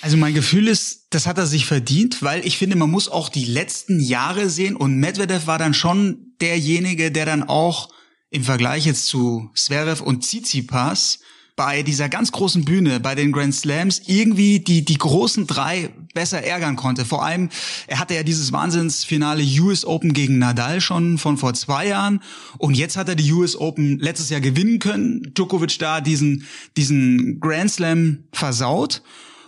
Also 0.00 0.16
mein 0.16 0.32
Gefühl 0.32 0.68
ist, 0.68 1.08
das 1.10 1.26
hat 1.26 1.38
er 1.38 1.46
sich 1.46 1.66
verdient, 1.66 2.22
weil 2.22 2.46
ich 2.46 2.56
finde, 2.56 2.76
man 2.76 2.88
muss 2.88 3.08
auch 3.08 3.28
die 3.28 3.46
letzten 3.46 3.98
Jahre 3.98 4.48
sehen 4.48 4.76
und 4.76 4.98
Medvedev 4.98 5.48
war 5.48 5.58
dann 5.58 5.74
schon 5.74 6.36
derjenige, 6.40 7.10
der 7.10 7.26
dann 7.26 7.42
auch 7.42 7.88
im 8.30 8.44
Vergleich 8.44 8.86
jetzt 8.86 9.06
zu 9.06 9.50
Zverev 9.56 10.04
und 10.04 10.20
Tsitsipas 10.20 11.18
bei 11.60 11.82
dieser 11.82 12.08
ganz 12.08 12.32
großen 12.32 12.64
Bühne, 12.64 13.00
bei 13.00 13.14
den 13.14 13.32
Grand 13.32 13.54
Slams, 13.54 14.00
irgendwie 14.06 14.60
die, 14.60 14.82
die 14.82 14.96
großen 14.96 15.46
drei 15.46 15.90
besser 16.14 16.42
ärgern 16.42 16.74
konnte. 16.74 17.04
Vor 17.04 17.22
allem, 17.22 17.50
er 17.86 17.98
hatte 17.98 18.14
ja 18.14 18.22
dieses 18.22 18.50
Wahnsinnsfinale 18.50 19.42
US 19.60 19.84
Open 19.84 20.14
gegen 20.14 20.38
Nadal 20.38 20.80
schon 20.80 21.18
von 21.18 21.36
vor 21.36 21.52
zwei 21.52 21.88
Jahren. 21.88 22.22
Und 22.56 22.78
jetzt 22.78 22.96
hat 22.96 23.10
er 23.10 23.14
die 23.14 23.30
US 23.34 23.56
Open 23.56 23.98
letztes 23.98 24.30
Jahr 24.30 24.40
gewinnen 24.40 24.78
können. 24.78 25.34
Djokovic 25.34 25.78
da 25.78 26.00
diesen, 26.00 26.46
diesen 26.78 27.40
Grand 27.40 27.70
Slam 27.70 28.24
versaut. 28.32 29.02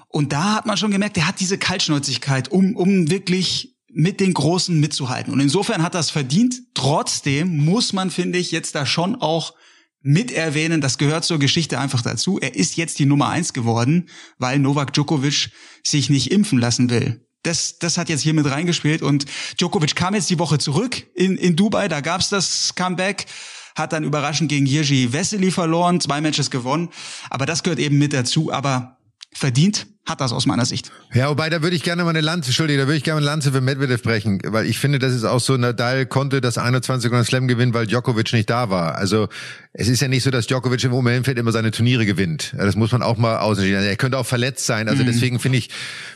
Und 0.08 0.34
da 0.34 0.56
hat 0.56 0.66
man 0.66 0.76
schon 0.76 0.90
gemerkt, 0.90 1.16
er 1.16 1.26
hat 1.26 1.40
diese 1.40 1.56
Kaltschnäuzigkeit, 1.56 2.52
um, 2.52 2.76
um 2.76 3.10
wirklich 3.10 3.74
mit 3.90 4.20
den 4.20 4.34
Großen 4.34 4.78
mitzuhalten. 4.78 5.32
Und 5.32 5.40
insofern 5.40 5.82
hat 5.82 5.94
das 5.94 6.10
verdient. 6.10 6.60
Trotzdem 6.74 7.64
muss 7.64 7.94
man, 7.94 8.10
finde 8.10 8.38
ich, 8.38 8.50
jetzt 8.50 8.74
da 8.74 8.84
schon 8.84 9.14
auch 9.14 9.54
mit 10.02 10.32
erwähnen, 10.32 10.80
das 10.80 10.98
gehört 10.98 11.24
zur 11.24 11.38
Geschichte 11.38 11.78
einfach 11.78 12.02
dazu. 12.02 12.38
Er 12.38 12.54
ist 12.54 12.76
jetzt 12.76 12.98
die 12.98 13.06
Nummer 13.06 13.28
eins 13.28 13.52
geworden, 13.52 14.08
weil 14.38 14.58
Novak 14.58 14.92
Djokovic 14.92 15.50
sich 15.84 16.10
nicht 16.10 16.30
impfen 16.30 16.58
lassen 16.58 16.90
will. 16.90 17.24
Das, 17.42 17.78
das 17.78 17.98
hat 17.98 18.08
jetzt 18.08 18.22
hier 18.22 18.34
mit 18.34 18.48
reingespielt 18.48 19.02
und 19.02 19.26
Djokovic 19.58 19.96
kam 19.96 20.14
jetzt 20.14 20.30
die 20.30 20.38
Woche 20.38 20.58
zurück 20.58 21.06
in, 21.14 21.36
in 21.36 21.56
Dubai, 21.56 21.88
da 21.88 22.00
gab's 22.00 22.28
das 22.28 22.74
Comeback, 22.76 23.26
hat 23.74 23.92
dann 23.92 24.04
überraschend 24.04 24.48
gegen 24.48 24.66
Jirgi 24.66 25.12
Vesely 25.12 25.50
verloren, 25.50 26.00
zwei 26.00 26.20
Matches 26.20 26.50
gewonnen, 26.50 26.90
aber 27.30 27.46
das 27.46 27.64
gehört 27.64 27.80
eben 27.80 27.98
mit 27.98 28.12
dazu, 28.12 28.52
aber 28.52 28.98
verdient 29.32 29.88
hat 30.04 30.20
das 30.20 30.32
aus 30.32 30.46
meiner 30.46 30.64
Sicht. 30.64 30.90
Ja, 31.14 31.28
wobei 31.30 31.48
da 31.48 31.62
würde 31.62 31.76
ich 31.76 31.84
gerne 31.84 32.02
mal 32.02 32.10
eine 32.10 32.20
Lanze, 32.20 32.48
Entschuldige, 32.48 32.80
da 32.80 32.86
würde 32.86 32.96
ich 32.96 33.04
gerne 33.04 33.18
eine 33.18 33.26
Lanze 33.26 33.52
für 33.52 33.60
Medvedev 33.60 34.02
brechen, 34.02 34.40
weil 34.46 34.66
ich 34.66 34.78
finde, 34.78 34.98
das 34.98 35.12
ist 35.12 35.24
auch 35.24 35.38
so, 35.38 35.56
Nadal 35.56 36.06
konnte 36.06 36.40
das 36.40 36.58
21 36.58 37.08
Grand 37.10 37.24
Slam 37.24 37.46
gewinnen, 37.46 37.72
weil 37.72 37.86
Djokovic 37.86 38.32
nicht 38.32 38.50
da 38.50 38.68
war. 38.68 38.96
Also 38.96 39.28
es 39.74 39.88
ist 39.88 40.02
ja 40.02 40.08
nicht 40.08 40.24
so, 40.24 40.30
dass 40.30 40.48
Djokovic 40.48 40.82
im 40.84 40.90
Moment 40.90 41.28
immer 41.28 41.52
seine 41.52 41.70
Turniere 41.70 42.04
gewinnt. 42.04 42.52
Das 42.58 42.74
muss 42.74 42.90
man 42.92 43.02
auch 43.02 43.16
mal 43.16 43.38
aussehen. 43.38 43.80
Er 43.80 43.96
könnte 43.96 44.18
auch 44.18 44.26
verletzt 44.26 44.66
sein. 44.66 44.88
Also 44.88 45.02
mhm. 45.02 45.06
deswegen 45.06 45.38
finde 45.38 45.58
ich, 45.58 45.70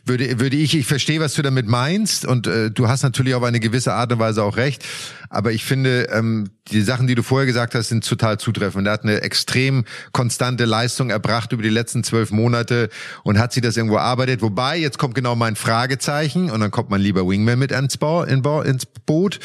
würde, 0.04 0.40
würde 0.40 0.56
ich, 0.56 0.76
ich 0.76 0.86
verstehe, 0.86 1.20
was 1.20 1.34
du 1.34 1.42
damit 1.42 1.66
meinst 1.66 2.26
und 2.26 2.48
äh, 2.48 2.70
du 2.70 2.88
hast 2.88 3.02
natürlich 3.02 3.34
auf 3.34 3.42
eine 3.44 3.60
gewisse 3.60 3.94
Art 3.94 4.12
und 4.12 4.18
Weise 4.18 4.42
auch 4.42 4.56
recht. 4.56 4.84
Aber 5.30 5.52
ich 5.52 5.64
finde, 5.64 6.08
ähm, 6.12 6.50
die 6.70 6.82
Sachen, 6.82 7.06
die 7.06 7.14
du 7.14 7.22
vorher 7.22 7.46
gesagt 7.46 7.74
hast, 7.74 7.88
sind 7.88 8.06
total 8.06 8.38
zutreffend. 8.38 8.86
Er 8.86 8.92
hat 8.92 9.02
eine 9.02 9.22
extrem 9.22 9.84
konstante 10.12 10.64
Leistung 10.64 11.10
erbracht 11.10 11.52
über 11.52 11.62
die 11.62 11.68
letzten 11.68 12.04
zwölf 12.04 12.30
Monate 12.30 12.90
und 13.22 13.38
hat 13.38 13.52
sie 13.52 13.60
das 13.60 13.75
irgendwo 13.76 13.98
arbeitet. 13.98 14.42
Wobei, 14.42 14.78
jetzt 14.78 14.98
kommt 14.98 15.14
genau 15.14 15.36
mein 15.36 15.56
Fragezeichen 15.56 16.50
und 16.50 16.60
dann 16.60 16.70
kommt 16.70 16.90
mein 16.90 17.00
lieber 17.00 17.26
Wingman 17.28 17.58
mit 17.58 17.72
ins, 17.72 17.96
Bo 17.96 18.22
ins 18.22 18.86
Boot. 19.06 19.40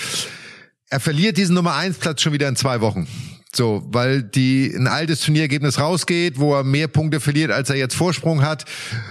Er 0.89 0.99
verliert 0.99 1.37
diesen 1.37 1.55
Nummer 1.55 1.75
eins 1.75 1.97
Platz 1.97 2.21
schon 2.21 2.33
wieder 2.33 2.47
in 2.47 2.55
zwei 2.55 2.81
Wochen. 2.81 3.07
So, 3.53 3.83
weil 3.91 4.23
die 4.23 4.73
ein 4.73 4.87
altes 4.87 5.21
Turnierergebnis 5.21 5.77
rausgeht, 5.77 6.39
wo 6.39 6.55
er 6.55 6.63
mehr 6.63 6.87
Punkte 6.87 7.19
verliert, 7.19 7.51
als 7.51 7.69
er 7.69 7.75
jetzt 7.75 7.95
Vorsprung 7.95 8.43
hat. 8.43 8.63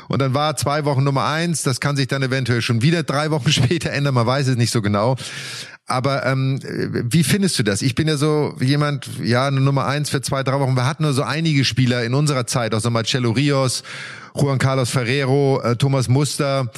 Und 0.09 0.23
dann 0.23 0.33
war 0.33 0.57
zwei 0.57 0.87
Wochen 0.87 1.05
Nummer 1.05 1.27
eins. 1.27 1.63
Das 1.63 1.79
kann 1.79 1.95
sich 1.95 2.09
dann 2.09 2.23
eventuell 2.23 2.63
schon 2.63 2.81
wieder 2.81 3.03
drei 3.03 3.31
Wochen 3.31 3.53
später 3.53 3.91
ändern. 3.91 4.15
Man 4.15 4.27
weiß 4.27 4.49
es 4.49 4.57
nicht 4.57 4.71
so 4.71 4.81
genau. 4.81 5.17
Aber 5.87 6.25
ähm, 6.25 6.61
wie 6.63 7.25
findest 7.25 7.59
du 7.59 7.65
das? 7.65 7.83
Ich 7.83 7.95
bin 7.97 8.07
ja 8.09 8.17
so 8.17 8.55
jemand, 8.61 9.11
ja, 9.23 9.49
eine 9.49 9.61
Nummer 9.61 9.87
eins 9.87 10.09
für 10.09 10.23
zwei, 10.23 10.43
drei 10.43 10.61
Wochen. 10.61 10.77
Wir 10.77 10.87
hatten 10.87 11.03
nur 11.03 11.13
so 11.13 11.23
einige 11.23 11.65
Spieler 11.65 12.05
in 12.05 12.15
unserer 12.15 12.47
Zeit, 12.47 12.75
auch 12.75 12.81
so 12.81 12.91
Marcello 12.91 13.33
Rios, 13.33 13.83
Juan 14.35 14.59
Carlos 14.59 14.91
Ferrero, 14.91 15.61
äh, 15.63 15.77
Thomas 15.77 16.09
Muster, 16.09 16.71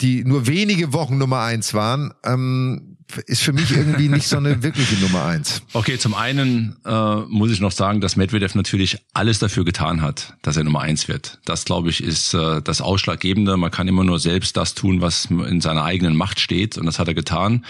die 0.00 0.24
nur 0.24 0.46
wenige 0.46 0.92
Wochen 0.92 1.18
Nummer 1.18 1.40
eins 1.40 1.74
waren. 1.74 2.12
Ähm, 2.24 2.96
ist 3.26 3.42
für 3.42 3.52
mich 3.52 3.70
irgendwie 3.70 4.08
nicht 4.08 4.28
so 4.28 4.36
eine 4.36 4.62
wirkliche 4.62 4.96
Nummer 4.96 5.24
eins. 5.24 5.62
Okay, 5.72 5.98
zum 5.98 6.14
einen 6.14 6.76
äh, 6.84 7.16
muss 7.28 7.50
ich 7.50 7.60
noch 7.60 7.72
sagen, 7.72 8.00
dass 8.00 8.16
Medvedev 8.16 8.54
natürlich 8.54 8.98
alles 9.12 9.38
dafür 9.38 9.64
getan 9.64 10.02
hat, 10.02 10.34
dass 10.42 10.56
er 10.56 10.64
Nummer 10.64 10.80
eins 10.80 11.08
wird. 11.08 11.38
Das, 11.44 11.64
glaube 11.64 11.90
ich, 11.90 12.02
ist 12.02 12.34
äh, 12.34 12.62
das 12.62 12.80
Ausschlaggebende. 12.80 13.56
Man 13.56 13.70
kann 13.70 13.88
immer 13.88 14.04
nur 14.04 14.18
selbst 14.18 14.56
das 14.56 14.74
tun, 14.74 15.00
was 15.00 15.26
in 15.26 15.60
seiner 15.60 15.84
eigenen 15.84 16.16
Macht 16.16 16.40
steht. 16.40 16.78
Und 16.78 16.86
das 16.86 16.98
hat 16.98 17.08
er 17.08 17.14
getan. 17.14 17.64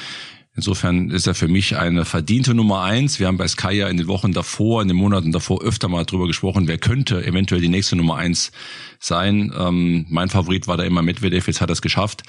Insofern 0.56 1.10
ist 1.10 1.28
er 1.28 1.34
für 1.34 1.46
mich 1.46 1.76
eine 1.76 2.04
verdiente 2.04 2.54
Nummer 2.54 2.82
eins. 2.82 3.20
Wir 3.20 3.28
haben 3.28 3.36
bei 3.36 3.46
Sky 3.46 3.72
ja 3.72 3.88
in 3.88 3.96
den 3.96 4.08
Wochen 4.08 4.32
davor, 4.32 4.82
in 4.82 4.88
den 4.88 4.96
Monaten 4.96 5.30
davor 5.30 5.62
öfter 5.62 5.88
mal 5.88 6.04
drüber 6.04 6.26
gesprochen, 6.26 6.66
wer 6.66 6.78
könnte 6.78 7.24
eventuell 7.24 7.60
die 7.60 7.68
nächste 7.68 7.94
Nummer 7.94 8.16
eins 8.16 8.50
sein. 8.98 9.52
Ähm, 9.56 10.06
mein 10.08 10.28
Favorit 10.28 10.66
war 10.66 10.76
da 10.76 10.82
immer 10.82 11.02
Medvedev, 11.02 11.46
jetzt 11.46 11.60
hat 11.60 11.70
er 11.70 11.74
es 11.74 11.82
geschafft. 11.82 12.24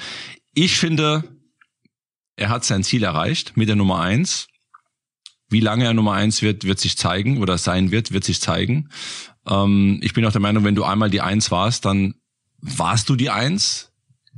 Ich 0.54 0.78
finde, 0.78 1.24
er 2.36 2.50
hat 2.50 2.64
sein 2.64 2.84
Ziel 2.84 3.04
erreicht 3.04 3.58
mit 3.58 3.70
der 3.70 3.76
Nummer 3.76 4.00
eins. 4.00 4.48
Wie 5.50 5.60
lange 5.60 5.86
er 5.86 5.94
Nummer 5.94 6.14
eins 6.14 6.42
wird, 6.42 6.64
wird 6.64 6.80
sich 6.80 6.98
zeigen 6.98 7.40
oder 7.40 7.58
sein 7.58 7.92
wird, 7.92 8.12
wird 8.14 8.24
sich 8.24 8.40
zeigen. 8.40 8.90
Ähm, 9.48 10.00
ich 10.04 10.14
bin 10.14 10.26
auch 10.26 10.32
der 10.32 10.42
Meinung, 10.42 10.64
wenn 10.64 10.76
du 10.76 10.84
einmal 10.84 11.10
die 11.10 11.22
Eins 11.22 11.52
warst, 11.52 11.86
dann 11.86 12.16
warst 12.60 13.10
du 13.10 13.16
die 13.16 13.32
Eins 13.32 13.91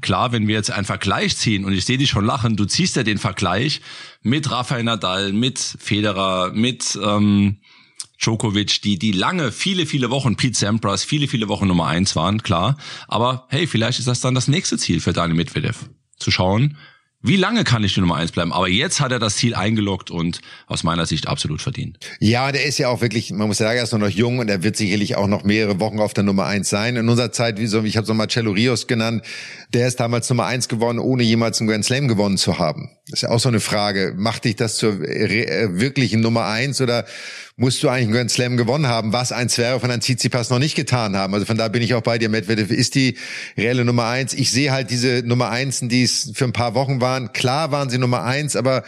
klar, 0.03 0.31
wenn 0.31 0.47
wir 0.47 0.53
jetzt 0.53 0.69
einen 0.69 0.85
Vergleich 0.85 1.35
ziehen 1.37 1.65
und 1.65 1.73
ich 1.73 1.85
sehe 1.85 1.97
dich 1.97 2.11
schon 2.11 2.25
lachen, 2.25 2.55
du 2.55 2.65
ziehst 2.65 2.95
ja 2.95 3.01
den 3.01 3.17
Vergleich 3.17 3.81
mit 4.21 4.51
Rafael 4.51 4.83
Nadal, 4.83 5.33
mit 5.33 5.57
Federer, 5.59 6.51
mit 6.53 6.99
ähm, 7.03 7.57
Djokovic, 8.21 8.81
die 8.83 8.99
die 8.99 9.11
lange, 9.11 9.51
viele, 9.51 9.87
viele 9.87 10.11
Wochen, 10.11 10.35
Pete 10.35 10.57
Sampras, 10.57 11.03
viele, 11.03 11.27
viele 11.27 11.47
Wochen 11.47 11.67
Nummer 11.67 11.87
eins 11.87 12.15
waren, 12.15 12.43
klar. 12.43 12.77
Aber 13.07 13.47
hey, 13.49 13.65
vielleicht 13.65 13.97
ist 13.97 14.07
das 14.07 14.21
dann 14.21 14.35
das 14.35 14.47
nächste 14.47 14.77
Ziel 14.77 14.99
für 14.99 15.13
Daniel 15.13 15.37
Medvedev. 15.37 15.89
Zu 16.17 16.29
schauen, 16.29 16.77
wie 17.25 17.37
lange 17.37 17.63
kann 17.63 17.85
ich 17.85 17.93
die 17.93 18.01
Nummer 18.01 18.17
eins 18.17 18.33
bleiben? 18.33 18.51
Aber 18.51 18.67
jetzt 18.67 18.99
hat 18.99 19.13
er 19.13 19.19
das 19.19 19.37
Ziel 19.37 19.55
eingeloggt 19.55 20.11
und 20.11 20.41
aus 20.67 20.83
meiner 20.83 21.05
Sicht 21.05 21.25
absolut 21.25 21.61
verdient. 21.61 21.97
Ja, 22.19 22.51
der 22.51 22.65
ist 22.65 22.77
ja 22.79 22.89
auch 22.89 22.99
wirklich, 22.99 23.31
man 23.31 23.47
muss 23.47 23.59
sagen, 23.59 23.77
er 23.77 23.83
ist 23.83 23.93
noch 23.93 24.09
jung 24.09 24.39
und 24.39 24.49
er 24.49 24.61
wird 24.61 24.75
sicherlich 24.75 25.15
auch 25.15 25.27
noch 25.27 25.45
mehrere 25.45 25.79
Wochen 25.79 26.01
auf 26.01 26.13
der 26.13 26.25
Nummer 26.25 26.45
eins 26.45 26.69
sein. 26.69 26.97
In 26.97 27.07
unserer 27.07 27.31
Zeit, 27.31 27.61
wie 27.61 27.67
so, 27.67 27.81
ich 27.83 27.95
habe 27.95 28.05
so 28.05 28.13
Marcello 28.13 28.51
Rios 28.51 28.87
genannt, 28.87 29.23
der 29.73 29.87
ist 29.87 29.99
damals 29.99 30.29
Nummer 30.29 30.45
eins 30.45 30.67
geworden, 30.67 30.99
ohne 30.99 31.23
jemals 31.23 31.59
einen 31.59 31.67
Grand 31.67 31.83
Slam 31.83 32.07
gewonnen 32.07 32.37
zu 32.37 32.59
haben. 32.59 32.91
Das 33.07 33.19
ist 33.19 33.21
ja 33.23 33.29
auch 33.29 33.39
so 33.39 33.49
eine 33.49 33.59
Frage. 33.59 34.13
Macht 34.15 34.45
dich 34.45 34.55
das 34.55 34.77
zur 34.77 35.01
äh, 35.01 35.79
wirklichen 35.79 36.21
Nummer 36.21 36.45
eins 36.45 36.79
oder 36.79 37.05
musst 37.55 37.81
du 37.81 37.89
eigentlich 37.89 38.05
einen 38.05 38.13
Grand 38.13 38.31
Slam 38.31 38.57
gewonnen 38.57 38.87
haben, 38.87 39.13
was 39.13 39.31
ein 39.31 39.49
Zverev 39.49 39.83
und 39.83 39.91
ein 39.91 40.01
Tsitsipas 40.01 40.49
noch 40.49 40.59
nicht 40.59 40.75
getan 40.75 41.15
haben. 41.15 41.33
Also 41.33 41.45
von 41.45 41.57
da 41.57 41.67
bin 41.67 41.81
ich 41.81 41.93
auch 41.95 42.01
bei 42.01 42.17
dir. 42.17 42.29
Medvedev 42.29 42.71
ist 42.71 42.95
die 42.95 43.17
reelle 43.57 43.83
Nummer 43.83 44.05
eins. 44.05 44.33
Ich 44.33 44.51
sehe 44.51 44.71
halt 44.71 44.91
diese 44.91 45.23
Nummer 45.25 45.49
Einsen, 45.49 45.89
die 45.89 46.03
es 46.03 46.31
für 46.33 46.45
ein 46.45 46.53
paar 46.53 46.75
Wochen 46.75 47.01
waren. 47.01 47.33
Klar 47.33 47.71
waren 47.71 47.89
sie 47.89 47.97
Nummer 47.97 48.23
eins, 48.23 48.55
aber 48.55 48.83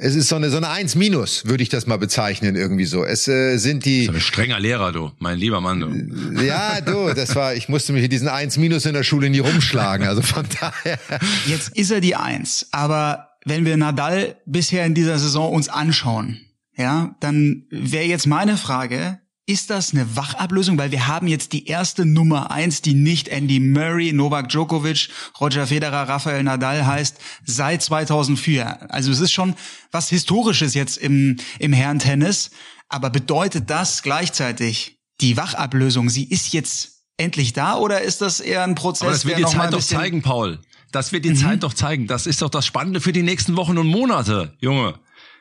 es 0.00 0.14
ist 0.14 0.28
so 0.28 0.36
eine 0.36 0.48
so 0.48 0.56
eine 0.56 0.68
Eins 0.68 0.94
minus, 0.94 1.44
würde 1.46 1.62
ich 1.62 1.70
das 1.70 1.88
mal 1.88 1.98
bezeichnen 1.98 2.54
irgendwie 2.54 2.84
so. 2.84 3.04
Es 3.04 3.26
äh, 3.26 3.56
sind 3.58 3.84
die 3.84 4.04
so 4.04 4.12
ein 4.12 4.20
strenger 4.20 4.60
Lehrer, 4.60 4.92
du, 4.92 5.10
mein 5.18 5.38
lieber 5.38 5.60
Mann, 5.60 5.80
du. 5.80 6.42
Ja, 6.42 6.80
du, 6.80 7.12
das 7.12 7.34
war, 7.34 7.54
ich 7.54 7.68
musste 7.68 7.92
mich 7.92 8.02
mit 8.02 8.12
diesen 8.12 8.28
Eins 8.28 8.56
minus 8.58 8.86
in 8.86 8.94
der 8.94 9.02
Schule 9.02 9.28
nie 9.28 9.40
rumschlagen. 9.40 10.06
Also 10.06 10.22
von 10.22 10.46
daher. 10.60 11.00
Jetzt 11.46 11.76
ist 11.76 11.90
er 11.90 12.00
die 12.00 12.14
Eins, 12.14 12.68
aber 12.70 13.30
wenn 13.44 13.64
wir 13.64 13.76
Nadal 13.76 14.36
bisher 14.46 14.86
in 14.86 14.94
dieser 14.94 15.18
Saison 15.18 15.52
uns 15.52 15.68
anschauen, 15.68 16.40
ja, 16.76 17.16
dann 17.18 17.64
wäre 17.70 18.04
jetzt 18.04 18.28
meine 18.28 18.56
Frage, 18.56 19.18
ist 19.48 19.70
das 19.70 19.94
eine 19.94 20.14
Wachablösung? 20.14 20.76
Weil 20.76 20.90
wir 20.90 21.06
haben 21.06 21.26
jetzt 21.26 21.54
die 21.54 21.66
erste 21.66 22.04
Nummer 22.04 22.50
eins, 22.50 22.82
die 22.82 22.92
nicht 22.92 23.28
Andy 23.28 23.60
Murray, 23.60 24.12
Novak 24.12 24.50
Djokovic, 24.50 25.08
Roger 25.40 25.66
Federer, 25.66 26.06
Rafael 26.06 26.42
Nadal 26.42 26.86
heißt, 26.86 27.16
seit 27.46 27.82
2004. 27.82 28.92
Also 28.92 29.10
es 29.10 29.20
ist 29.20 29.32
schon 29.32 29.54
was 29.90 30.10
Historisches 30.10 30.74
jetzt 30.74 30.98
im, 30.98 31.38
im 31.58 31.72
Herrentennis. 31.72 32.50
Aber 32.90 33.08
bedeutet 33.08 33.70
das 33.70 34.02
gleichzeitig 34.02 34.98
die 35.22 35.38
Wachablösung? 35.38 36.10
Sie 36.10 36.24
ist 36.24 36.52
jetzt 36.52 37.04
endlich 37.16 37.54
da 37.54 37.76
oder 37.76 38.02
ist 38.02 38.20
das 38.20 38.40
eher 38.40 38.64
ein 38.64 38.74
Prozess? 38.74 39.02
Aber 39.02 39.12
das 39.12 39.24
wird 39.24 39.38
die 39.38 39.44
Zeit 39.46 39.72
doch 39.72 39.80
zeigen, 39.80 40.20
Paul. 40.20 40.58
Das 40.92 41.12
wird 41.12 41.24
die 41.24 41.30
mhm. 41.30 41.36
Zeit 41.36 41.62
doch 41.62 41.72
zeigen. 41.72 42.06
Das 42.06 42.26
ist 42.26 42.42
doch 42.42 42.50
das 42.50 42.66
Spannende 42.66 43.00
für 43.00 43.12
die 43.12 43.22
nächsten 43.22 43.56
Wochen 43.56 43.78
und 43.78 43.86
Monate, 43.86 44.56
Junge. 44.60 44.98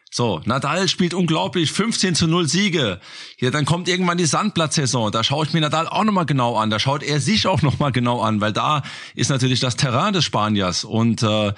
So, 0.09 0.41
Nadal 0.45 0.87
spielt 0.87 1.13
unglaublich, 1.13 1.71
15 1.71 2.15
zu 2.15 2.27
0 2.27 2.47
Siege. 2.47 2.99
Ja, 3.39 3.51
dann 3.51 3.65
kommt 3.65 3.89
irgendwann 3.89 4.17
die 4.17 4.25
Sandplatzsaison. 4.25 5.11
Da 5.11 5.23
schaue 5.23 5.45
ich 5.45 5.53
mir 5.53 5.59
Nadal 5.59 5.87
auch 5.87 6.05
nochmal 6.05 6.25
genau 6.25 6.55
an. 6.55 6.69
Da 6.69 6.79
schaut 6.79 7.03
er 7.03 7.19
sich 7.19 7.45
auch 7.45 7.61
nochmal 7.61 7.91
genau 7.91 8.21
an, 8.21 8.39
weil 8.39 8.53
da 8.53 8.83
ist 9.15 9.29
natürlich 9.29 9.59
das 9.59 9.75
Terrain 9.75 10.13
des 10.13 10.23
Spaniers. 10.23 10.85
Und 10.85 11.23
äh, 11.23 11.53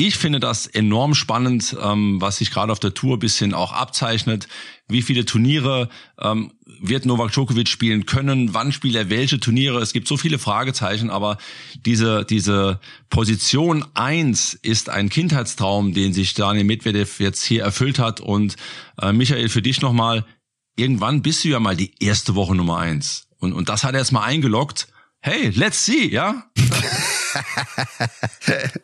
ich 0.00 0.16
finde 0.16 0.40
das 0.40 0.66
enorm 0.66 1.14
spannend, 1.14 1.76
ähm, 1.78 2.22
was 2.22 2.38
sich 2.38 2.50
gerade 2.50 2.72
auf 2.72 2.80
der 2.80 2.94
Tour 2.94 3.18
bisschen 3.18 3.52
auch 3.52 3.72
abzeichnet. 3.72 4.48
Wie 4.88 5.02
viele 5.02 5.26
Turniere 5.26 5.90
ähm, 6.18 6.52
wird 6.80 7.04
Novak 7.04 7.32
Djokovic 7.32 7.68
spielen 7.68 8.06
können? 8.06 8.54
Wann 8.54 8.72
spielt 8.72 8.94
er 8.94 9.10
welche 9.10 9.40
Turniere? 9.40 9.78
Es 9.80 9.92
gibt 9.92 10.08
so 10.08 10.16
viele 10.16 10.38
Fragezeichen, 10.38 11.10
aber 11.10 11.36
diese, 11.84 12.24
diese 12.24 12.80
Position 13.10 13.84
eins 13.92 14.54
ist 14.54 14.88
ein 14.88 15.10
Kindheitstraum, 15.10 15.92
den 15.92 16.14
sich 16.14 16.32
Daniel 16.32 16.64
Medvedev 16.64 17.20
jetzt 17.20 17.44
hier 17.44 17.62
erfüllt 17.62 17.98
hat. 17.98 18.20
Und 18.20 18.56
äh, 19.02 19.12
Michael, 19.12 19.50
für 19.50 19.60
dich 19.60 19.82
nochmal, 19.82 20.24
irgendwann 20.76 21.20
bist 21.20 21.44
du 21.44 21.48
ja 21.48 21.60
mal 21.60 21.76
die 21.76 21.92
erste 22.00 22.34
Woche 22.34 22.54
Nummer 22.54 22.78
eins. 22.78 23.28
Und, 23.36 23.52
und 23.52 23.68
das 23.68 23.84
hat 23.84 23.92
er 23.92 24.00
jetzt 24.00 24.12
mal 24.12 24.24
eingeloggt. 24.24 24.88
Hey, 25.20 25.50
let's 25.50 25.84
see, 25.84 26.08
ja? 26.08 26.44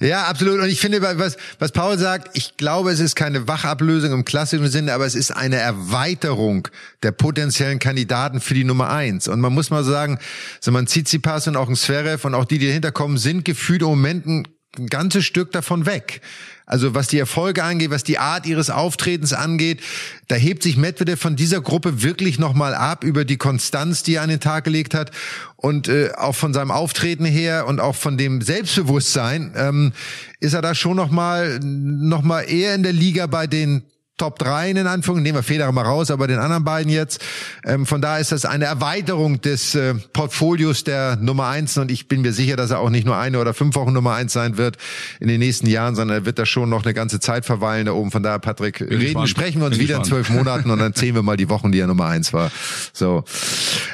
Ja, 0.00 0.26
absolut. 0.26 0.60
Und 0.60 0.68
ich 0.68 0.80
finde, 0.80 1.02
was, 1.02 1.36
was 1.58 1.72
Paul 1.72 1.98
sagt, 1.98 2.36
ich 2.36 2.56
glaube, 2.56 2.92
es 2.92 3.00
ist 3.00 3.16
keine 3.16 3.48
Wachablösung 3.48 4.12
im 4.12 4.24
klassischen 4.24 4.68
Sinne, 4.68 4.92
aber 4.92 5.06
es 5.06 5.16
ist 5.16 5.32
eine 5.32 5.56
Erweiterung 5.56 6.68
der 7.02 7.10
potenziellen 7.10 7.80
Kandidaten 7.80 8.40
für 8.40 8.54
die 8.54 8.62
Nummer 8.62 8.90
eins. 8.90 9.26
Und 9.26 9.40
man 9.40 9.52
muss 9.52 9.70
mal 9.70 9.82
sagen, 9.82 10.20
so 10.60 10.70
man 10.70 10.86
Tsitsipas 10.86 11.48
und 11.48 11.56
auch 11.56 11.68
ein 11.68 11.74
Zverev 11.74 12.24
und 12.24 12.34
auch 12.34 12.44
die, 12.44 12.58
die 12.58 12.68
dahinter 12.68 12.92
kommen, 12.92 13.18
sind 13.18 13.44
gefühlt 13.44 13.82
im 13.82 13.88
Moment 13.88 14.48
ein 14.78 14.86
ganzes 14.86 15.24
Stück 15.24 15.52
davon 15.52 15.86
weg. 15.86 16.20
Also 16.68 16.94
was 16.94 17.08
die 17.08 17.18
Erfolge 17.18 17.64
angeht, 17.64 17.90
was 17.90 18.04
die 18.04 18.18
Art 18.18 18.44
ihres 18.44 18.68
Auftretens 18.68 19.32
angeht, 19.32 19.80
da 20.28 20.34
hebt 20.34 20.62
sich 20.62 20.76
Medvedev 20.76 21.18
von 21.18 21.34
dieser 21.34 21.62
Gruppe 21.62 22.02
wirklich 22.02 22.38
nochmal 22.38 22.74
ab 22.74 23.04
über 23.04 23.24
die 23.24 23.38
Konstanz, 23.38 24.02
die 24.02 24.16
er 24.16 24.22
an 24.22 24.28
den 24.28 24.40
Tag 24.40 24.64
gelegt 24.64 24.92
hat 24.92 25.10
und 25.56 25.88
äh, 25.88 26.10
auch 26.14 26.34
von 26.34 26.52
seinem 26.52 26.70
Auftreten 26.70 27.24
her 27.24 27.66
und 27.66 27.80
auch 27.80 27.96
von 27.96 28.18
dem 28.18 28.42
Selbstbewusstsein 28.42 29.54
ähm, 29.56 29.92
ist 30.40 30.52
er 30.52 30.60
da 30.60 30.74
schon 30.74 30.96
nochmal 30.96 31.58
noch 31.62 32.22
mal 32.22 32.42
eher 32.42 32.74
in 32.74 32.82
der 32.82 32.92
Liga 32.92 33.26
bei 33.26 33.46
den 33.46 33.84
Top 34.18 34.38
3 34.40 34.70
in 34.70 34.86
Anführungen, 34.86 35.22
nehmen 35.22 35.38
wir 35.38 35.42
Federer 35.42 35.70
mal 35.72 35.84
raus, 35.84 36.10
aber 36.10 36.26
den 36.26 36.38
anderen 36.38 36.64
beiden 36.64 36.92
jetzt. 36.92 37.24
Ähm, 37.64 37.86
von 37.86 38.02
daher 38.02 38.20
ist 38.20 38.32
das 38.32 38.44
eine 38.44 38.64
Erweiterung 38.64 39.40
des 39.40 39.76
äh, 39.76 39.94
Portfolios 40.12 40.82
der 40.84 41.16
Nummer 41.16 41.46
1 41.46 41.78
und 41.78 41.90
ich 41.90 42.08
bin 42.08 42.22
mir 42.22 42.32
sicher, 42.32 42.56
dass 42.56 42.70
er 42.70 42.80
auch 42.80 42.90
nicht 42.90 43.06
nur 43.06 43.16
eine 43.16 43.38
oder 43.38 43.54
fünf 43.54 43.76
Wochen 43.76 43.92
Nummer 43.92 44.14
1 44.14 44.32
sein 44.32 44.56
wird 44.56 44.76
in 45.20 45.28
den 45.28 45.38
nächsten 45.38 45.68
Jahren, 45.68 45.94
sondern 45.94 46.18
er 46.18 46.26
wird 46.26 46.38
da 46.38 46.46
schon 46.46 46.68
noch 46.68 46.84
eine 46.84 46.94
ganze 46.94 47.20
Zeit 47.20 47.46
verweilen 47.46 47.86
da 47.86 47.92
oben. 47.92 48.10
Von 48.10 48.24
daher, 48.24 48.40
Patrick, 48.40 48.78
bin 48.78 48.98
reden, 48.98 49.26
sprechen 49.28 49.60
wir 49.60 49.66
uns 49.66 49.78
bin 49.78 49.86
wieder 49.86 49.98
in 49.98 50.04
zwölf 50.04 50.30
Monaten 50.30 50.70
und 50.70 50.80
dann 50.80 50.94
zählen 50.94 51.14
wir 51.14 51.22
mal 51.22 51.36
die 51.36 51.48
Wochen, 51.48 51.70
die 51.70 51.78
er 51.78 51.86
Nummer 51.86 52.06
1 52.06 52.32
war. 52.32 52.50
So. 52.92 53.22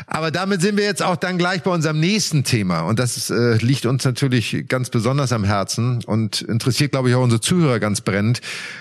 Aber 0.07 0.31
damit 0.31 0.63
sind 0.63 0.79
wir 0.79 0.85
jetzt 0.85 1.03
auch 1.03 1.17
dann 1.17 1.37
gleich 1.37 1.63
bei 1.63 1.71
unserem 1.71 2.01
nächsten 2.01 2.45
Thema 2.45 2.81
und 2.81 2.99
das 2.99 3.29
äh, 3.29 3.57
liegt 3.59 3.85
uns 3.85 4.05
natürlich 4.05 4.65
ganz 4.69 4.89
besonders 4.89 5.33
am 5.33 5.45
Herzen 5.45 6.03
und 6.05 6.41
interessiert, 6.41 6.93
glaube 6.93 7.11
ich, 7.11 7.15
auch 7.15 7.23
unsere 7.23 7.43
Zuhörer 7.43 7.79
ganz 7.79 8.01
brennend. 8.01 8.41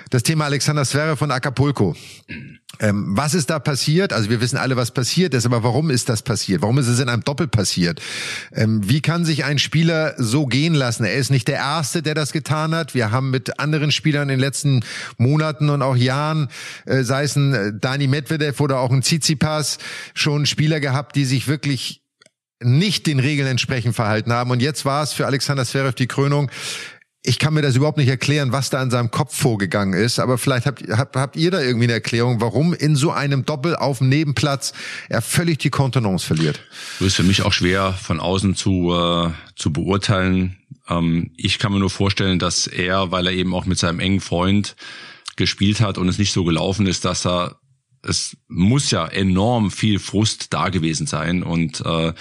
Das 0.10 0.24
Thema 0.24 0.46
Alexander 0.46 0.86
Zverev 0.86 1.18
von 1.18 1.33
Acapulco. 1.34 1.96
Ähm, 2.80 3.06
was 3.10 3.34
ist 3.34 3.50
da 3.50 3.60
passiert? 3.60 4.13
Also 4.13 4.30
wir 4.30 4.41
wissen 4.41 4.58
alle, 4.58 4.76
was 4.76 4.91
passiert 4.91 5.34
ist, 5.34 5.46
aber 5.46 5.63
warum 5.63 5.89
ist 5.91 6.10
das 6.10 6.24
passiert? 6.24 6.62
Warum 6.62 6.78
ist 6.80 6.88
es 6.88 7.00
in 7.00 7.08
einem 7.08 7.24
Doppel 7.24 7.48
passiert? 7.48 8.02
Ähm, 8.52 8.88
wie 8.89 9.02
kann 9.02 9.26
sich 9.26 9.46
ein 9.46 9.60
Spieler 9.60 10.15
so 10.17 10.48
gehen 10.48 10.74
lassen? 10.74 11.04
Er 11.04 11.15
ist 11.15 11.30
nicht 11.30 11.48
der 11.48 11.58
Erste, 11.58 12.02
der 12.02 12.15
das 12.15 12.32
getan 12.32 12.74
hat. 12.74 12.96
Wir 12.96 13.12
haben 13.12 13.30
mit 13.30 13.60
anderen 13.60 13.91
Spielern 13.91 14.24
in 14.24 14.30
den 14.30 14.39
letzten 14.39 14.84
Monaten 15.17 15.69
und 15.69 15.82
auch 15.82 15.96
Jahren, 15.96 16.50
äh, 16.86 17.04
sei 17.04 17.24
es 17.24 17.36
ein 17.36 17.54
äh, 17.54 17.72
Dani 17.80 18.08
Medvedev 18.08 18.60
oder 18.60 18.80
auch 18.80 18.91
ein 18.91 19.04
Tsitsipas, 19.04 19.78
schon 20.15 20.46
Spieler 20.46 20.80
gehabt, 20.80 21.15
die 21.15 21.26
sich 21.26 21.48
wirklich 21.48 22.04
nicht 22.63 23.08
den 23.08 23.19
Regeln 23.19 23.48
entsprechend 23.48 23.96
verhalten 23.96 24.32
haben. 24.32 24.52
Und 24.52 24.62
jetzt 24.62 24.86
war 24.86 25.04
es 25.04 25.13
für 25.13 25.26
Alexander 25.26 25.65
Zverev 25.65 25.96
die 25.96 26.08
Krönung 26.08 26.50
ich 27.26 27.40
kann 27.40 27.54
mir 27.54 27.62
das 27.62 27.78
überhaupt 27.78 27.98
nicht 27.98 28.10
erklären, 28.10 28.52
was 28.52 28.70
da 28.70 28.84
in 28.84 28.92
seinem 28.92 29.10
Kopf 29.10 29.36
vorgegangen 29.36 29.94
ist, 29.94 30.20
aber 30.20 30.38
vielleicht 30.38 30.66
habt, 30.66 30.84
habt, 30.90 31.16
habt 31.16 31.36
ihr 31.38 31.52
da 31.52 31.62
irgendwie 31.62 31.86
eine 31.86 31.94
Erklärung, 31.94 32.42
warum 32.42 32.74
in 32.74 32.98
so 32.98 33.12
einem 33.12 33.46
Doppel 33.46 33.78
auf 33.78 34.00
dem 34.00 34.10
Nebenplatz 34.10 34.74
er 35.08 35.22
völlig 35.22 35.58
die 35.60 35.70
Kontenance 35.70 36.26
verliert. 36.26 36.60
Das 37.00 37.08
ist 37.08 37.16
für 37.16 37.24
mich 37.24 37.44
auch 37.44 37.54
schwer 37.54 37.94
von 37.94 38.20
außen 38.20 38.56
zu, 38.56 38.94
äh, 38.94 39.30
zu 39.56 39.72
beurteilen. 39.72 40.58
Ähm, 40.90 41.32
ich 41.38 41.60
kann 41.60 41.72
mir 41.72 41.80
nur 41.80 41.90
vorstellen, 41.90 42.40
dass 42.40 42.68
er, 42.68 43.12
weil 43.12 43.28
er 43.28 43.34
eben 43.34 43.56
auch 43.56 43.66
mit 43.66 43.80
seinem 43.80 44.02
engen 44.02 44.20
Freund 44.20 44.76
gespielt 45.38 45.80
hat 45.80 45.98
und 45.98 46.10
es 46.10 46.18
nicht 46.18 46.34
so 46.34 46.44
gelaufen 46.44 46.88
ist, 46.88 47.06
dass 47.06 47.26
er, 47.26 47.56
es 48.02 48.36
muss 48.50 48.92
ja 48.92 49.08
enorm 49.08 49.72
viel 49.72 49.98
Frust 49.98 50.54
da 50.54 50.68
gewesen 50.68 51.08
sein 51.08 51.42
und 51.42 51.80
äh, 51.86 52.12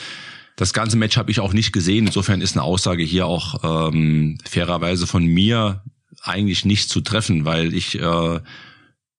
das 0.56 0.72
ganze 0.72 0.96
Match 0.96 1.16
habe 1.16 1.30
ich 1.30 1.40
auch 1.40 1.52
nicht 1.52 1.72
gesehen. 1.72 2.06
Insofern 2.06 2.40
ist 2.40 2.56
eine 2.56 2.62
Aussage 2.62 3.02
hier 3.02 3.26
auch 3.26 3.88
ähm, 3.90 4.38
fairerweise 4.48 5.06
von 5.06 5.24
mir 5.24 5.82
eigentlich 6.22 6.64
nicht 6.64 6.88
zu 6.88 7.00
treffen, 7.00 7.44
weil 7.44 7.74
ich 7.74 7.98
äh, 7.98 8.40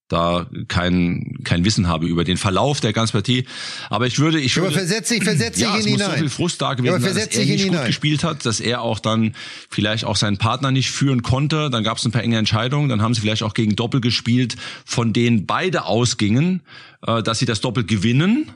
da 0.09 0.47
kein 0.67 1.39
kein 1.43 1.65
Wissen 1.65 1.87
habe 1.87 2.05
über 2.05 2.23
den 2.23 2.37
Verlauf 2.37 2.79
der 2.81 2.93
ganzen 2.93 3.13
Partie. 3.13 3.45
Aber 3.89 4.05
ich 4.05 4.19
würde, 4.19 4.39
ich 4.39 4.55
würde, 4.55 4.67
aber 4.67 4.77
versetz 4.77 5.09
dich, 5.09 5.23
versetz 5.23 5.55
dich 5.55 5.63
ja, 5.63 5.73
in 5.73 5.79
es 5.79 5.89
muss 5.89 6.05
so 6.05 6.11
viel 6.11 6.29
Frust 6.29 6.61
da 6.61 6.75
gewesen 6.75 7.01
sein, 7.01 7.15
dass 7.15 7.27
er 7.27 7.45
nicht 7.45 7.67
gut 7.67 7.85
gespielt 7.85 8.23
hat, 8.23 8.45
dass 8.45 8.59
er 8.59 8.81
auch 8.81 8.99
dann 8.99 9.33
vielleicht 9.69 10.05
auch 10.05 10.15
seinen 10.15 10.37
Partner 10.37 10.71
nicht 10.71 10.91
führen 10.91 11.23
konnte. 11.23 11.69
Dann 11.69 11.83
gab 11.83 11.97
es 11.97 12.05
ein 12.05 12.11
paar 12.11 12.23
enge 12.23 12.37
Entscheidungen. 12.37 12.89
Dann 12.89 13.01
haben 13.01 13.13
sie 13.13 13.21
vielleicht 13.21 13.43
auch 13.43 13.53
gegen 13.53 13.75
Doppel 13.75 14.01
gespielt, 14.01 14.55
von 14.85 15.13
denen 15.13 15.45
beide 15.45 15.85
ausgingen, 15.85 16.61
äh, 17.05 17.23
dass 17.23 17.39
sie 17.39 17.45
das 17.45 17.61
Doppel 17.61 17.83
gewinnen 17.83 18.51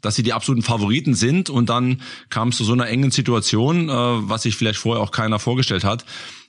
dass 0.00 0.14
sie 0.14 0.22
die 0.22 0.32
absoluten 0.32 0.62
Favoriten 0.62 1.14
sind 1.14 1.50
und 1.50 1.68
dann 1.68 2.02
kam 2.30 2.48
es 2.48 2.56
zu 2.56 2.64
so 2.64 2.72
einer 2.72 2.88
engen 2.88 3.10
Situation, 3.10 3.88
äh, 3.88 3.92
was 3.92 4.42
sich 4.42 4.56
vielleicht 4.56 4.78
vorher 4.78 5.02
auch 5.02 5.10
keiner 5.10 5.38
vorgestellt 5.38 5.84
hat. 5.84 6.04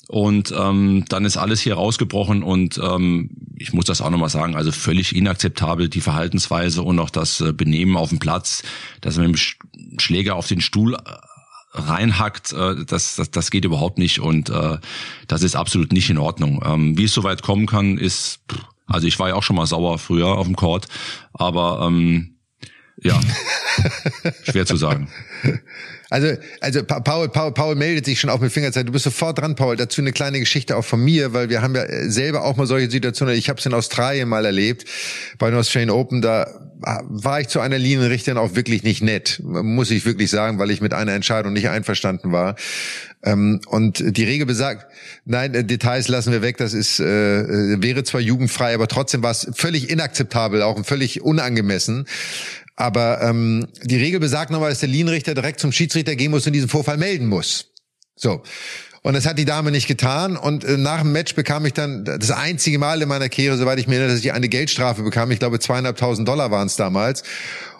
Und 0.07 0.51
ähm, 0.57 1.05
dann 1.07 1.23
ist 1.23 1.37
alles 1.37 1.61
hier 1.61 1.75
rausgebrochen 1.75 2.41
und 2.41 2.79
ähm, 2.83 3.29
ich 3.55 3.73
muss 3.73 3.85
das 3.85 4.01
auch 4.01 4.09
nochmal 4.09 4.29
sagen, 4.29 4.55
also 4.55 4.71
völlig 4.71 5.15
inakzeptabel 5.15 5.87
die 5.87 6.01
Verhaltensweise 6.01 6.81
und 6.81 6.97
auch 6.97 7.11
das 7.11 7.41
äh, 7.41 7.53
Benehmen 7.53 7.95
auf 7.95 8.09
dem 8.09 8.17
Platz, 8.17 8.63
dass 9.01 9.17
er 9.17 9.27
mit 9.27 9.37
dem 9.37 9.99
Schläger 9.99 10.35
auf 10.35 10.47
den 10.47 10.61
Stuhl 10.61 10.95
äh, 10.95 10.97
reinhackt, 11.73 12.53
äh, 12.53 12.83
das, 12.85 13.17
das, 13.17 13.29
das 13.29 13.51
geht 13.51 13.65
überhaupt 13.65 13.99
nicht 13.99 14.19
und 14.19 14.49
äh, 14.49 14.79
das 15.27 15.43
ist 15.43 15.55
absolut 15.55 15.93
nicht 15.93 16.09
in 16.09 16.17
Ordnung. 16.17 16.63
Ähm, 16.65 16.97
wie 16.97 17.03
es 17.03 17.13
soweit 17.13 17.43
kommen 17.43 17.67
kann, 17.67 17.99
ist, 17.99 18.39
also 18.87 19.05
ich 19.05 19.19
war 19.19 19.29
ja 19.29 19.35
auch 19.35 19.43
schon 19.43 19.57
mal 19.57 19.67
sauer 19.67 19.99
früher 19.99 20.39
auf 20.39 20.47
dem 20.47 20.55
Court, 20.55 20.87
aber 21.33 21.85
ähm, 21.85 22.38
Ja, 23.01 23.19
schwer 24.43 24.65
zu 24.65 24.75
sagen. 24.75 25.07
Also, 26.09 26.33
also 26.59 26.83
Paul, 26.83 27.29
Paul, 27.29 27.53
Paul 27.53 27.75
meldet 27.75 28.05
sich 28.05 28.19
schon 28.19 28.31
auch 28.31 28.39
mit 28.39 28.51
Fingerzeit. 28.51 28.87
Du 28.87 28.91
bist 28.91 29.03
sofort 29.03 29.37
dran, 29.37 29.55
Paul. 29.55 29.75
Dazu 29.75 30.01
eine 30.01 30.11
kleine 30.11 30.39
Geschichte 30.39 30.75
auch 30.75 30.83
von 30.83 31.03
mir, 31.03 31.33
weil 31.33 31.49
wir 31.49 31.61
haben 31.61 31.75
ja 31.75 31.85
selber 32.09 32.43
auch 32.43 32.57
mal 32.57 32.65
solche 32.65 32.89
Situationen. 32.89 33.35
Ich 33.35 33.47
habe 33.47 33.59
es 33.59 33.65
in 33.65 33.73
Australien 33.73 34.27
mal 34.27 34.43
erlebt 34.43 34.85
bei 35.37 35.51
den 35.51 35.59
Australian 35.59 35.91
Open. 35.91 36.21
Da 36.21 36.47
war 36.81 37.41
ich 37.41 37.49
zu 37.49 37.59
einer 37.59 37.77
Linienrichterin 37.77 38.37
auch 38.37 38.55
wirklich 38.55 38.83
nicht 38.83 39.03
nett, 39.03 39.41
muss 39.43 39.91
ich 39.91 40.05
wirklich 40.05 40.31
sagen, 40.31 40.59
weil 40.59 40.71
ich 40.71 40.81
mit 40.81 40.93
einer 40.93 41.11
Entscheidung 41.11 41.53
nicht 41.53 41.69
einverstanden 41.69 42.31
war. 42.31 42.55
Ähm, 43.21 43.59
und 43.67 44.01
die 44.17 44.23
Regel 44.23 44.45
besagt, 44.45 44.87
nein, 45.25 45.53
äh, 45.53 45.65
Details 45.65 46.07
lassen 46.07 46.31
wir 46.31 46.41
weg. 46.41 46.57
Das 46.57 46.73
ist 46.73 46.99
äh, 47.01 47.41
äh 47.41 47.81
wäre 47.81 48.03
zwar 48.03 48.21
jugendfrei, 48.21 48.73
aber 48.73 48.87
trotzdem 48.87 49.21
war 49.21 49.31
es 49.31 49.49
völlig 49.53 49.89
inakzeptabel, 49.89 50.61
auch 50.61 50.85
völlig 50.85 51.21
unangemessen. 51.21 52.05
Aber 52.79 53.21
ähm, 53.21 53.67
die 53.83 53.97
Regel 53.97 54.21
besagt 54.21 54.51
nochmal, 54.51 54.69
dass 54.69 54.79
der 54.79 54.87
Linienrichter 54.87 55.35
direkt 55.35 55.59
zum 55.59 55.73
Schiedsrichter 55.73 56.15
gehen 56.15 56.31
muss 56.31 56.47
und 56.47 56.53
diesen 56.53 56.69
Vorfall 56.69 56.95
melden 56.95 57.27
muss. 57.27 57.73
So. 58.15 58.41
Und 59.01 59.15
das 59.15 59.25
hat 59.25 59.37
die 59.37 59.43
Dame 59.43 59.71
nicht 59.71 59.87
getan. 59.87 60.37
Und 60.37 60.63
äh, 60.63 60.77
nach 60.77 61.01
dem 61.01 61.11
Match 61.11 61.35
bekam 61.35 61.65
ich 61.65 61.73
dann 61.73 62.05
das 62.05 62.31
einzige 62.31 62.79
Mal 62.79 63.01
in 63.01 63.09
meiner 63.09 63.27
Karriere, 63.27 63.57
soweit 63.57 63.79
ich 63.79 63.87
mir 63.87 63.95
erinnere, 63.95 64.15
dass 64.15 64.23
ich 64.23 64.31
eine 64.31 64.47
Geldstrafe 64.47 65.03
bekam. 65.03 65.29
Ich 65.31 65.39
glaube, 65.39 65.59
zweieinhalbtausend 65.59 66.25
Dollar 66.25 66.51
waren 66.51 66.67
es 66.67 66.77
damals. 66.77 67.23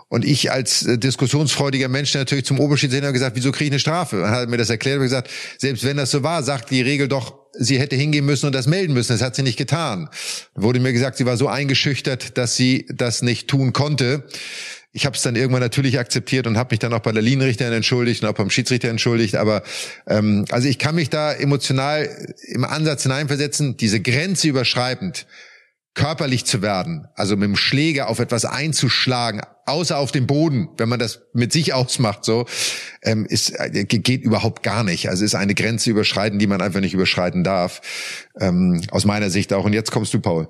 Und 0.10 0.26
ich 0.26 0.52
als 0.52 0.86
äh, 0.86 0.98
diskussionsfreudiger 0.98 1.88
Mensch 1.88 2.14
natürlich 2.14 2.44
zum 2.44 2.60
Oberschiedsrichter 2.60 3.14
gesagt, 3.14 3.38
wieso 3.38 3.54
kriege 3.54 3.68
ich 3.68 3.72
eine 3.72 3.80
Strafe? 3.80 4.24
Er 4.24 4.32
hat 4.32 4.50
mir 4.50 4.58
das 4.58 4.70
erklärt 4.70 4.98
und 4.98 5.04
gesagt, 5.04 5.30
selbst 5.58 5.86
wenn 5.86 5.96
das 5.96 6.12
so 6.12 6.24
war, 6.24 6.44
sagt 6.44 6.72
die 6.72 6.82
Regel 6.82 7.08
doch, 7.08 7.40
sie 7.54 7.80
hätte 7.80 7.96
hingehen 7.96 8.26
müssen 8.26 8.48
und 8.48 8.54
das 8.54 8.68
melden 8.68 8.94
müssen. 8.94 9.14
Das 9.14 9.22
hat 9.22 9.36
sie 9.36 9.44
nicht 9.44 9.58
getan. 9.58 10.10
Wurde 10.56 10.82
mir 10.82 10.92
gesagt, 10.92 11.16
sie 11.16 11.26
war 11.26 11.38
so 11.38 11.48
eingeschüchtert, 11.48 12.38
dass 12.38 12.58
sie 12.58 12.86
das 12.94 13.22
nicht 13.22 13.48
tun 13.48 13.72
konnte. 13.72 14.26
Ich 14.91 15.06
habe 15.06 15.15
es 15.15 15.21
dann 15.21 15.36
irgendwann 15.36 15.62
natürlich 15.62 15.99
akzeptiert 15.99 16.47
und 16.47 16.58
habe 16.58 16.73
mich 16.73 16.80
dann 16.80 16.93
auch 16.93 16.99
bei 16.99 17.12
der 17.12 17.21
Linienrichterin 17.21 17.73
entschuldigt 17.73 18.23
und 18.23 18.30
auch 18.30 18.34
beim 18.34 18.49
Schiedsrichter 18.49 18.89
entschuldigt. 18.89 19.36
Aber 19.36 19.63
ähm, 20.08 20.45
also 20.49 20.67
ich 20.67 20.80
kann 20.80 20.95
mich 20.95 21.10
da 21.10 21.32
emotional 21.32 22.10
im 22.47 22.65
Ansatz 22.65 23.04
hineinversetzen, 23.04 23.78
diese 23.78 24.02
Grenze 24.02 24.47
überschreitend 24.47 25.28
körperlich 25.93 26.45
zu 26.45 26.62
werden, 26.62 27.08
also 27.15 27.36
mit 27.36 27.47
dem 27.47 27.56
Schläger 27.56 28.08
auf 28.08 28.19
etwas 28.19 28.45
einzuschlagen, 28.45 29.41
außer 29.72 29.98
auf 29.98 30.12
dem 30.12 30.28
Boden, 30.28 30.70
wenn 30.78 30.90
man 30.90 31.00
das 31.00 31.22
mit 31.34 31.52
sich 31.52 31.74
ausmacht, 31.74 32.26
so, 32.26 32.46
ähm, 33.02 33.26
ist, 33.26 33.52
äh, 33.52 33.86
geht 33.86 34.24
überhaupt 34.24 34.64
gar 34.64 34.84
nicht. 34.84 35.10
Also 35.10 35.24
ist 35.24 35.36
eine 35.36 35.56
Grenze 35.56 35.90
überschreiten, 35.90 36.40
die 36.40 36.48
man 36.48 36.62
einfach 36.62 36.82
nicht 36.82 36.94
überschreiten 36.94 37.44
darf. 37.44 37.82
Ähm, 38.40 38.82
aus 38.92 39.06
meiner 39.06 39.30
Sicht 39.30 39.52
auch. 39.54 39.66
Und 39.66 39.74
jetzt 39.74 39.92
kommst 39.92 40.14
du, 40.14 40.20
Paul. 40.20 40.48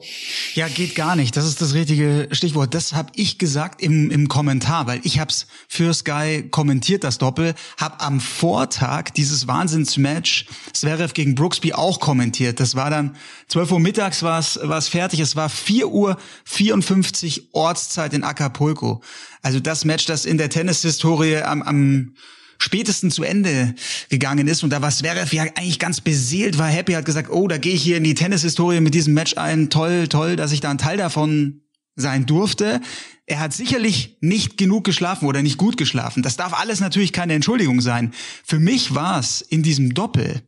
Ja, 0.53 0.67
geht 0.67 0.95
gar 0.95 1.15
nicht. 1.15 1.35
Das 1.35 1.45
ist 1.45 1.61
das 1.61 1.73
richtige 1.73 2.27
Stichwort. 2.31 2.73
Das 2.75 2.93
habe 2.93 3.11
ich 3.15 3.39
gesagt 3.39 3.81
im, 3.81 4.11
im 4.11 4.27
Kommentar, 4.27 4.85
weil 4.85 4.99
ich 5.03 5.19
habe 5.19 5.31
es 5.31 5.47
für 5.67 5.93
Sky 5.93 6.47
kommentiert, 6.49 7.03
das 7.03 7.17
Doppel, 7.17 7.55
habe 7.77 7.99
am 8.01 8.19
Vortag 8.19 9.09
dieses 9.15 9.47
Wahnsinnsmatch 9.47 10.45
Zverev 10.73 11.13
gegen 11.13 11.35
Brooksby 11.35 11.73
auch 11.73 11.99
kommentiert. 11.99 12.59
Das 12.59 12.75
war 12.75 12.89
dann 12.89 13.15
12 13.47 13.71
Uhr 13.71 13.79
mittags 13.79 14.21
war 14.21 14.39
es 14.39 14.87
fertig. 14.87 15.19
Es 15.19 15.35
war 15.35 15.49
4 15.49 15.87
Uhr 15.87 16.17
54 16.45 17.49
Ortszeit 17.53 18.13
in 18.13 18.23
Acapulco. 18.23 19.01
Also 19.41 19.59
das 19.59 19.85
Match, 19.85 20.05
das 20.05 20.25
in 20.25 20.37
der 20.37 20.49
Tennishistorie 20.49 21.37
am, 21.37 21.61
am 21.61 22.13
spätesten 22.59 23.09
zu 23.09 23.23
Ende 23.23 23.73
gegangen 24.09 24.47
ist. 24.47 24.63
Und 24.63 24.71
da 24.71 24.81
war 24.81 24.91
Zverev 24.91 25.33
ja 25.33 25.43
eigentlich 25.43 25.79
ganz 25.79 26.01
beseelt, 26.01 26.57
war 26.57 26.67
happy, 26.67 26.93
hat 26.93 27.05
gesagt, 27.05 27.29
oh, 27.31 27.47
da 27.47 27.57
gehe 27.57 27.73
ich 27.73 27.81
hier 27.81 27.97
in 27.97 28.03
die 28.03 28.15
Tennishistorie 28.15 28.81
mit 28.81 28.93
diesem 28.93 29.13
Match 29.13 29.37
ein. 29.37 29.69
Toll, 29.69 30.07
toll, 30.07 30.35
dass 30.35 30.51
ich 30.51 30.59
da 30.59 30.69
ein 30.69 30.77
Teil 30.77 30.97
davon 30.97 31.61
sein 31.95 32.25
durfte. 32.25 32.81
Er 33.25 33.39
hat 33.39 33.53
sicherlich 33.53 34.17
nicht 34.21 34.57
genug 34.57 34.83
geschlafen 34.83 35.27
oder 35.27 35.41
nicht 35.41 35.57
gut 35.57 35.77
geschlafen. 35.77 36.23
Das 36.23 36.35
darf 36.35 36.53
alles 36.59 36.79
natürlich 36.79 37.13
keine 37.13 37.33
Entschuldigung 37.33 37.79
sein. 37.79 38.13
Für 38.43 38.59
mich 38.59 38.95
war 38.95 39.19
es 39.19 39.41
in 39.41 39.63
diesem 39.63 39.93
Doppel 39.93 40.41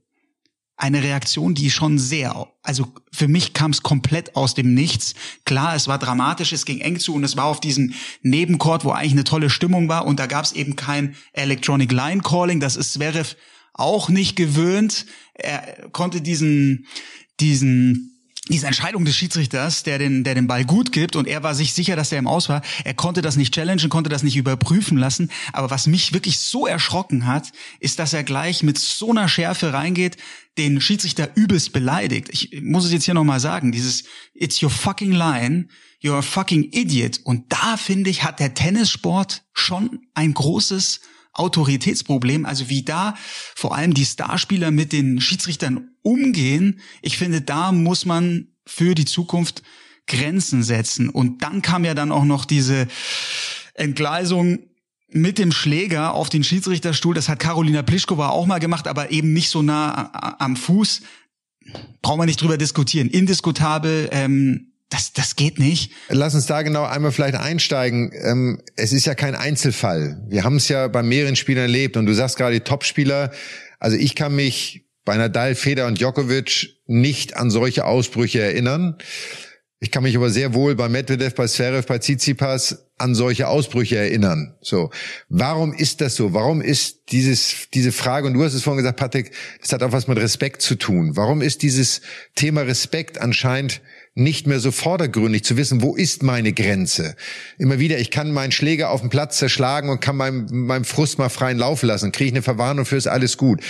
eine 0.82 1.04
Reaktion, 1.04 1.54
die 1.54 1.70
schon 1.70 2.00
sehr, 2.00 2.48
also 2.63 2.88
für 3.12 3.28
mich 3.28 3.54
kam 3.54 3.70
es 3.70 3.84
komplett 3.84 4.36
aus 4.36 4.56
dem 4.56 4.74
Nichts. 4.74 5.13
Klar, 5.46 5.76
es 5.76 5.88
war 5.88 6.00
dramatisch, 6.00 6.54
es 6.54 6.65
ging 6.65 6.80
eng 6.80 7.00
zu 7.00 7.13
und 7.13 7.24
es 7.24 7.38
war 7.38 7.46
auf 7.46 7.60
diesem 7.60 7.94
Nebenchord, 8.24 8.84
wo 8.84 8.89
eigentlich 8.89 9.12
eine 9.12 9.24
tolle 9.24 9.52
Stimmung 9.52 9.89
war 9.89 10.08
und 10.08 10.20
da 10.20 10.26
gab 10.26 10.44
es 10.44 10.54
eben 10.54 10.76
kein 10.76 11.15
Electronic 11.34 11.91
Line 11.91 12.22
Calling, 12.22 12.60
das 12.60 12.76
ist 12.76 12.94
Zverev 12.94 13.36
auch 13.74 14.10
nicht 14.10 14.36
gewöhnt. 14.36 15.06
Er 15.36 15.89
konnte 15.91 16.20
diesen, 16.20 16.88
diesen 17.39 18.11
diese 18.52 18.68
Entscheidung 18.68 19.06
des 19.06 19.16
Schiedsrichters, 19.16 19.84
der 19.84 19.98
den, 19.98 20.24
der 20.24 20.36
den 20.36 20.48
Ball 20.48 20.66
gut 20.66 20.92
gibt 20.92 21.16
und 21.16 21.28
er 21.28 21.44
war 21.44 21.56
sich 21.56 21.74
sicher, 21.74 21.96
dass 21.96 22.12
er 22.12 22.20
im 22.20 22.28
Aus 22.28 22.50
war. 22.50 22.62
Er 22.84 22.94
konnte 22.94 23.22
das 23.22 23.36
nicht 23.36 23.54
challengen, 23.54 23.90
konnte 23.90 24.10
das 24.10 24.24
nicht 24.24 24.36
überprüfen 24.36 24.98
lassen. 24.98 25.32
Aber 25.54 25.70
was 25.70 25.88
mich 25.88 26.14
wirklich 26.14 26.40
so 26.40 26.68
erschrocken 26.68 27.26
hat, 27.26 27.52
ist, 27.80 28.00
dass 28.00 28.14
er 28.14 28.24
gleich 28.24 28.64
mit 28.64 28.78
so 28.78 29.12
einer 29.12 29.28
Schärfe 29.28 29.74
reingeht, 29.74 30.18
den 30.58 30.82
Schiedsrichter 30.82 31.30
übelst 31.36 31.72
beleidigt. 31.72 32.30
Ich 32.32 32.62
muss 32.62 32.86
es 32.86 32.92
jetzt 32.92 33.06
hier 33.06 33.14
nochmal 33.14 33.40
sagen, 33.40 33.72
dieses 33.72 34.04
It's 34.34 34.62
your 34.62 34.70
fucking 34.70 35.12
line, 35.12 35.70
you're 36.02 36.18
a 36.18 36.22
fucking 36.22 36.70
idiot. 36.72 37.22
Und 37.24 37.52
da 37.52 37.78
finde 37.78 38.10
ich, 38.10 38.24
hat 38.24 38.40
der 38.40 38.54
Tennissport 38.54 39.44
schon 39.54 40.02
ein 40.14 40.34
großes 40.34 41.02
Autoritätsproblem, 41.34 42.46
also 42.46 42.70
wie 42.70 42.84
da 42.84 43.15
vor 43.56 43.76
allem 43.76 43.94
die 43.94 44.06
Starspieler 44.06 44.72
mit 44.72 44.91
den 44.91 45.22
Schiedsrichtern 45.22 45.91
umgehen. 46.02 46.80
Ich 47.02 47.17
finde, 47.17 47.41
da 47.41 47.72
muss 47.72 48.06
man 48.06 48.48
für 48.65 48.96
die 48.96 49.06
Zukunft 49.06 49.63
Grenzen 50.08 50.63
setzen. 50.63 51.10
Und 51.10 51.41
dann 51.41 51.62
kam 51.62 51.86
ja 51.86 51.94
dann 51.94 52.12
auch 52.12 52.26
noch 52.26 52.46
diese 52.46 52.88
Entgleisung 53.74 54.60
mit 55.10 55.38
dem 55.38 55.52
Schläger 55.52 56.13
auf 56.13 56.30
den 56.30 56.44
Schiedsrichterstuhl. 56.44 57.13
Das 57.13 57.30
hat 57.30 57.39
Carolina 57.39 57.82
Pliskova 57.82 58.30
auch 58.30 58.46
mal 58.46 58.60
gemacht, 58.60 58.88
aber 58.88 59.12
eben 59.12 59.34
nicht 59.34 59.50
so 59.50 59.62
nah 59.62 60.38
am 60.39 60.56
Fuß. 60.56 61.02
Brauchen 62.02 62.20
wir 62.20 62.26
nicht 62.26 62.41
drüber 62.41 62.58
diskutieren. 62.58 63.10
Indiskutabel. 63.10 64.10
Ähm, 64.12 64.71
das, 64.91 65.13
das 65.13 65.36
geht 65.36 65.58
nicht. 65.58 65.91
Lass 66.10 66.36
uns 66.36 66.45
da 66.45 66.62
genau 66.62 66.84
einmal 66.84 67.12
vielleicht 67.12 67.36
einsteigen. 67.36 68.12
Ähm, 68.13 68.62
es 68.75 68.91
ist 68.91 69.06
ja 69.06 69.15
kein 69.15 69.36
Einzelfall. 69.36 70.21
Wir 70.27 70.43
haben 70.43 70.58
es 70.58 70.67
ja 70.67 70.88
bei 70.89 71.01
mehreren 71.01 71.36
Spielern 71.36 71.63
erlebt 71.63 71.97
und 71.97 72.06
du 72.06 72.13
sagst 72.13 72.38
gerade 72.38 72.54
die 72.54 72.60
Topspieler. 72.60 73.32
Also 73.80 73.97
ich 73.97 74.15
kann 74.15 74.36
mich 74.36 74.86
bei 75.06 75.15
Nadal, 75.15 75.56
Feder 75.56 75.88
und 75.88 75.99
Djokovic 75.99 76.75
nicht 76.86 77.38
an 77.38 77.49
solche 77.49 77.86
Ausbrüche 77.86 78.41
erinnern. 78.41 78.97
Ich 79.80 79.89
kann 79.89 80.04
mich 80.04 80.15
aber 80.15 80.30
sehr 80.30 80.54
wohl 80.54 80.75
bei 80.75 80.89
Medvedev, 80.89 81.34
bei 81.34 81.47
Zverev, 81.47 81.88
bei 81.88 81.97
Tsitsipas 81.97 82.86
an 82.99 83.15
solche 83.15 83.47
Ausbrüche 83.47 83.97
erinnern. 83.97 84.56
So, 84.62 84.91
warum 85.27 85.73
ist 85.73 86.01
das 86.01 86.15
so? 86.15 86.34
Warum 86.34 86.62
ist 86.62 87.12
dieses 87.12 87.69
diese 87.73 87.91
Frage 87.91 88.27
und 88.27 88.34
du 88.34 88.43
hast 88.43 88.54
es 88.54 88.62
vorhin 88.62 88.84
gesagt, 88.84 88.99
Patrick, 88.99 89.32
das 89.60 89.71
hat 89.71 89.82
auch 89.82 89.91
was 89.91 90.08
mit 90.08 90.19
Respekt 90.19 90.62
zu 90.62 90.75
tun. 90.75 91.15
Warum 91.15 91.41
ist 91.41 91.63
dieses 91.63 92.01
Thema 92.36 92.62
Respekt 92.62 93.19
anscheinend 93.19 93.82
nicht 94.13 94.45
mehr 94.45 94.60
so 94.60 94.71
vordergründig 94.71 95.45
zu 95.45 95.56
wissen, 95.56 95.82
wo 95.82 95.95
ist 95.95 96.21
meine 96.21 96.52
Grenze? 96.52 97.15
Immer 97.58 97.80
wieder, 97.80 97.97
ich 97.97 98.12
kann 98.12 98.32
meinen 98.32 98.52
Schläger 98.52 98.89
auf 98.89 99.00
dem 99.00 99.10
Platz 99.10 99.38
zerschlagen 99.38 99.89
und 99.89 100.02
kann 100.02 100.17
meinem, 100.17 100.47
meinem 100.50 100.84
Frust 100.84 101.17
mal 101.17 101.30
freien 101.30 101.58
Lauf 101.58 101.82
lassen, 101.82 102.12
kriege 102.12 102.28
ich 102.28 102.34
eine 102.34 102.41
Verwarnung 102.41 102.86
für 102.86 102.97
ist 102.97 103.08
alles 103.08 103.38
gut. 103.38 103.62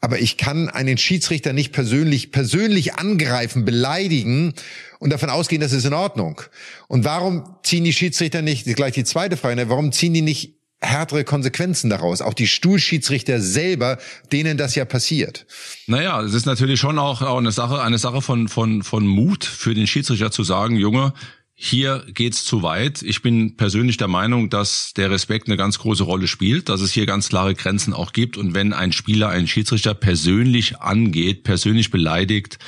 Aber 0.00 0.20
ich 0.20 0.36
kann 0.36 0.68
einen 0.68 0.98
Schiedsrichter 0.98 1.52
nicht 1.52 1.72
persönlich, 1.72 2.30
persönlich 2.30 2.94
angreifen, 2.94 3.64
beleidigen 3.64 4.54
und 5.00 5.12
davon 5.12 5.30
ausgehen, 5.30 5.60
das 5.60 5.72
ist 5.72 5.84
in 5.84 5.94
Ordnung. 5.94 6.42
Und 6.86 7.04
warum 7.04 7.56
ziehen 7.64 7.82
die 7.82 7.92
Schiedsrichter 7.92 8.40
nicht, 8.40 8.66
gleich 8.76 8.94
die 8.94 9.04
zweite 9.04 9.36
Frage, 9.36 9.68
warum 9.68 9.90
ziehen 9.90 10.14
die 10.14 10.22
nicht 10.22 10.57
härtere 10.80 11.24
Konsequenzen 11.24 11.90
daraus. 11.90 12.22
Auch 12.22 12.34
die 12.34 12.46
Stuhlschiedsrichter 12.46 13.40
selber, 13.40 13.98
denen 14.32 14.56
das 14.56 14.74
ja 14.74 14.84
passiert. 14.84 15.46
Naja, 15.86 16.22
es 16.22 16.34
ist 16.34 16.46
natürlich 16.46 16.78
schon 16.78 16.98
auch, 16.98 17.22
auch 17.22 17.38
eine 17.38 17.52
Sache, 17.52 17.82
eine 17.82 17.98
Sache 17.98 18.22
von, 18.22 18.48
von, 18.48 18.82
von 18.82 19.06
Mut 19.06 19.44
für 19.44 19.74
den 19.74 19.86
Schiedsrichter 19.86 20.30
zu 20.30 20.44
sagen, 20.44 20.76
Junge, 20.76 21.12
hier 21.60 22.04
geht's 22.14 22.44
zu 22.44 22.62
weit. 22.62 23.02
Ich 23.02 23.20
bin 23.20 23.56
persönlich 23.56 23.96
der 23.96 24.06
Meinung, 24.06 24.48
dass 24.48 24.92
der 24.94 25.10
Respekt 25.10 25.48
eine 25.48 25.56
ganz 25.56 25.80
große 25.80 26.04
Rolle 26.04 26.28
spielt, 26.28 26.68
dass 26.68 26.80
es 26.80 26.92
hier 26.92 27.04
ganz 27.04 27.30
klare 27.30 27.56
Grenzen 27.56 27.92
auch 27.92 28.12
gibt. 28.12 28.36
Und 28.36 28.54
wenn 28.54 28.72
ein 28.72 28.92
Spieler 28.92 29.30
einen 29.30 29.48
Schiedsrichter 29.48 29.94
persönlich 29.94 30.78
angeht, 30.78 31.42
persönlich 31.42 31.90
beleidigt, 31.90 32.60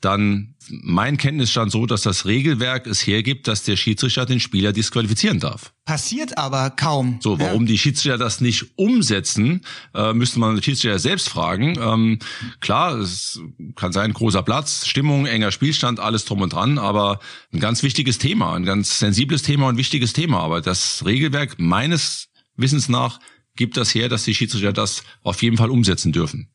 dann 0.00 0.53
mein 0.68 1.16
Kenntnisstand 1.16 1.70
so, 1.70 1.86
dass 1.86 2.02
das 2.02 2.26
Regelwerk 2.26 2.86
es 2.86 3.06
hergibt, 3.06 3.48
dass 3.48 3.62
der 3.62 3.76
Schiedsrichter 3.76 4.26
den 4.26 4.40
Spieler 4.40 4.72
disqualifizieren 4.72 5.40
darf. 5.40 5.72
Passiert 5.84 6.38
aber 6.38 6.70
kaum. 6.70 7.18
So, 7.20 7.38
warum 7.38 7.62
ja. 7.62 7.68
die 7.68 7.78
Schiedsrichter 7.78 8.18
das 8.18 8.40
nicht 8.40 8.66
umsetzen, 8.76 9.62
äh, 9.94 10.12
müsste 10.12 10.38
man 10.38 10.54
den 10.54 10.62
Schiedsrichter 10.62 10.98
selbst 10.98 11.28
fragen. 11.28 11.78
Ähm, 11.78 12.18
klar, 12.60 12.98
es 12.98 13.40
kann 13.76 13.92
sein, 13.92 14.12
großer 14.12 14.42
Platz, 14.42 14.86
Stimmung, 14.86 15.26
enger 15.26 15.50
Spielstand, 15.50 16.00
alles 16.00 16.24
drum 16.24 16.40
und 16.40 16.52
dran, 16.52 16.78
aber 16.78 17.20
ein 17.52 17.60
ganz 17.60 17.82
wichtiges 17.82 18.18
Thema, 18.18 18.54
ein 18.54 18.64
ganz 18.64 18.98
sensibles 18.98 19.42
Thema 19.42 19.68
und 19.68 19.76
wichtiges 19.76 20.12
Thema. 20.12 20.40
Aber 20.40 20.60
das 20.60 21.04
Regelwerk 21.04 21.56
meines 21.58 22.28
Wissens 22.56 22.88
nach 22.88 23.20
gibt 23.56 23.76
das 23.76 23.94
her, 23.94 24.08
dass 24.08 24.24
die 24.24 24.34
Schiedsrichter 24.34 24.72
das 24.72 25.02
auf 25.22 25.42
jeden 25.42 25.56
Fall 25.56 25.70
umsetzen 25.70 26.12
dürfen 26.12 26.53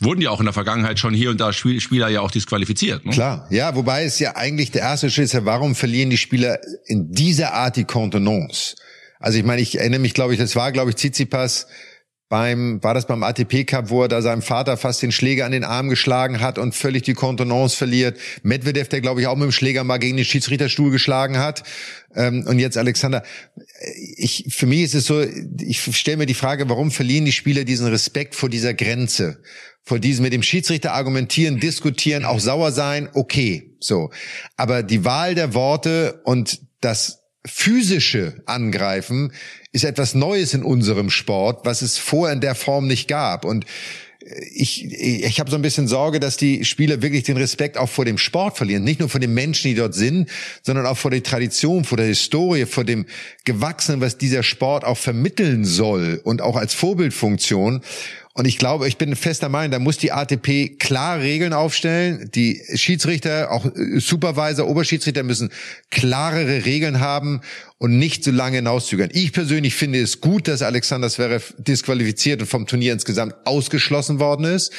wurden 0.00 0.20
ja 0.20 0.30
auch 0.30 0.40
in 0.40 0.46
der 0.46 0.52
Vergangenheit 0.52 0.98
schon 0.98 1.14
hier 1.14 1.30
und 1.30 1.40
da 1.40 1.52
Spieler 1.52 2.08
ja 2.08 2.20
auch 2.20 2.30
disqualifiziert. 2.30 3.04
Ne? 3.04 3.12
Klar, 3.12 3.46
ja, 3.50 3.74
wobei 3.74 4.04
es 4.04 4.18
ja 4.18 4.36
eigentlich 4.36 4.70
der 4.70 4.82
erste 4.82 5.10
Schritt 5.10 5.26
ist 5.26 5.32
ja, 5.32 5.44
warum 5.44 5.74
verlieren 5.74 6.10
die 6.10 6.18
Spieler 6.18 6.58
in 6.86 7.10
dieser 7.12 7.54
Art 7.54 7.76
die 7.76 7.84
Kontenance? 7.84 8.76
Also 9.18 9.38
ich 9.38 9.44
meine, 9.44 9.62
ich 9.62 9.78
erinnere 9.78 10.00
mich, 10.00 10.14
glaube 10.14 10.34
ich, 10.34 10.38
das 10.38 10.54
war, 10.54 10.72
glaube 10.72 10.90
ich, 10.90 10.96
Tsitsipas 10.96 11.66
beim, 12.28 12.82
war 12.82 12.92
das 12.92 13.06
beim 13.06 13.22
ATP 13.22 13.64
Cup, 13.64 13.88
wo 13.88 14.02
er 14.02 14.08
da 14.08 14.20
seinem 14.20 14.42
Vater 14.42 14.76
fast 14.76 15.00
den 15.00 15.12
Schläger 15.12 15.46
an 15.46 15.52
den 15.52 15.62
Arm 15.64 15.88
geschlagen 15.88 16.40
hat 16.40 16.58
und 16.58 16.74
völlig 16.74 17.02
die 17.02 17.14
Kontenance 17.14 17.76
verliert. 17.76 18.18
Medvedev, 18.42 18.88
der 18.88 19.00
glaube 19.00 19.20
ich 19.20 19.28
auch 19.28 19.36
mit 19.36 19.44
dem 19.44 19.52
Schläger 19.52 19.84
mal 19.84 19.98
gegen 19.98 20.16
den 20.16 20.24
Schiedsrichterstuhl 20.24 20.90
geschlagen 20.90 21.38
hat. 21.38 21.62
Ähm, 22.14 22.44
und 22.46 22.58
jetzt 22.58 22.76
Alexander. 22.76 23.22
Ich, 24.16 24.46
für 24.48 24.66
mich 24.66 24.82
ist 24.82 24.94
es 24.94 25.06
so, 25.06 25.22
ich 25.22 25.80
stelle 25.96 26.16
mir 26.16 26.26
die 26.26 26.34
Frage, 26.34 26.68
warum 26.68 26.90
verlieren 26.90 27.24
die 27.24 27.32
Spieler 27.32 27.64
diesen 27.64 27.86
Respekt 27.86 28.34
vor 28.34 28.48
dieser 28.48 28.74
Grenze? 28.74 29.38
Vor 29.88 30.00
diesem 30.00 30.24
mit 30.24 30.32
dem 30.32 30.42
Schiedsrichter 30.42 30.92
argumentieren, 30.92 31.60
diskutieren, 31.60 32.24
auch 32.24 32.40
sauer 32.40 32.72
sein, 32.72 33.08
okay, 33.14 33.76
so. 33.78 34.10
Aber 34.56 34.82
die 34.82 35.04
Wahl 35.04 35.36
der 35.36 35.54
Worte 35.54 36.20
und 36.24 36.60
das 36.80 37.20
physische 37.46 38.42
Angreifen 38.46 39.32
ist 39.70 39.84
etwas 39.84 40.14
Neues 40.14 40.54
in 40.54 40.64
unserem 40.64 41.08
Sport, 41.08 41.64
was 41.64 41.82
es 41.82 41.98
vorher 41.98 42.34
in 42.34 42.40
der 42.40 42.56
Form 42.56 42.88
nicht 42.88 43.06
gab. 43.06 43.44
Und 43.44 43.64
äh, 44.24 44.44
ich, 44.52 44.84
ich 44.84 45.38
habe 45.38 45.52
so 45.52 45.56
ein 45.56 45.62
bisschen 45.62 45.86
Sorge, 45.86 46.18
dass 46.18 46.36
die 46.36 46.64
Spieler 46.64 47.00
wirklich 47.00 47.22
den 47.22 47.36
Respekt 47.36 47.78
auch 47.78 47.88
vor 47.88 48.04
dem 48.04 48.18
Sport 48.18 48.56
verlieren. 48.56 48.82
Nicht 48.82 48.98
nur 48.98 49.08
vor 49.08 49.20
den 49.20 49.34
Menschen, 49.34 49.68
die 49.68 49.76
dort 49.76 49.94
sind, 49.94 50.28
sondern 50.62 50.84
auch 50.86 50.98
vor 50.98 51.12
der 51.12 51.22
Tradition, 51.22 51.84
vor 51.84 51.98
der 51.98 52.08
Historie, 52.08 52.66
vor 52.66 52.82
dem 52.82 53.06
Gewachsenen, 53.44 54.00
was 54.00 54.18
dieser 54.18 54.42
Sport 54.42 54.84
auch 54.84 54.98
vermitteln 54.98 55.64
soll 55.64 56.20
und 56.24 56.42
auch 56.42 56.56
als 56.56 56.74
Vorbildfunktion. 56.74 57.82
Und 58.36 58.44
ich 58.44 58.58
glaube, 58.58 58.86
ich 58.86 58.98
bin 58.98 59.16
fester 59.16 59.48
Meinung, 59.48 59.70
da 59.70 59.78
muss 59.78 59.96
die 59.96 60.12
ATP 60.12 60.76
klar 60.78 61.20
Regeln 61.20 61.54
aufstellen. 61.54 62.30
Die 62.34 62.60
Schiedsrichter, 62.74 63.50
auch 63.50 63.64
Supervisor, 63.96 64.68
Oberschiedsrichter 64.68 65.22
müssen 65.22 65.50
klarere 65.90 66.66
Regeln 66.66 67.00
haben 67.00 67.40
und 67.78 67.98
nicht 67.98 68.24
so 68.24 68.30
lange 68.30 68.56
hinauszögern. 68.56 69.08
Ich 69.14 69.32
persönlich 69.32 69.74
finde 69.74 70.02
es 70.02 70.20
gut, 70.20 70.48
dass 70.48 70.60
Alexander 70.60 71.08
Zverev 71.08 71.54
disqualifiziert 71.56 72.42
und 72.42 72.46
vom 72.46 72.66
Turnier 72.66 72.92
insgesamt 72.92 73.34
ausgeschlossen 73.46 74.20
worden 74.20 74.44
ist. 74.44 74.70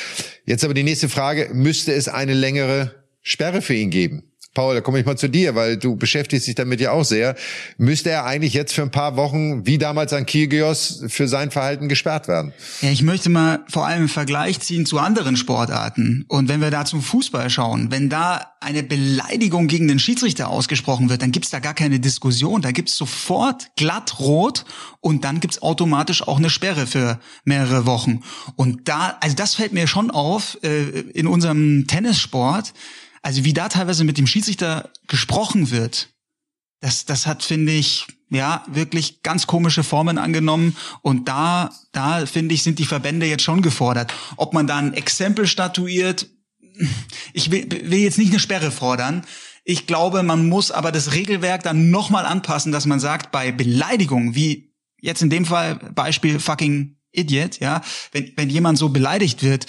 Jetzt 0.46 0.64
aber 0.64 0.76
die 0.76 0.84
nächste 0.84 1.10
Frage, 1.10 1.50
müsste 1.52 1.94
es 1.94 2.08
eine 2.08 2.36
längere 2.36 2.94
Sperre 3.24 3.64
für 3.64 3.74
ihn 3.74 3.90
geben? 3.90 4.22
Paul, 4.58 4.74
da 4.74 4.82
komme 4.82 5.00
ich 5.00 5.06
mal 5.06 5.16
zu 5.16 5.28
dir, 5.28 5.54
weil 5.54 5.78
du 5.78 5.96
beschäftigst 5.96 6.48
dich 6.48 6.56
damit 6.56 6.82
ja 6.82 6.90
auch 6.90 7.06
sehr. 7.06 7.36
Müsste 7.78 8.10
er 8.10 8.26
eigentlich 8.26 8.56
jetzt 8.56 8.74
für 8.74 8.82
ein 8.82 8.90
paar 8.90 9.16
Wochen, 9.16 9.68
wie 9.68 9.78
damals 9.78 10.14
an 10.14 10.26
Kyrgios, 10.26 11.04
für 11.10 11.28
sein 11.28 11.52
Verhalten 11.52 11.88
gesperrt 11.90 12.28
werden? 12.28 12.54
Ja, 12.82 12.90
ich 12.90 13.04
möchte 13.04 13.30
mal 13.30 13.60
vor 13.70 13.86
allem 13.86 14.00
einen 14.00 14.08
Vergleich 14.08 14.60
ziehen 14.62 14.88
zu 14.88 14.98
anderen 14.98 15.38
Sportarten. 15.38 16.26
Und 16.28 16.50
wenn 16.50 16.60
wir 16.60 16.72
da 16.72 16.86
zum 16.86 17.04
Fußball 17.04 17.52
schauen, 17.52 17.92
wenn 17.92 18.10
da 18.10 18.48
eine 18.60 18.82
Beleidigung 18.82 19.68
gegen 19.68 19.88
den 19.88 20.00
Schiedsrichter 20.00 20.50
ausgesprochen 20.50 21.12
wird, 21.12 21.22
dann 21.22 21.32
gibt's 21.32 21.52
da 21.52 21.60
gar 21.60 21.76
keine 21.76 22.00
Diskussion. 22.00 22.64
Da 22.64 22.72
gibt's 22.72 22.96
sofort 22.96 23.70
glatt 23.76 24.20
rot 24.20 24.66
und 25.02 25.24
dann 25.24 25.40
gibt's 25.40 25.62
automatisch 25.62 26.28
auch 26.28 26.38
eine 26.40 26.50
Sperre 26.50 26.88
für 26.88 27.20
mehrere 27.46 27.86
Wochen. 27.86 28.24
Und 28.56 28.88
da, 28.88 29.18
also 29.22 29.36
das 29.36 29.54
fällt 29.54 29.74
mir 29.74 29.86
schon 29.86 30.10
auf 30.10 30.58
äh, 30.64 31.02
in 31.14 31.28
unserem 31.28 31.86
Tennissport 31.86 32.74
also 33.22 33.44
wie 33.44 33.54
da 33.54 33.70
teilweise 33.70 34.04
mit 34.04 34.18
dem 34.18 34.28
Schiedsrichter 34.28 34.92
gesprochen 35.08 35.72
wird, 35.72 36.10
das, 36.80 37.06
das 37.06 37.26
hat, 37.26 37.44
finde 37.44 37.74
ich, 37.74 38.06
ja, 38.30 38.64
wirklich 38.68 39.24
ganz 39.24 39.48
komische 39.48 39.84
Formen 39.84 40.18
angenommen. 40.18 40.76
Und 41.02 41.28
da, 41.28 41.72
da, 41.92 42.26
finde 42.26 42.54
ich, 42.54 42.64
sind 42.64 42.80
die 42.80 42.86
Verbände 42.86 43.26
jetzt 43.26 43.44
schon 43.44 43.62
gefordert. 43.62 44.14
Ob 44.36 44.54
man 44.54 44.68
da 44.68 44.78
ein 44.78 44.94
Exempel 44.94 45.48
statuiert, 45.48 46.28
ich 47.34 47.50
will, 47.52 47.68
will 47.70 48.00
jetzt 48.00 48.18
nicht 48.18 48.32
eine 48.32 48.40
Sperre 48.40 48.72
fordern. 48.72 49.26
Ich 49.64 49.88
glaube, 49.88 50.24
man 50.24 50.48
muss 50.48 50.72
aber 50.72 50.92
das 50.92 51.14
Regelwerk 51.14 51.64
dann 51.64 51.90
nochmal 51.90 52.26
anpassen, 52.26 52.72
dass 52.72 52.86
man 52.86 53.00
sagt, 53.00 53.32
bei 53.32 53.52
Beleidigungen, 53.52 54.36
wie 54.36 54.74
jetzt 55.02 55.22
in 55.22 55.30
dem 55.30 55.46
Fall 55.46 55.76
Beispiel 55.76 56.40
fucking 56.40 56.98
Idiot, 57.12 57.60
ja, 57.60 57.82
wenn, 58.12 58.32
wenn 58.36 58.50
jemand 58.50 58.78
so 58.78 58.90
beleidigt 58.90 59.42
wird, 59.44 59.66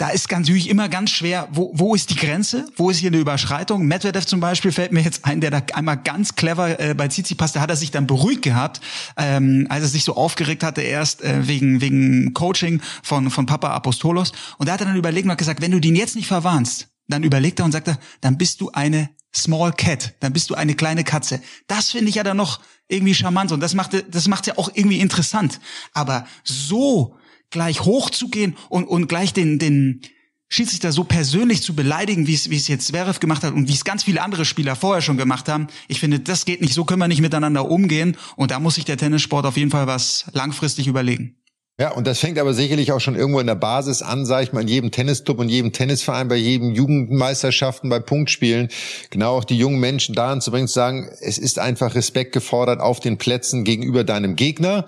da 0.00 0.08
ist 0.08 0.30
ganz 0.30 0.48
natürlich 0.48 0.70
immer 0.70 0.88
ganz 0.88 1.10
schwer, 1.10 1.46
wo, 1.52 1.70
wo 1.74 1.94
ist 1.94 2.08
die 2.08 2.16
Grenze? 2.16 2.66
Wo 2.74 2.88
ist 2.88 2.96
hier 2.96 3.10
eine 3.10 3.18
Überschreitung? 3.18 3.84
Medvedev 3.86 4.24
zum 4.24 4.40
Beispiel 4.40 4.72
fällt 4.72 4.92
mir 4.92 5.02
jetzt 5.02 5.26
ein, 5.26 5.42
der 5.42 5.50
da 5.50 5.62
einmal 5.74 5.98
ganz 5.98 6.36
clever 6.36 6.80
äh, 6.80 6.94
bei 6.94 7.06
Tsitsipas, 7.06 7.52
da 7.52 7.60
hat 7.60 7.68
er 7.68 7.76
sich 7.76 7.90
dann 7.90 8.06
beruhigt 8.06 8.40
gehabt, 8.40 8.80
ähm, 9.18 9.66
als 9.68 9.82
er 9.82 9.88
sich 9.88 10.04
so 10.04 10.16
aufgeregt 10.16 10.62
hatte 10.62 10.80
erst 10.80 11.22
äh, 11.22 11.46
wegen 11.46 11.82
wegen 11.82 12.32
Coaching 12.32 12.80
von 13.02 13.30
von 13.30 13.44
Papa 13.44 13.68
Apostolos 13.72 14.32
und 14.56 14.68
da 14.68 14.72
hat 14.72 14.80
er 14.80 14.86
dann 14.86 14.96
überlegt 14.96 15.26
und 15.26 15.32
hat 15.32 15.38
gesagt, 15.38 15.60
wenn 15.60 15.70
du 15.70 15.80
den 15.80 15.94
jetzt 15.94 16.16
nicht 16.16 16.28
verwarnst, 16.28 16.88
dann 17.06 17.22
überlegt 17.22 17.58
er 17.58 17.66
und 17.66 17.72
sagt 17.72 17.88
er, 17.88 17.98
dann 18.22 18.38
bist 18.38 18.62
du 18.62 18.70
eine 18.70 19.10
Small 19.36 19.72
Cat, 19.72 20.14
dann 20.20 20.32
bist 20.32 20.48
du 20.48 20.54
eine 20.54 20.74
kleine 20.74 21.04
Katze. 21.04 21.42
Das 21.66 21.90
finde 21.90 22.08
ich 22.08 22.14
ja 22.14 22.22
dann 22.22 22.38
noch 22.38 22.60
irgendwie 22.88 23.14
charmant 23.14 23.52
und 23.52 23.60
das 23.60 23.74
macht 23.74 24.02
das 24.10 24.28
macht 24.28 24.46
ja 24.46 24.56
auch 24.56 24.70
irgendwie 24.74 24.98
interessant. 24.98 25.60
Aber 25.92 26.26
so 26.42 27.16
gleich 27.50 27.84
hochzugehen 27.84 28.56
und, 28.68 28.84
und 28.84 29.08
gleich 29.08 29.32
den, 29.32 29.58
den 29.58 30.02
Schiedsrichter 30.48 30.90
so 30.90 31.04
persönlich 31.04 31.62
zu 31.62 31.74
beleidigen, 31.74 32.26
wie 32.26 32.34
es, 32.34 32.68
jetzt 32.68 32.88
Zverev 32.88 33.20
gemacht 33.20 33.44
hat 33.44 33.54
und 33.54 33.68
wie 33.68 33.72
es 33.72 33.84
ganz 33.84 34.02
viele 34.02 34.20
andere 34.20 34.44
Spieler 34.44 34.74
vorher 34.74 35.00
schon 35.00 35.16
gemacht 35.16 35.48
haben. 35.48 35.68
Ich 35.86 36.00
finde, 36.00 36.18
das 36.18 36.44
geht 36.44 36.60
nicht. 36.60 36.74
So 36.74 36.84
können 36.84 36.98
wir 36.98 37.06
nicht 37.06 37.20
miteinander 37.20 37.70
umgehen. 37.70 38.16
Und 38.34 38.50
da 38.50 38.58
muss 38.58 38.74
sich 38.74 38.84
der 38.84 38.96
Tennissport 38.96 39.46
auf 39.46 39.56
jeden 39.56 39.70
Fall 39.70 39.86
was 39.86 40.26
langfristig 40.32 40.88
überlegen. 40.88 41.36
Ja, 41.78 41.92
und 41.92 42.06
das 42.06 42.18
fängt 42.18 42.38
aber 42.38 42.52
sicherlich 42.52 42.92
auch 42.92 43.00
schon 43.00 43.14
irgendwo 43.14 43.40
in 43.40 43.46
der 43.46 43.54
Basis 43.54 44.02
an, 44.02 44.26
sage 44.26 44.44
ich 44.44 44.52
mal, 44.52 44.60
in 44.60 44.68
jedem 44.68 44.90
Tennisclub 44.90 45.38
und 45.38 45.48
jedem 45.48 45.72
Tennisverein, 45.72 46.28
bei 46.28 46.36
jedem 46.36 46.74
Jugendmeisterschaften, 46.74 47.88
bei 47.88 48.00
Punktspielen, 48.00 48.68
genau 49.08 49.38
auch 49.38 49.44
die 49.44 49.56
jungen 49.56 49.80
Menschen 49.80 50.14
daran 50.14 50.42
zu 50.42 50.50
bringen, 50.50 50.68
zu 50.68 50.74
sagen, 50.74 51.08
es 51.22 51.38
ist 51.38 51.58
einfach 51.58 51.94
Respekt 51.94 52.32
gefordert 52.32 52.80
auf 52.80 53.00
den 53.00 53.16
Plätzen 53.16 53.64
gegenüber 53.64 54.04
deinem 54.04 54.36
Gegner. 54.36 54.84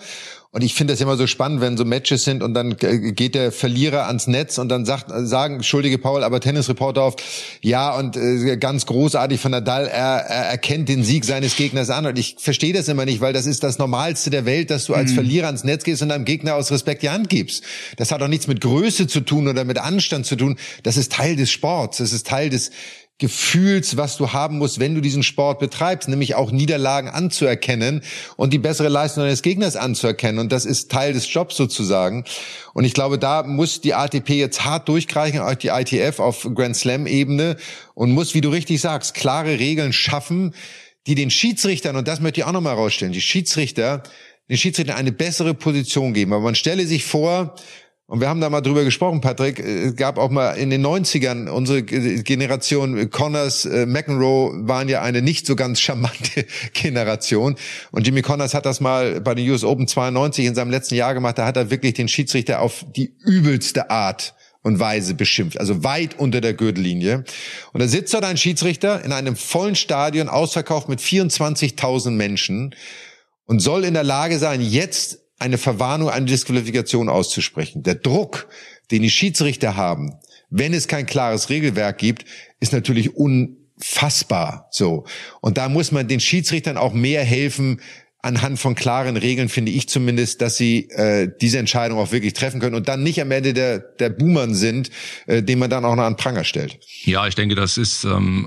Und 0.55 0.63
ich 0.63 0.75
finde 0.75 0.93
das 0.93 1.01
immer 1.01 1.17
so 1.17 1.27
spannend, 1.27 1.63
wenn 1.63 1.79
so 1.79 1.87
Matches 1.87 2.25
sind 2.25 2.43
und 2.43 2.53
dann 2.53 2.77
geht 2.77 3.35
der 3.35 3.53
Verlierer 3.53 4.07
ans 4.07 4.27
Netz 4.27 4.59
und 4.59 4.69
dann 4.69 4.85
sagt, 4.85 5.07
sagen, 5.27 5.55
entschuldige 5.55 5.97
Paul, 5.97 6.23
aber 6.23 6.41
Tennisreporter 6.41 7.03
auf, 7.03 7.17
ja, 7.63 7.97
und 7.97 8.19
äh, 8.19 8.59
ganz 8.59 8.85
großartig 8.85 9.41
von 9.41 9.53
Nadal, 9.53 9.87
er, 9.87 10.27
er 10.27 10.45
erkennt 10.51 10.91
den 10.91 11.05
Sieg 11.05 11.25
seines 11.25 11.57
Gegners 11.57 11.89
an. 11.89 12.05
Und 12.05 12.19
ich 12.19 12.37
verstehe 12.39 12.75
das 12.75 12.89
immer 12.89 13.07
nicht, 13.07 13.23
weil 13.23 13.33
das 13.33 13.47
ist 13.47 13.63
das 13.63 13.79
Normalste 13.79 14.29
der 14.29 14.45
Welt, 14.45 14.71
dass 14.71 14.85
du 14.85 14.93
als 14.93 15.13
mhm. 15.13 15.15
Verlierer 15.15 15.47
ans 15.47 15.65
Netz 15.65 15.85
gehst 15.85 16.03
und 16.03 16.11
deinem 16.11 16.27
Gegner 16.27 16.55
aus 16.57 16.71
Respekt 16.71 17.03
die 17.03 17.09
Hand 17.09 17.31
gibst. 17.31 17.65
Das 17.97 18.13
hat 18.13 18.21
auch 18.21 18.29
nichts 18.29 18.47
mit 18.47 18.61
Größe 18.61 19.07
zu 19.07 19.21
tun 19.21 19.49
oder 19.49 19.65
mit 19.65 19.79
Anstand 19.79 20.27
zu 20.27 20.37
tun. 20.37 20.59
Das 20.83 20.99
ist 20.99 21.13
Teil 21.13 21.35
des 21.35 21.51
Sports. 21.51 21.97
Das 21.97 22.13
ist 22.13 22.27
Teil 22.27 22.51
des 22.51 22.73
Gefühls, 23.23 23.97
was 23.97 24.17
du 24.17 24.33
haben 24.33 24.59
musst, 24.59 24.81
wenn 24.81 24.97
du 24.97 25.01
diesen 25.01 25.23
Sport 25.23 25.61
betreibst, 25.61 26.09
nämlich 26.09 26.35
auch 26.35 26.51
Niederlagen 26.51 27.09
anzuerkennen 27.09 28.03
und 28.37 28.53
die 28.53 28.59
bessere 28.59 28.89
Leistung 28.89 29.23
deines 29.23 29.43
Gegners 29.43 29.77
anzuerkennen. 29.77 30.41
Und 30.41 30.51
das 30.51 30.65
ist 30.65 30.91
Teil 30.91 31.13
des 31.13 31.33
Jobs 31.33 31.57
sozusagen. 31.57 32.25
Und 32.75 32.83
ich 32.83 32.95
glaube, 32.95 33.21
da 33.21 33.45
muss 33.45 33.81
die 33.81 33.95
ATP 33.95 34.31
jetzt 34.31 34.65
hart 34.65 34.89
durchgreifen, 34.89 35.39
auch 35.39 35.55
die 35.55 35.69
ITF 35.69 36.19
auf 36.19 36.49
Grand 36.53 36.77
Slam 36.77 37.07
Ebene 37.07 37.59
und 37.95 38.11
muss, 38.11 38.35
wie 38.35 38.41
du 38.41 38.49
richtig 38.49 38.81
sagst, 38.81 39.15
klare 39.15 39.61
Regeln 39.61 39.93
schaffen, 39.93 40.53
die 41.07 41.15
den 41.15 41.31
Schiedsrichtern, 41.31 41.95
und 41.95 42.09
das 42.09 42.21
möchte 42.21 42.41
ich 42.41 42.45
auch 42.45 42.51
nochmal 42.51 42.75
herausstellen, 42.75 43.13
die 43.13 43.21
Schiedsrichter, 43.21 44.03
den 44.49 44.57
Schiedsrichter 44.57 44.97
eine 44.97 45.13
bessere 45.13 45.55
Position 45.55 46.13
geben. 46.13 46.33
Aber 46.33 46.43
man 46.43 46.57
stelle 46.57 46.89
sich 46.89 47.05
vor, 47.05 47.55
und 48.13 48.21
wir 48.21 48.29
haben 48.29 48.43
da 48.43 48.51
mal 48.51 48.61
drüber 48.61 48.85
gesprochen, 48.85 49.23
Patrick. 49.23 49.59
Es 49.59 49.97
gab 49.97 50.19
auch 50.19 50.29
mal 50.29 50.51
in 50.53 50.69
den 50.69 50.85
90ern 50.85 51.49
unsere 51.49 51.83
Generation, 51.83 53.09
Connors, 53.09 53.65
äh, 53.65 53.87
McEnroe 53.87 54.53
waren 54.69 54.91
ja 54.91 55.01
eine 55.01 55.23
nicht 55.23 55.47
so 55.47 55.57
ganz 55.57 55.81
charmante 55.81 56.45
Generation. 56.75 57.57
Und 57.91 58.07
Jimmy 58.07 58.21
Connors 58.21 58.53
hat 58.53 58.67
das 58.67 58.83
mal 58.83 59.23
bei 59.23 59.35
den 59.35 59.49
US 59.49 59.65
Open 59.65 59.89
92 59.89 60.45
in 60.45 60.55
seinem 60.55 60.71
letzten 60.71 60.95
Jahr 60.95 61.15
gemacht. 61.15 61.39
Da 61.39 61.47
hat 61.47 61.57
er 61.57 61.71
wirklich 61.71 61.95
den 61.95 62.07
Schiedsrichter 62.07 62.61
auf 62.61 62.85
die 62.95 63.15
übelste 63.25 63.89
Art 63.89 64.35
und 64.61 64.79
Weise 64.79 65.15
beschimpft, 65.15 65.59
also 65.59 65.83
weit 65.83 66.19
unter 66.19 66.43
der 66.43 66.53
Gürtellinie. 66.53 67.25
Und 67.73 67.81
da 67.81 67.89
sitzt 67.89 68.13
dort 68.13 68.27
ein 68.27 68.37
Schiedsrichter 68.37 69.03
in 69.07 69.13
einem 69.13 69.37
vollen 69.37 69.75
Stadion, 69.75 70.29
ausverkauft 70.29 70.91
mit 70.91 71.01
24.000 71.01 72.11
Menschen 72.11 72.75
und 73.47 73.61
soll 73.61 73.85
in 73.85 73.95
der 73.95 74.05
Lage 74.05 74.39
sein, 74.39 74.61
jetzt 74.61 75.22
eine 75.39 75.59
Verwarnung, 75.59 76.11
eine 76.11 76.27
Disqualifikation 76.27 77.09
auszusprechen. 77.09 77.83
Der 77.83 77.97
Druck, 77.97 78.49
den 78.91 79.03
die 79.03 79.11
Schiedsrichter 79.11 79.77
haben, 79.77 80.15
wenn 80.51 80.75
es 80.75 80.87
kein 80.87 81.07
klares 81.07 81.51
Regelwerk 81.51 81.99
gibt, 81.99 82.25
ist 82.61 82.73
natürlich 82.73 83.17
unfassbar. 83.17 84.69
So. 84.71 85.07
Und 85.41 85.59
da 85.59 85.69
muss 85.69 85.93
man 85.93 86.09
den 86.09 86.21
Schiedsrichtern 86.21 86.77
auch 86.77 86.93
mehr 86.93 87.25
helfen, 87.25 87.81
anhand 88.23 88.61
von 88.61 88.77
klaren 88.77 89.17
Regeln 89.17 89.49
finde 89.49 89.73
ich 89.73 89.89
zumindest, 89.89 90.41
dass 90.41 90.57
sie 90.57 90.89
äh, 90.91 91.29
diese 91.41 91.59
Entscheidung 91.59 91.99
auch 91.99 92.13
wirklich 92.13 92.35
treffen 92.35 92.61
können 92.61 92.77
und 92.77 92.89
dann 92.89 93.03
nicht 93.03 93.21
am 93.21 93.33
Ende 93.33 93.53
der, 93.53 93.81
der 93.81 94.11
Boomern 94.11 94.55
sind, 94.55 94.91
äh, 95.27 95.43
den 95.43 95.59
man 95.59 95.69
dann 95.69 95.85
auch 95.85 95.97
noch 95.97 96.05
an 96.05 96.17
Pranger 96.17 96.45
stellt. 96.45 96.79
Ja, 97.03 97.27
ich 97.27 97.35
denke, 97.35 97.57
das 97.57 97.77
ist 97.77 98.05
ähm, 98.05 98.47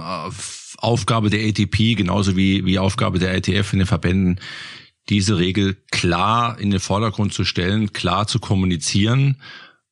Aufgabe 0.78 1.30
der 1.30 1.46
ATP 1.46 1.96
genauso 1.96 2.38
wie, 2.38 2.66
wie 2.66 2.80
Aufgabe 2.80 3.20
der 3.20 3.36
ITF 3.36 3.74
in 3.74 3.80
den 3.80 3.88
Verbänden, 3.88 4.40
diese 5.10 5.38
Regel 5.38 5.76
klar 5.92 6.60
in 6.60 6.72
den 6.72 6.80
Vordergrund 6.80 7.34
zu 7.34 7.46
stellen, 7.46 7.94
klar 7.94 8.28
zu 8.28 8.40
kommunizieren 8.40 9.42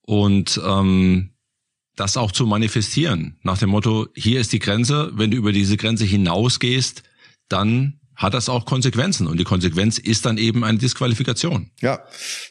und 0.02 0.60
ähm, 0.66 1.32
das 1.96 2.18
auch 2.18 2.32
zu 2.32 2.46
manifestieren. 2.46 3.38
Nach 3.44 3.58
dem 3.58 3.70
Motto, 3.70 4.08
hier 4.16 4.40
ist 4.40 4.52
die 4.52 4.60
Grenze, 4.60 5.12
wenn 5.14 5.32
du 5.32 5.38
über 5.38 5.52
diese 5.52 5.78
Grenze 5.78 6.06
hinausgehst, 6.06 7.04
dann 7.50 8.00
hat 8.16 8.34
das 8.34 8.48
auch 8.48 8.66
Konsequenzen. 8.66 9.28
Und 9.28 9.40
die 9.40 9.44
Konsequenz 9.44 9.98
ist 9.98 10.26
dann 10.26 10.38
eben 10.38 10.64
eine 10.64 10.78
Disqualifikation. 10.78 11.72
Ja, 11.82 12.00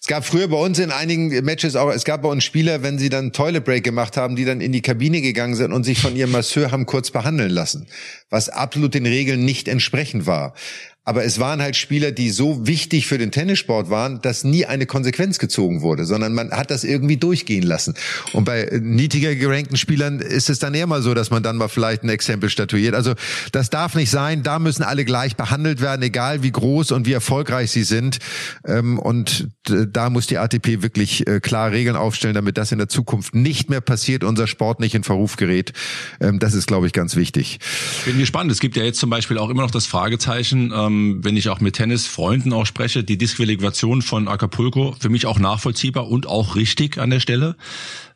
es 0.00 0.06
gab 0.06 0.24
früher 0.24 0.48
bei 0.48 0.56
uns 0.56 0.78
in 0.78 0.90
einigen 0.90 1.28
Matches 1.44 1.76
auch, 1.76 1.90
es 1.90 2.04
gab 2.04 2.22
bei 2.22 2.28
uns 2.28 2.44
Spieler, 2.44 2.82
wenn 2.82 2.98
sie 2.98 3.08
dann 3.08 3.32
Toilet 3.32 3.64
Break 3.64 3.84
gemacht 3.84 4.16
haben, 4.16 4.36
die 4.36 4.44
dann 4.44 4.60
in 4.60 4.72
die 4.72 4.82
Kabine 4.82 5.20
gegangen 5.20 5.54
sind 5.54 5.72
und 5.72 5.84
sich 5.84 6.00
von 6.00 6.16
ihrem 6.16 6.32
Masseur 6.32 6.72
haben 6.72 6.86
kurz 6.86 7.10
behandeln 7.10 7.50
lassen, 7.50 7.86
was 8.28 8.48
absolut 8.48 8.94
den 8.94 9.06
Regeln 9.06 9.44
nicht 9.44 9.68
entsprechend 9.68 10.26
war. 10.26 10.54
Aber 11.04 11.24
es 11.24 11.40
waren 11.40 11.60
halt 11.60 11.74
Spieler, 11.74 12.12
die 12.12 12.30
so 12.30 12.66
wichtig 12.66 13.08
für 13.08 13.18
den 13.18 13.32
Tennissport 13.32 13.90
waren, 13.90 14.20
dass 14.20 14.44
nie 14.44 14.66
eine 14.66 14.86
Konsequenz 14.86 15.40
gezogen 15.40 15.82
wurde, 15.82 16.04
sondern 16.04 16.32
man 16.32 16.52
hat 16.52 16.70
das 16.70 16.84
irgendwie 16.84 17.16
durchgehen 17.16 17.64
lassen. 17.64 17.94
Und 18.32 18.44
bei 18.44 18.78
niedriger 18.80 19.34
gerankten 19.34 19.76
Spielern 19.76 20.20
ist 20.20 20.48
es 20.48 20.60
dann 20.60 20.74
eher 20.74 20.86
mal 20.86 21.02
so, 21.02 21.12
dass 21.12 21.30
man 21.30 21.42
dann 21.42 21.56
mal 21.56 21.66
vielleicht 21.66 22.04
ein 22.04 22.08
Exempel 22.08 22.50
statuiert. 22.50 22.94
Also 22.94 23.14
das 23.50 23.68
darf 23.68 23.96
nicht 23.96 24.10
sein. 24.10 24.44
Da 24.44 24.60
müssen 24.60 24.84
alle 24.84 25.04
gleich 25.04 25.34
behandelt 25.34 25.80
werden, 25.80 26.02
egal 26.02 26.44
wie 26.44 26.52
groß 26.52 26.92
und 26.92 27.04
wie 27.04 27.12
erfolgreich 27.12 27.72
sie 27.72 27.82
sind. 27.82 28.18
Ähm, 28.64 29.00
und 29.00 29.48
da 29.68 30.08
muss 30.08 30.28
die 30.28 30.38
ATP 30.38 30.82
wirklich 30.82 31.26
äh, 31.26 31.40
klar 31.40 31.72
Regeln 31.72 31.96
aufstellen, 31.96 32.34
damit 32.34 32.56
das 32.56 32.70
in 32.70 32.78
der 32.78 32.88
Zukunft 32.88 33.34
nicht 33.34 33.70
mehr 33.70 33.80
passiert, 33.80 34.22
unser 34.22 34.46
Sport 34.46 34.78
nicht 34.78 34.94
in 34.94 35.02
Verruf 35.02 35.34
gerät. 35.36 35.72
Ähm, 36.20 36.38
das 36.38 36.54
ist, 36.54 36.68
glaube 36.68 36.86
ich, 36.86 36.92
ganz 36.92 37.16
wichtig. 37.16 37.58
Bin 38.04 38.18
gespannt. 38.18 38.52
Es 38.52 38.60
gibt 38.60 38.76
ja 38.76 38.84
jetzt 38.84 39.00
zum 39.00 39.10
Beispiel 39.10 39.38
auch 39.38 39.50
immer 39.50 39.62
noch 39.62 39.72
das 39.72 39.86
Fragezeichen, 39.86 40.72
ähm, 40.92 41.24
wenn 41.24 41.36
ich 41.36 41.48
auch 41.48 41.60
mit 41.60 41.76
Tennisfreunden 41.76 42.52
auch 42.52 42.66
spreche, 42.66 43.02
die 43.04 43.18
Disqualifikation 43.18 44.02
von 44.02 44.28
Acapulco 44.28 44.94
für 44.98 45.08
mich 45.08 45.26
auch 45.26 45.38
nachvollziehbar 45.38 46.08
und 46.08 46.26
auch 46.26 46.54
richtig 46.56 46.98
an 46.98 47.10
der 47.10 47.20
Stelle. 47.20 47.56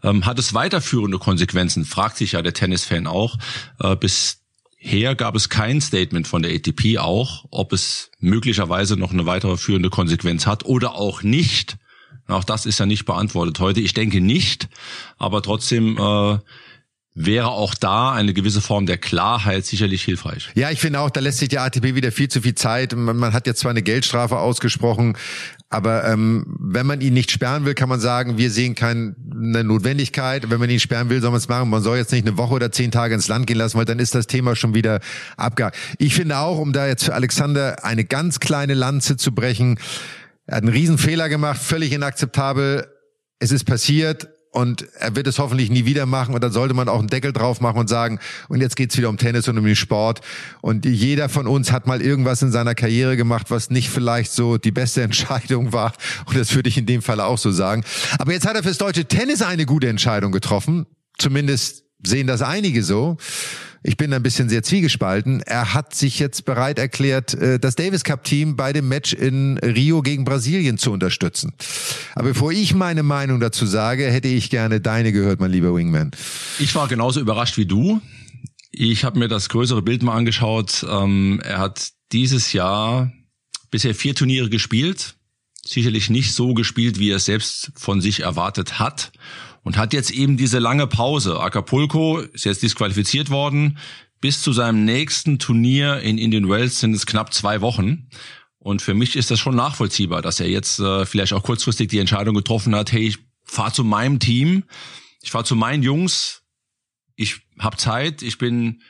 Ähm, 0.03 0.27
hat 0.27 0.39
es 0.39 0.55
weiterführende 0.55 1.19
Konsequenzen, 1.19 1.85
fragt 1.85 2.17
sich 2.17 2.33
ja 2.33 2.43
der 2.43 2.53
Tennisfan 2.53 3.07
auch. 3.07 3.37
Äh, 3.81 3.97
bisher 3.97 5.15
gab 5.15 5.35
es 5.35 5.49
kein 5.49 5.81
Statement 5.81 6.29
von 6.29 6.43
der 6.43 6.55
ATP 6.55 6.99
auch, 6.99 7.47
ob 7.51 7.73
es 7.73 8.11
möglicherweise 8.21 8.97
noch 8.97 9.13
eine 9.13 9.27
weitere 9.27 9.57
führende 9.57 9.91
Konsequenz 9.91 10.47
hat 10.47 10.65
oder 10.65 10.95
auch 10.95 11.23
nicht. 11.23 11.79
Auch 12.29 12.45
das 12.45 12.67
ist 12.67 12.81
ja 12.81 12.87
nicht 12.87 13.05
beantwortet 13.05 13.61
heute. 13.61 13.81
Ich 13.81 13.95
denke 13.95 14.21
nicht, 14.21 14.69
aber 15.17 15.43
trotzdem 15.43 15.97
äh, 15.97 16.39
wäre 17.19 17.49
auch 17.49 17.75
da 17.75 18.13
eine 18.13 18.35
gewisse 18.35 18.61
Form 18.61 18.85
der 18.85 18.99
Klarheit 18.99 19.65
sicherlich 19.65 20.05
hilfreich. 20.05 20.51
Ja, 20.55 20.71
ich 20.71 20.81
finde 20.81 21.01
auch, 21.01 21.09
da 21.09 21.21
lässt 21.21 21.39
sich 21.39 21.49
die 21.49 21.59
ATP 21.59 21.95
wieder 21.95 22.13
viel 22.13 22.29
zu 22.29 22.43
viel 22.43 22.55
Zeit. 22.55 22.95
Man, 22.95 23.33
hat 23.33 23.47
jetzt 23.47 23.61
zwar 23.61 23.71
eine 23.71 23.81
Geldstrafe 23.81 24.39
ausgesprochen, 24.39 25.17
aber 25.71 26.05
ähm, 26.05 26.45
wenn 26.61 26.85
man 26.85 27.01
ihn 27.01 27.15
nicht 27.15 27.31
sperren 27.31 27.65
will, 27.65 27.73
kann 27.73 27.89
man 27.89 28.01
sagen, 28.01 28.37
wir 28.37 28.51
sehen 28.51 28.75
keine 28.75 29.15
Notwendigkeit. 29.35 30.51
Wenn 30.51 30.61
man 30.61 30.69
ihn 30.69 30.79
sperren 30.79 31.09
will, 31.09 31.23
soll 31.23 31.31
man 31.31 31.39
es 31.39 31.49
machen. 31.49 31.71
Man 31.71 31.83
soll 31.83 31.97
jetzt 31.97 32.13
nicht 32.13 32.27
eine 32.27 32.37
Woche 32.37 32.53
oder 32.53 32.71
zehn 32.71 32.91
Tage 32.91 33.15
ins 33.15 33.29
Land 33.29 33.47
gehen 33.47 33.57
lassen, 33.57 33.79
weil 33.79 33.87
dann 33.87 33.99
ist 33.99 34.15
das 34.15 34.27
Thema 34.27 34.55
schon 34.55 34.75
wieder 34.75 35.01
abgehakt. 35.39 35.77
Ich 35.99 36.15
finde 36.15 36.37
auch, 36.37 36.59
um 36.59 36.75
da 36.75 36.87
jetzt 36.87 37.05
für 37.05 37.15
Alexander 37.15 37.83
eine 37.83 38.05
ganz 38.05 38.41
kleine 38.41 38.75
Lanze 38.75 39.17
zu 39.17 39.33
brechen, 39.33 39.79
er 40.45 40.59
hat 40.59 40.65
einen 40.65 40.73
riesen 40.73 40.99
Fehler 40.99 41.31
gemacht, 41.31 41.61
völlig 41.61 41.93
inakzeptabel. 41.93 42.87
Es 43.39 43.51
ist 43.53 43.65
passiert, 43.65 44.29
und 44.57 44.87
er 44.95 45.15
wird 45.15 45.27
es 45.27 45.39
hoffentlich 45.39 45.69
nie 45.69 45.85
wieder 45.85 46.07
machen. 46.07 46.35
Und 46.35 46.43
dann 46.43 46.51
sollte 46.51 46.73
man 46.73 46.89
auch 46.89 46.99
einen 46.99 47.09
Deckel 47.09 47.35
drauf 47.35 47.61
machen 47.61 47.79
und 47.79 47.89
sagen, 47.89 48.19
und 48.49 48.63
jetzt 48.63 48.75
geht's 48.75 48.97
wieder 48.97 49.11
um 49.11 49.19
Tennis 49.19 49.47
und 49.49 49.59
um 49.59 49.67
den 49.67 49.77
Sport. 49.77 50.23
Und 50.63 50.87
jeder 50.87 51.29
von 51.29 51.47
uns 51.47 51.73
hat 51.73 51.87
mal 51.87 52.01
irgendwas 52.01 52.41
in 52.41 52.51
seiner 52.51 52.75
Karriere 52.75 53.19
gemacht, 53.19 53.51
was 53.51 53.69
nicht 53.69 53.91
vielleicht 53.91 54.33
so 54.33 54.57
die 54.57 54.71
beste 54.71 55.03
Entscheidung 55.03 55.75
war. 55.75 55.93
Und 56.25 56.39
das 56.39 56.55
würde 56.55 56.71
ich 56.71 56.79
in 56.79 56.87
dem 56.87 57.03
Fall 57.03 57.21
auch 57.21 57.37
so 57.37 57.51
sagen. 57.51 57.85
Aber 58.19 58.33
jetzt 58.33 58.47
hat 58.47 58.57
er 58.57 58.63
fürs 58.63 58.79
deutsche 58.79 59.05
Tennis 59.05 59.43
eine 59.43 59.67
gute 59.67 59.89
Entscheidung 59.89 60.33
getroffen, 60.33 60.87
zumindest 61.19 61.86
sehen 62.05 62.27
das 62.27 62.43
einige 62.43 62.83
so. 62.83 63.17
Ich 63.83 63.97
bin 63.97 64.13
ein 64.13 64.23
bisschen 64.23 64.49
sehr 64.49 64.65
zwiegespalten. 64.65 65.43
Er 65.43 65.73
hat 65.73 65.95
sich 65.95 66.19
jetzt 66.19 66.45
bereit 66.45 66.79
erklärt, 66.79 67.35
äh, 67.35 67.61
das 67.61 67.77
Davis 67.77 68.03
Cup 68.03 68.25
Team 68.25 68.57
bei 68.57 68.73
dem 68.73 68.89
Match 68.89 69.13
in 69.13 69.59
Rio 69.59 70.03
gegen 70.03 70.25
Brasilien 70.25 70.77
zu 70.77 70.91
unterstützen. 70.91 71.53
Aber 72.15 72.31
bevor 72.31 72.51
ich 72.51 72.75
meine 72.75 73.05
Meinung 73.05 73.39
dazu 73.39 73.65
sage, 73.65 74.11
hätte 74.11 74.29
ich 74.29 74.51
gerne 74.51 74.81
deine 74.81 75.13
gehört, 75.13 75.39
mein 75.39 75.53
lieber 75.53 75.75
Wingman. 75.75 76.11
Ich 76.59 76.75
war 76.75 76.89
genauso 76.89 77.21
überrascht 77.21 77.59
wie 77.59 77.67
du. 77.67 78.01
Ich 78.73 79.05
habe 79.05 79.21
mir 79.21 79.29
das 79.29 79.49
größere 79.49 79.83
Bild 79.83 80.03
mal 80.03 80.17
angeschaut. 80.17 80.85
Ähm, 80.89 81.41
er 81.45 81.59
hat 81.59 81.91
dieses 82.13 82.53
Jahr 82.53 83.13
bisher 83.71 83.95
vier 83.95 84.15
Turniere 84.15 84.51
gespielt. 84.51 85.15
Sicherlich 85.65 86.11
nicht 86.11 86.35
so 86.35 86.55
gespielt, 86.55 86.99
wie 86.99 87.11
er 87.11 87.17
es 87.17 87.25
selbst 87.25 87.71
von 87.77 88.01
sich 88.01 88.21
erwartet 88.21 88.79
hat 88.81 89.13
und 89.67 89.77
hat 89.77 89.93
jetzt 89.93 90.13
eben 90.13 90.37
diese 90.37 90.61
lange 90.61 90.87
Pause. 90.87 91.41
Acapulco 91.41 92.21
ist 92.21 92.45
jetzt 92.45 92.63
disqualifiziert 92.63 93.31
worden. 93.31 93.79
Bis 94.21 94.41
zu 94.41 94.53
seinem 94.53 94.85
nächsten 94.85 95.41
Turnier 95.41 95.99
in 95.99 96.19
Indian 96.19 96.49
Wells 96.49 96.79
sind 96.79 96.95
es 96.95 97.05
knapp 97.05 97.35
zwei 97.35 97.63
Wochen. 97.63 98.09
Und 98.61 98.81
für 98.81 98.95
mich 98.95 99.17
ist 99.17 99.33
das 99.33 99.41
schon 99.41 99.57
nachvollziehbar, 99.57 100.23
dass 100.23 100.39
er 100.39 100.49
jetzt 100.49 100.79
äh, 100.79 101.05
vielleicht 101.05 101.33
auch 101.33 101.43
kurzfristig 101.43 101.89
die 101.89 101.99
Entscheidung 101.99 102.37
getroffen 102.37 102.77
hat, 102.77 102.93
hey, 102.93 103.09
ich 103.09 103.19
fahre 103.43 103.73
zu 103.73 103.83
meinem 103.83 104.21
Team, 104.21 104.63
ich 105.21 105.33
fahre 105.33 105.43
zu 105.43 105.57
meinen 105.57 105.83
Jungs, 105.83 106.45
ich 107.17 107.41
habe 107.59 107.77
Zeit, 107.77 108.23
ich 108.23 108.39
bin 108.39 108.83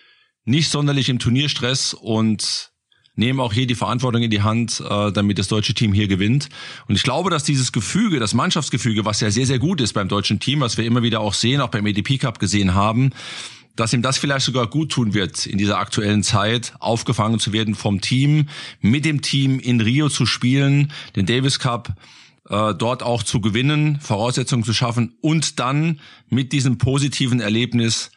nicht 0.45 0.69
sonderlich 0.69 1.09
im 1.09 1.19
Turnierstress 1.19 1.95
und 1.95 2.71
nehmen 3.17 3.41
auch 3.41 3.53
hier 3.53 3.67
die 3.67 3.75
Verantwortung 3.75 4.23
in 4.23 4.31
die 4.31 4.43
Hand, 4.43 4.81
äh, 4.81 5.11
damit 5.11 5.39
das 5.39 5.49
deutsche 5.49 5.75
Team 5.75 5.93
hier 5.93 6.07
gewinnt. 6.07 6.49
Und 6.87 6.95
ich 6.95 7.03
glaube, 7.03 7.31
dass 7.31 7.45
dieses 7.45 7.73
Gefüge, 7.73 8.21
das 8.21 8.35
Mannschaftsgefüge, 8.35 9.05
was 9.05 9.21
ja 9.21 9.31
sehr, 9.31 9.47
sehr 9.47 9.59
gut 9.59 9.81
ist 9.81 9.95
beim 9.95 10.09
deutschen 10.09 10.39
Team, 10.39 10.61
was 10.61 10.77
wir 10.77 10.85
immer 10.85 11.03
wieder 11.03 11.21
auch 11.21 11.35
sehen, 11.35 11.61
auch 11.61 11.71
beim 11.71 11.87
EDP 11.87 12.19
Cup 12.19 12.39
gesehen 12.39 12.75
haben, 12.75 13.11
dass 13.75 13.93
ihm 13.93 14.03
das 14.03 14.19
vielleicht 14.19 14.47
sogar 14.47 14.67
gut 14.67 14.93
tun 14.93 15.15
wird, 15.15 15.47
in 15.47 15.59
dieser 15.59 15.79
aktuellen 15.79 16.23
Zeit 16.23 16.75
aufgefangen 16.79 17.39
zu 17.39 17.53
werden 17.53 17.75
vom 17.75 18.01
Team, 18.01 18.49
mit 18.81 19.05
dem 19.05 19.21
Team 19.21 19.59
in 19.59 19.81
Rio 19.81 20.09
zu 20.09 20.25
spielen, 20.25 20.93
den 21.15 21.27
Davis 21.27 21.59
Cup 21.59 21.95
äh, 22.49 22.75
dort 22.75 23.03
auch 23.03 23.23
zu 23.23 23.41
gewinnen, 23.41 23.99
Voraussetzungen 24.01 24.65
zu 24.65 24.73
schaffen 24.73 25.15
und 25.21 25.59
dann 25.59 26.01
mit 26.29 26.53
diesem 26.53 26.79
positiven 26.79 27.41
Erlebnis 27.41 28.11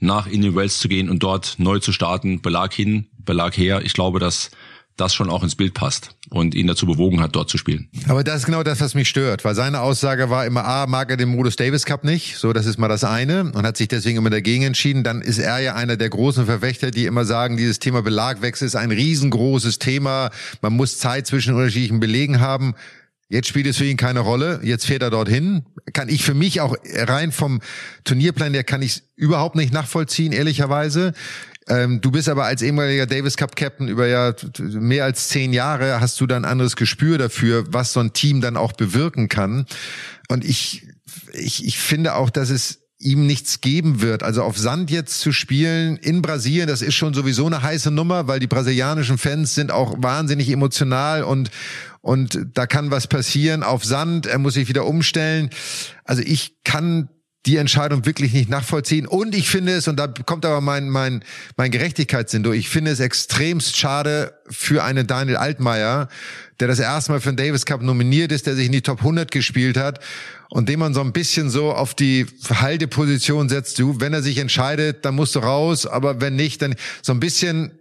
nach 0.00 0.26
Indian 0.26 0.54
Wells 0.54 0.78
zu 0.78 0.88
gehen 0.88 1.10
und 1.10 1.22
dort 1.22 1.56
neu 1.58 1.78
zu 1.78 1.92
starten, 1.92 2.40
Belag 2.40 2.72
hin, 2.72 3.06
Belag 3.18 3.56
her. 3.56 3.82
Ich 3.84 3.92
glaube, 3.92 4.20
dass 4.20 4.50
das 4.98 5.14
schon 5.14 5.30
auch 5.30 5.42
ins 5.42 5.54
Bild 5.54 5.74
passt 5.74 6.16
und 6.30 6.54
ihn 6.54 6.66
dazu 6.66 6.86
bewogen 6.86 7.20
hat, 7.20 7.36
dort 7.36 7.48
zu 7.48 7.56
spielen. 7.56 7.88
Aber 8.08 8.24
das 8.24 8.40
ist 8.40 8.46
genau 8.46 8.62
das, 8.62 8.80
was 8.80 8.94
mich 8.94 9.08
stört, 9.08 9.44
weil 9.44 9.54
seine 9.54 9.80
Aussage 9.80 10.28
war 10.28 10.44
immer, 10.44 10.64
ah, 10.64 10.86
mag 10.86 11.10
er 11.10 11.16
den 11.16 11.28
Modus 11.28 11.56
Davis 11.56 11.84
Cup 11.84 12.04
nicht, 12.04 12.36
so 12.36 12.52
das 12.52 12.66
ist 12.66 12.78
mal 12.78 12.88
das 12.88 13.04
eine 13.04 13.52
und 13.52 13.64
hat 13.64 13.76
sich 13.76 13.88
deswegen 13.88 14.18
immer 14.18 14.30
dagegen 14.30 14.64
entschieden. 14.64 15.04
Dann 15.04 15.22
ist 15.22 15.38
er 15.38 15.58
ja 15.60 15.74
einer 15.74 15.96
der 15.96 16.10
großen 16.10 16.46
Verfechter, 16.46 16.90
die 16.90 17.06
immer 17.06 17.24
sagen, 17.24 17.56
dieses 17.56 17.78
Thema 17.78 18.02
Belagwechsel 18.02 18.66
ist 18.66 18.76
ein 18.76 18.90
riesengroßes 18.90 19.78
Thema, 19.78 20.30
man 20.62 20.72
muss 20.72 20.98
Zeit 20.98 21.26
zwischen 21.26 21.54
unterschiedlichen 21.54 22.00
Belegen 22.00 22.40
haben. 22.40 22.74
Jetzt 23.28 23.48
spielt 23.48 23.66
es 23.66 23.76
für 23.76 23.84
ihn 23.84 23.98
keine 23.98 24.20
Rolle. 24.20 24.60
Jetzt 24.62 24.86
fährt 24.86 25.02
er 25.02 25.10
dorthin. 25.10 25.66
Kann 25.92 26.08
ich 26.08 26.24
für 26.24 26.34
mich 26.34 26.60
auch 26.62 26.76
rein 26.84 27.30
vom 27.30 27.60
Turnierplan 28.04 28.54
der 28.54 28.64
kann 28.64 28.80
ich 28.80 29.02
überhaupt 29.16 29.54
nicht 29.54 29.72
nachvollziehen, 29.72 30.32
ehrlicherweise. 30.32 31.12
Ähm, 31.68 32.00
du 32.00 32.10
bist 32.10 32.30
aber 32.30 32.44
als 32.44 32.62
ehemaliger 32.62 33.06
Davis 33.06 33.36
Cup 33.36 33.54
Captain 33.54 33.88
über 33.88 34.06
ja 34.06 34.34
mehr 34.58 35.04
als 35.04 35.28
zehn 35.28 35.52
Jahre 35.52 36.00
hast 36.00 36.18
du 36.20 36.26
dann 36.26 36.46
anderes 36.46 36.76
Gespür 36.76 37.18
dafür, 37.18 37.66
was 37.70 37.92
so 37.92 38.00
ein 38.00 38.14
Team 38.14 38.40
dann 38.40 38.56
auch 38.56 38.72
bewirken 38.72 39.28
kann. 39.28 39.66
Und 40.28 40.44
ich, 40.44 40.86
ich, 41.34 41.66
ich 41.66 41.78
finde 41.78 42.14
auch, 42.14 42.30
dass 42.30 42.48
es 42.48 42.80
ihm 42.98 43.26
nichts 43.26 43.60
geben 43.60 44.00
wird. 44.00 44.22
Also 44.22 44.42
auf 44.42 44.58
Sand 44.58 44.90
jetzt 44.90 45.20
zu 45.20 45.32
spielen 45.32 45.96
in 45.98 46.20
Brasilien, 46.20 46.66
das 46.66 46.82
ist 46.82 46.94
schon 46.94 47.14
sowieso 47.14 47.46
eine 47.46 47.62
heiße 47.62 47.92
Nummer, 47.92 48.26
weil 48.26 48.40
die 48.40 48.48
brasilianischen 48.48 49.18
Fans 49.18 49.54
sind 49.54 49.70
auch 49.70 49.94
wahnsinnig 49.98 50.50
emotional 50.50 51.22
und 51.22 51.50
und 52.00 52.46
da 52.54 52.66
kann 52.66 52.90
was 52.90 53.06
passieren 53.06 53.62
auf 53.62 53.84
Sand. 53.84 54.26
Er 54.26 54.38
muss 54.38 54.54
sich 54.54 54.68
wieder 54.68 54.86
umstellen. 54.86 55.50
Also 56.04 56.22
ich 56.24 56.56
kann 56.64 57.08
die 57.46 57.56
Entscheidung 57.56 58.04
wirklich 58.04 58.32
nicht 58.32 58.50
nachvollziehen. 58.50 59.06
Und 59.06 59.34
ich 59.34 59.48
finde 59.48 59.72
es, 59.72 59.88
und 59.88 59.96
da 59.96 60.06
kommt 60.06 60.44
aber 60.44 60.60
mein, 60.60 60.90
mein, 60.90 61.24
mein 61.56 61.70
Gerechtigkeitssinn 61.70 62.42
durch, 62.42 62.58
ich 62.58 62.68
finde 62.68 62.90
es 62.90 63.00
extremst 63.00 63.76
schade 63.76 64.34
für 64.50 64.84
einen 64.84 65.06
Daniel 65.06 65.36
Altmaier, 65.36 66.08
der 66.60 66.68
das 66.68 66.78
erste 66.78 67.12
Mal 67.12 67.20
für 67.20 67.32
den 67.32 67.36
Davis 67.36 67.64
Cup 67.64 67.80
nominiert 67.80 68.32
ist, 68.32 68.46
der 68.46 68.54
sich 68.54 68.66
in 68.66 68.72
die 68.72 68.82
Top 68.82 68.98
100 68.98 69.30
gespielt 69.30 69.76
hat 69.76 70.00
und 70.50 70.68
dem 70.68 70.80
man 70.80 70.92
so 70.92 71.00
ein 71.00 71.12
bisschen 71.12 71.48
so 71.48 71.72
auf 71.72 71.94
die 71.94 72.26
Halteposition 72.50 73.48
setzt, 73.48 73.78
du, 73.78 74.00
wenn 74.00 74.12
er 74.12 74.22
sich 74.22 74.38
entscheidet, 74.38 75.04
dann 75.04 75.14
musst 75.14 75.34
du 75.34 75.38
raus, 75.38 75.86
aber 75.86 76.20
wenn 76.20 76.36
nicht, 76.36 76.60
dann 76.60 76.74
so 77.02 77.12
ein 77.12 77.20
bisschen 77.20 77.77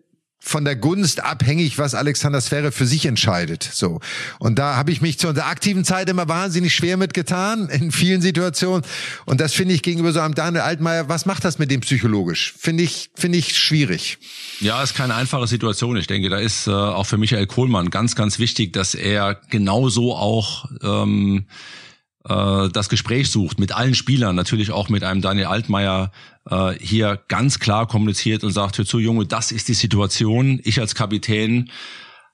von 0.47 0.65
der 0.65 0.75
Gunst 0.75 1.23
abhängig, 1.23 1.77
was 1.77 1.93
Alexander 1.95 2.41
Sphäre 2.41 2.71
für 2.71 2.85
sich 2.85 3.05
entscheidet. 3.05 3.67
So. 3.71 3.99
Und 4.39 4.57
da 4.57 4.75
habe 4.75 4.91
ich 4.91 5.01
mich 5.01 5.19
zu 5.19 5.27
unserer 5.27 5.47
aktiven 5.47 5.83
Zeit 5.83 6.09
immer 6.09 6.27
wahnsinnig 6.27 6.73
schwer 6.73 6.97
mitgetan, 6.97 7.69
in 7.71 7.91
vielen 7.91 8.21
Situationen. 8.21 8.83
Und 9.25 9.41
das 9.41 9.53
finde 9.53 9.73
ich 9.73 9.83
gegenüber 9.83 10.11
so 10.11 10.19
einem 10.19 10.35
Daniel 10.35 10.61
Altmaier, 10.61 11.09
was 11.09 11.25
macht 11.25 11.43
das 11.43 11.59
mit 11.59 11.71
dem 11.71 11.81
psychologisch? 11.81 12.53
Finde 12.57 12.83
ich, 12.83 13.09
finde 13.15 13.37
ich 13.37 13.57
schwierig. 13.57 14.17
Ja, 14.59 14.81
ist 14.81 14.95
keine 14.95 15.15
einfache 15.15 15.47
Situation. 15.47 15.97
Ich 15.97 16.07
denke, 16.07 16.29
da 16.29 16.37
ist 16.37 16.67
äh, 16.67 16.71
auch 16.71 17.05
für 17.05 17.17
Michael 17.17 17.47
Kohlmann 17.47 17.89
ganz, 17.89 18.15
ganz 18.15 18.39
wichtig, 18.39 18.73
dass 18.73 18.95
er 18.95 19.39
genauso 19.49 20.15
auch 20.15 20.65
ähm, 20.81 21.45
äh, 22.28 22.69
das 22.69 22.89
Gespräch 22.89 23.30
sucht 23.30 23.59
mit 23.59 23.71
allen 23.71 23.95
Spielern, 23.95 24.36
natürlich 24.36 24.71
auch 24.71 24.89
mit 24.89 25.03
einem 25.03 25.21
Daniel 25.21 25.47
Altmaier 25.47 26.11
äh, 26.49 26.73
hier 26.80 27.19
ganz 27.28 27.59
klar 27.59 27.88
kommuniziert 27.88 28.43
und 28.43 28.51
sagt, 28.51 28.78
hör 28.78 28.86
zu 28.86 28.99
Junge, 28.99 29.25
das 29.25 29.51
ist 29.51 29.67
die 29.67 29.73
Situation. 29.73 30.59
Ich 30.63 30.80
als 30.80 30.95
Kapitän 30.95 31.69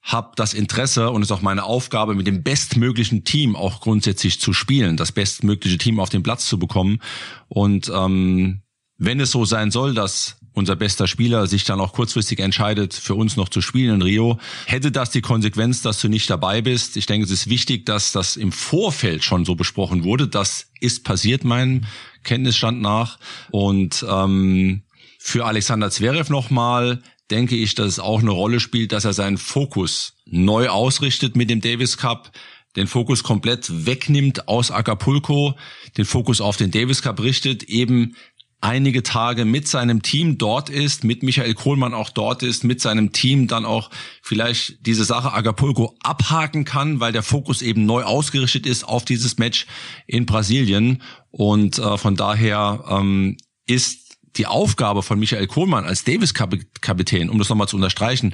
habe 0.02 0.32
das 0.36 0.54
Interesse 0.54 1.12
und 1.12 1.22
es 1.22 1.30
ist 1.30 1.32
auch 1.32 1.42
meine 1.42 1.64
Aufgabe, 1.64 2.14
mit 2.14 2.28
dem 2.28 2.44
bestmöglichen 2.44 3.24
Team 3.24 3.56
auch 3.56 3.80
grundsätzlich 3.80 4.40
zu 4.40 4.52
spielen, 4.52 4.98
das 4.98 5.14
bestmögliche 5.14 5.78
Team 5.78 6.00
auf 6.00 6.10
den 6.10 6.24
Platz 6.24 6.46
zu 6.46 6.60
bekommen. 6.60 7.00
Und 7.48 7.90
ähm, 7.94 8.62
wenn 8.98 9.20
es 9.22 9.32
so 9.32 9.46
sein 9.46 9.72
soll, 9.72 9.94
dass 9.94 10.38
unser 10.54 10.76
bester 10.76 11.08
Spieler 11.08 11.48
sich 11.48 11.64
dann 11.64 11.80
auch 11.80 11.94
kurzfristig 11.94 12.40
entscheidet, 12.40 12.94
für 12.94 13.16
uns 13.16 13.36
noch 13.36 13.50
zu 13.50 13.62
spielen 13.62 13.96
in 13.96 14.02
Rio, 14.02 14.40
hätte 14.66 14.92
das 14.92 15.10
die 15.10 15.22
Konsequenz, 15.22 15.82
dass 15.82 16.00
du 16.00 16.08
nicht 16.08 16.30
dabei 16.30 16.62
bist. 16.62 16.96
Ich 16.98 17.06
denke, 17.06 17.26
es 17.26 17.32
ist 17.32 17.50
wichtig, 17.50 17.86
dass 17.86 18.12
das 18.12 18.38
im 18.38 18.52
Vorfeld 18.52 19.24
schon 19.24 19.46
so 19.46 19.56
besprochen 19.56 20.04
wurde. 20.04 20.28
Das 20.28 20.68
ist 20.80 21.04
passiert, 21.04 21.44
meinem 21.44 21.86
Kenntnisstand 22.24 22.82
nach. 22.82 23.18
Und 23.52 24.06
ähm, 24.08 24.84
für 25.18 25.46
Alexander 25.46 25.90
Zverev 25.90 26.30
nochmal, 26.32 27.02
denke 27.32 27.56
ich, 27.56 27.76
dass 27.76 27.88
es 27.88 28.00
auch 28.00 28.20
eine 28.20 28.32
Rolle 28.32 28.60
spielt, 28.60 28.92
dass 28.92 29.06
er 29.06 29.14
seinen 29.14 29.38
Fokus 29.38 30.18
neu 30.26 30.70
ausrichtet 30.70 31.36
mit 31.36 31.50
dem 31.50 31.62
Davis 31.62 31.98
Cup, 31.98 32.32
den 32.76 32.88
Fokus 32.88 33.24
komplett 33.24 33.86
wegnimmt 33.86 34.48
aus 34.48 34.72
Acapulco, 34.72 35.56
den 35.98 36.06
Fokus 36.06 36.42
auf 36.42 36.58
den 36.58 36.72
Davis 36.72 37.02
Cup 37.02 37.22
richtet, 37.22 37.64
eben 37.64 38.16
einige 38.64 39.04
Tage 39.04 39.44
mit 39.44 39.68
seinem 39.68 40.02
Team 40.02 40.38
dort 40.38 40.70
ist, 40.70 41.04
mit 41.04 41.22
Michael 41.22 41.54
Kohlmann 41.54 41.94
auch 41.94 42.10
dort 42.10 42.44
ist, 42.44 42.64
mit 42.64 42.80
seinem 42.80 43.12
Team 43.12 43.48
dann 43.48 43.66
auch 43.66 43.90
vielleicht 44.22 44.86
diese 44.86 45.04
Sache 45.04 45.34
Acapulco 45.34 45.96
abhaken 46.02 46.64
kann, 46.64 47.00
weil 47.00 47.12
der 47.12 47.24
Fokus 47.24 47.62
eben 47.62 47.86
neu 47.86 48.04
ausgerichtet 48.04 48.66
ist 48.66 48.86
auf 48.86 49.04
dieses 49.04 49.38
Match 49.38 49.66
in 50.08 50.26
Brasilien. 50.26 51.02
Und 51.30 51.78
äh, 51.78 51.98
von 51.98 52.16
daher 52.16 52.86
ähm, 52.90 53.38
ist 53.68 54.18
die 54.38 54.48
Aufgabe 54.48 55.04
von 55.04 55.20
Michael 55.20 55.48
Kohlmann 55.48 55.86
als 55.86 56.06
Davis-Kapitän, 56.06 57.30
um 57.30 57.38
das 57.40 57.50
nochmal 57.50 57.68
zu 57.68 57.76
unterstreichen, 57.76 58.34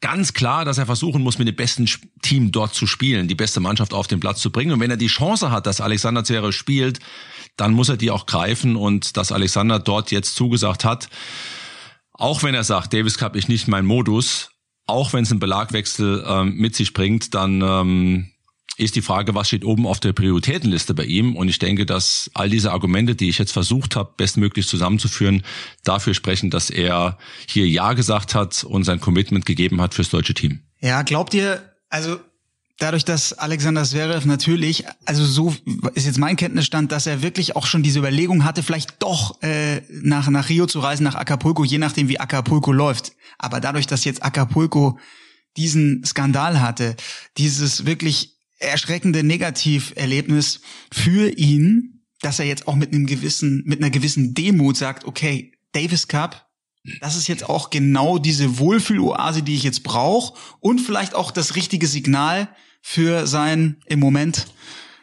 ganz 0.00 0.32
klar, 0.32 0.64
dass 0.64 0.78
er 0.78 0.86
versuchen 0.86 1.22
muss, 1.22 1.38
mit 1.38 1.48
dem 1.48 1.56
besten 1.56 1.88
Team 2.22 2.52
dort 2.52 2.74
zu 2.74 2.86
spielen, 2.86 3.28
die 3.28 3.34
beste 3.34 3.60
Mannschaft 3.60 3.92
auf 3.92 4.06
den 4.06 4.20
Platz 4.20 4.40
zu 4.40 4.50
bringen. 4.50 4.72
Und 4.72 4.80
wenn 4.80 4.90
er 4.90 4.96
die 4.96 5.06
Chance 5.06 5.50
hat, 5.50 5.66
dass 5.66 5.80
Alexander 5.80 6.24
Zverev 6.24 6.52
spielt, 6.52 7.00
dann 7.56 7.72
muss 7.72 7.88
er 7.88 7.96
die 7.96 8.10
auch 8.10 8.26
greifen. 8.26 8.76
Und 8.76 9.16
dass 9.16 9.32
Alexander 9.32 9.78
dort 9.78 10.10
jetzt 10.10 10.34
zugesagt 10.34 10.84
hat, 10.84 11.08
auch 12.12 12.42
wenn 12.42 12.54
er 12.54 12.64
sagt, 12.64 12.92
Davis 12.92 13.18
Cup 13.18 13.36
ist 13.36 13.48
nicht 13.48 13.68
mein 13.68 13.84
Modus, 13.84 14.50
auch 14.86 15.12
wenn 15.12 15.24
es 15.24 15.30
einen 15.30 15.40
Belagwechsel 15.40 16.24
ähm, 16.26 16.54
mit 16.56 16.76
sich 16.76 16.92
bringt, 16.92 17.34
dann 17.34 17.60
ähm, 17.60 18.30
ist 18.78 18.94
die 18.94 19.02
Frage, 19.02 19.34
was 19.34 19.48
steht 19.48 19.64
oben 19.64 19.86
auf 19.86 20.00
der 20.00 20.12
Prioritätenliste 20.12 20.94
bei 20.94 21.04
ihm? 21.04 21.34
Und 21.34 21.48
ich 21.48 21.58
denke, 21.58 21.86
dass 21.86 22.30
all 22.34 22.50
diese 22.50 22.72
Argumente, 22.72 23.14
die 23.14 23.28
ich 23.28 23.38
jetzt 23.38 23.52
versucht 23.52 23.96
habe, 23.96 24.12
bestmöglich 24.16 24.68
zusammenzuführen, 24.68 25.42
dafür 25.84 26.14
sprechen, 26.14 26.50
dass 26.50 26.70
er 26.70 27.18
hier 27.48 27.68
Ja 27.68 27.94
gesagt 27.94 28.34
hat 28.34 28.64
und 28.64 28.84
sein 28.84 29.00
Commitment 29.00 29.46
gegeben 29.46 29.80
hat 29.80 29.94
fürs 29.94 30.10
deutsche 30.10 30.34
Team. 30.34 30.60
Ja, 30.80 31.02
glaubt 31.02 31.32
ihr, 31.34 31.74
also 31.88 32.18
dadurch, 32.78 33.04
dass 33.04 33.32
Alexander 33.32 33.84
Zverev 33.84 34.26
natürlich, 34.26 34.84
also 35.04 35.24
so 35.24 35.54
ist 35.94 36.06
jetzt 36.06 36.18
mein 36.18 36.36
Kenntnisstand, 36.36 36.92
dass 36.92 37.06
er 37.06 37.22
wirklich 37.22 37.56
auch 37.56 37.66
schon 37.66 37.82
diese 37.82 37.98
Überlegung 37.98 38.44
hatte, 38.44 38.62
vielleicht 38.62 39.02
doch 39.02 39.42
äh, 39.42 39.82
nach, 39.90 40.28
nach 40.28 40.48
Rio 40.48 40.66
zu 40.66 40.80
reisen, 40.80 41.04
nach 41.04 41.14
Acapulco, 41.14 41.64
je 41.64 41.78
nachdem 41.78 42.08
wie 42.08 42.20
Acapulco 42.20 42.72
läuft. 42.72 43.12
Aber 43.38 43.60
dadurch, 43.60 43.86
dass 43.86 44.04
jetzt 44.04 44.22
Acapulco 44.22 44.98
diesen 45.56 46.04
Skandal 46.04 46.60
hatte, 46.60 46.96
dieses 47.38 47.86
wirklich 47.86 48.36
erschreckende 48.58 49.22
Negativerlebnis 49.22 50.60
für 50.92 51.30
ihn, 51.30 52.04
dass 52.20 52.38
er 52.38 52.46
jetzt 52.46 52.68
auch 52.68 52.76
mit 52.76 52.92
einem 52.92 53.06
gewissen, 53.06 53.62
mit 53.66 53.80
einer 53.80 53.90
gewissen 53.90 54.34
Demut 54.34 54.76
sagt, 54.76 55.04
okay, 55.04 55.52
Davis 55.72 56.08
Cup, 56.08 56.46
das 57.00 57.16
ist 57.16 57.26
jetzt 57.26 57.48
auch 57.48 57.70
genau 57.70 58.18
diese 58.18 58.58
Wohlfühloase, 58.58 59.42
die 59.42 59.54
ich 59.54 59.62
jetzt 59.62 59.82
brauche 59.82 60.38
und 60.60 60.80
vielleicht 60.80 61.14
auch 61.14 61.30
das 61.30 61.56
richtige 61.56 61.86
Signal 61.86 62.48
für 62.88 63.26
sein 63.26 63.78
im 63.86 63.98
Moment 63.98 64.46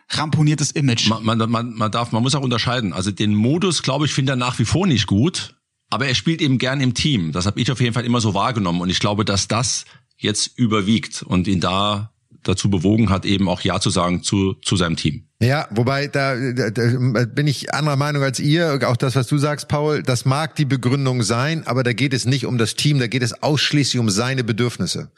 ramponiertes 0.07 0.71
Image. 0.71 1.09
Man, 1.09 1.25
man, 1.25 1.49
man, 1.49 1.73
man 1.73 1.91
darf, 1.91 2.13
man 2.13 2.23
muss 2.23 2.33
auch 2.33 2.41
unterscheiden. 2.41 2.93
Also 2.93 3.11
den 3.11 3.35
Modus, 3.35 3.83
glaube 3.83 4.05
ich, 4.05 4.13
finde 4.13 4.31
er 4.31 4.35
nach 4.37 4.57
wie 4.57 4.63
vor 4.63 4.87
nicht 4.87 5.05
gut, 5.05 5.55
aber 5.89 6.07
er 6.07 6.15
spielt 6.15 6.41
eben 6.41 6.59
gern 6.59 6.79
im 6.79 6.93
Team. 6.93 7.33
Das 7.33 7.45
habe 7.45 7.59
ich 7.59 7.69
auf 7.69 7.81
jeden 7.81 7.93
Fall 7.93 8.05
immer 8.05 8.21
so 8.21 8.33
wahrgenommen 8.33 8.79
und 8.79 8.89
ich 8.89 8.99
glaube, 8.99 9.25
dass 9.25 9.49
das 9.49 9.83
jetzt 10.15 10.57
überwiegt 10.57 11.23
und 11.23 11.45
ihn 11.45 11.59
da 11.59 12.13
dazu 12.41 12.69
bewogen 12.69 13.09
hat, 13.09 13.25
eben 13.25 13.49
auch 13.49 13.59
Ja 13.61 13.81
zu 13.81 13.89
sagen 13.89 14.23
zu, 14.23 14.53
zu 14.61 14.77
seinem 14.77 14.95
Team. 14.95 15.27
Ja, 15.41 15.67
wobei 15.71 16.07
da, 16.07 16.35
da, 16.53 16.69
da 16.69 17.25
bin 17.25 17.47
ich 17.47 17.73
anderer 17.73 17.97
Meinung 17.97 18.23
als 18.23 18.39
ihr. 18.39 18.79
Auch 18.87 18.97
das, 18.97 19.17
was 19.17 19.27
du 19.27 19.37
sagst, 19.37 19.67
Paul, 19.67 20.03
das 20.03 20.23
mag 20.23 20.55
die 20.55 20.65
Begründung 20.65 21.21
sein, 21.21 21.67
aber 21.67 21.83
da 21.83 21.91
geht 21.91 22.13
es 22.13 22.23
nicht 22.23 22.45
um 22.45 22.57
das 22.57 22.75
Team, 22.75 22.99
da 22.99 23.07
geht 23.07 23.23
es 23.23 23.43
ausschließlich 23.43 23.99
um 23.99 24.09
seine 24.09 24.45
Bedürfnisse. 24.45 25.11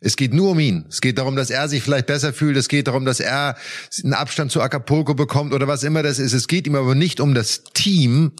Es 0.00 0.16
geht 0.16 0.34
nur 0.34 0.50
um 0.50 0.58
ihn. 0.58 0.84
Es 0.88 1.00
geht 1.00 1.18
darum, 1.18 1.36
dass 1.36 1.50
er 1.50 1.68
sich 1.68 1.82
vielleicht 1.82 2.06
besser 2.06 2.32
fühlt. 2.32 2.56
Es 2.56 2.68
geht 2.68 2.86
darum, 2.86 3.04
dass 3.04 3.18
er 3.20 3.56
einen 4.04 4.12
Abstand 4.12 4.52
zu 4.52 4.60
Acapulco 4.60 5.14
bekommt 5.14 5.54
oder 5.54 5.68
was 5.68 5.84
immer 5.84 6.02
das 6.02 6.18
ist. 6.18 6.34
Es 6.34 6.48
geht 6.48 6.66
ihm 6.66 6.74
aber 6.74 6.94
nicht 6.94 7.20
um 7.20 7.34
das 7.34 7.64
Team 7.64 8.32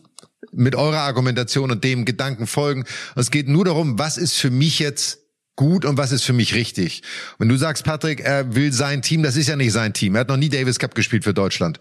mit 0.53 0.75
eurer 0.75 1.01
Argumentation 1.01 1.71
und 1.71 1.83
dem 1.83 2.05
Gedanken 2.05 2.47
folgen. 2.47 2.85
Es 3.15 3.31
geht 3.31 3.49
nur 3.49 3.65
darum, 3.65 3.99
was 3.99 4.19
ist 4.19 4.35
für 4.35 4.51
mich 4.51 4.79
jetzt 4.79 5.26
gut 5.57 5.85
und 5.85 5.97
was 5.97 6.13
ist 6.13 6.25
für 6.25 6.35
mich 6.35 6.55
richtig. 6.55 7.03
Wenn 7.39 7.49
du 7.49 7.57
sagst, 7.57 7.85
Patrick, 7.85 8.21
er 8.21 8.55
will 8.55 8.73
sein 8.73 9.03
Team, 9.03 9.23
das 9.23 9.37
ist 9.37 9.49
ja 9.49 9.57
nicht 9.57 9.73
sein 9.73 9.95
Team. 9.95 10.15
Er 10.15 10.21
hat 10.21 10.29
noch 10.29 10.37
nie 10.37 10.51
Davis 10.51 10.79
Cup 10.79 10.95
gespielt 10.95 11.25
für 11.25 11.35
Deutschland. 11.35 11.81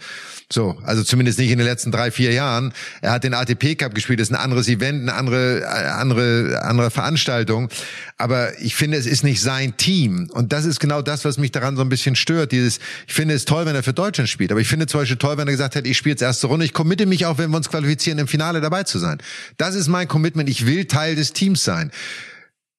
So, 0.51 0.77
also 0.83 1.03
zumindest 1.03 1.39
nicht 1.39 1.51
in 1.51 1.57
den 1.57 1.67
letzten 1.67 1.91
drei, 1.91 2.09
vier 2.11 2.31
Jahren. 2.31 2.73
Er 3.01 3.11
hat 3.11 3.23
den 3.23 3.33
ATP 3.33 3.75
Cup 3.75 3.93
gespielt, 3.93 4.19
das 4.19 4.29
ist 4.29 4.35
ein 4.35 4.41
anderes 4.41 4.67
Event, 4.69 5.01
eine 5.01 5.13
andere, 5.13 5.61
äh, 5.61 5.65
andere, 5.65 6.61
andere 6.63 6.89
Veranstaltung. 6.89 7.69
Aber 8.17 8.57
ich 8.61 8.75
finde, 8.75 8.97
es 8.97 9.05
ist 9.05 9.23
nicht 9.23 9.41
sein 9.41 9.75
Team. 9.75 10.29
Und 10.31 10.53
das 10.53 10.65
ist 10.65 10.79
genau 10.79 11.01
das, 11.01 11.25
was 11.25 11.37
mich 11.37 11.51
daran 11.51 11.75
so 11.75 11.81
ein 11.81 11.89
bisschen 11.89 12.15
stört. 12.15 12.53
Dieses, 12.53 12.79
ich 13.07 13.13
finde 13.13 13.33
es 13.33 13.43
toll, 13.43 13.65
wenn 13.65 13.75
er 13.75 13.83
für 13.83 13.93
Deutschland 13.93 14.29
spielt. 14.29 14.51
Aber 14.51 14.61
ich 14.61 14.67
finde 14.67 14.87
zum 14.87 15.01
Beispiel 15.01 15.17
toll, 15.17 15.37
wenn 15.37 15.47
er 15.47 15.51
gesagt 15.51 15.75
hat, 15.75 15.85
ich 15.85 15.97
spiele 15.97 16.13
jetzt 16.13 16.21
erste 16.21 16.47
Runde. 16.47 16.65
Ich 16.65 16.73
committe 16.73 17.05
mich 17.05 17.25
auch, 17.25 17.37
wenn 17.37 17.49
wir 17.49 17.57
uns 17.57 17.69
qualifizieren, 17.69 18.19
im 18.19 18.27
Finale 18.27 18.61
dabei 18.61 18.83
zu 18.83 18.99
sein. 18.99 19.17
Das 19.57 19.75
ist 19.75 19.87
mein 19.87 20.07
Commitment. 20.07 20.47
Ich 20.49 20.65
will 20.65 20.85
Teil 20.85 21.15
des 21.15 21.33
Teams 21.33 21.63
sein. 21.63 21.91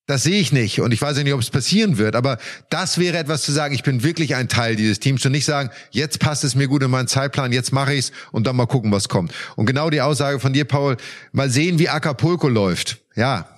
Das 0.07 0.23
sehe 0.23 0.41
ich 0.41 0.53
nicht 0.53 0.81
und 0.81 0.93
ich 0.93 1.03
weiß 1.03 1.17
ja 1.17 1.25
nicht, 1.25 1.33
ob 1.33 1.41
es 1.41 1.51
passieren 1.51 1.99
wird, 1.99 2.15
aber 2.15 2.39
das 2.71 2.99
wäre 2.99 3.19
etwas 3.19 3.43
zu 3.43 3.51
sagen, 3.51 3.75
ich 3.75 3.83
bin 3.83 4.05
wirklich 4.05 4.37
ein 4.37 4.49
Teil 4.49 4.77
dieses 4.77 5.01
Teams 5.01 5.27
und 5.27 5.33
nicht 5.33 5.45
sagen, 5.45 5.71
jetzt 5.91 6.21
passt 6.21 6.45
es 6.45 6.55
mir 6.55 6.69
gut 6.69 6.85
in 6.85 6.91
meinen 6.91 7.09
Zeitplan, 7.09 7.53
jetzt 7.53 7.73
mache 7.73 7.95
ich's 7.95 8.13
und 8.31 8.47
dann 8.47 8.55
mal 8.55 8.67
gucken, 8.67 8.93
was 8.93 9.09
kommt. 9.09 9.33
Und 9.57 9.67
genau 9.67 9.91
die 9.91 10.01
Aussage 10.01 10.39
von 10.39 10.53
dir, 10.53 10.65
Paul, 10.65 10.97
mal 11.33 11.51
sehen, 11.51 11.81
wie 11.81 11.89
Acapulco 11.89 12.49
läuft. 12.49 12.99
Ja, 13.17 13.49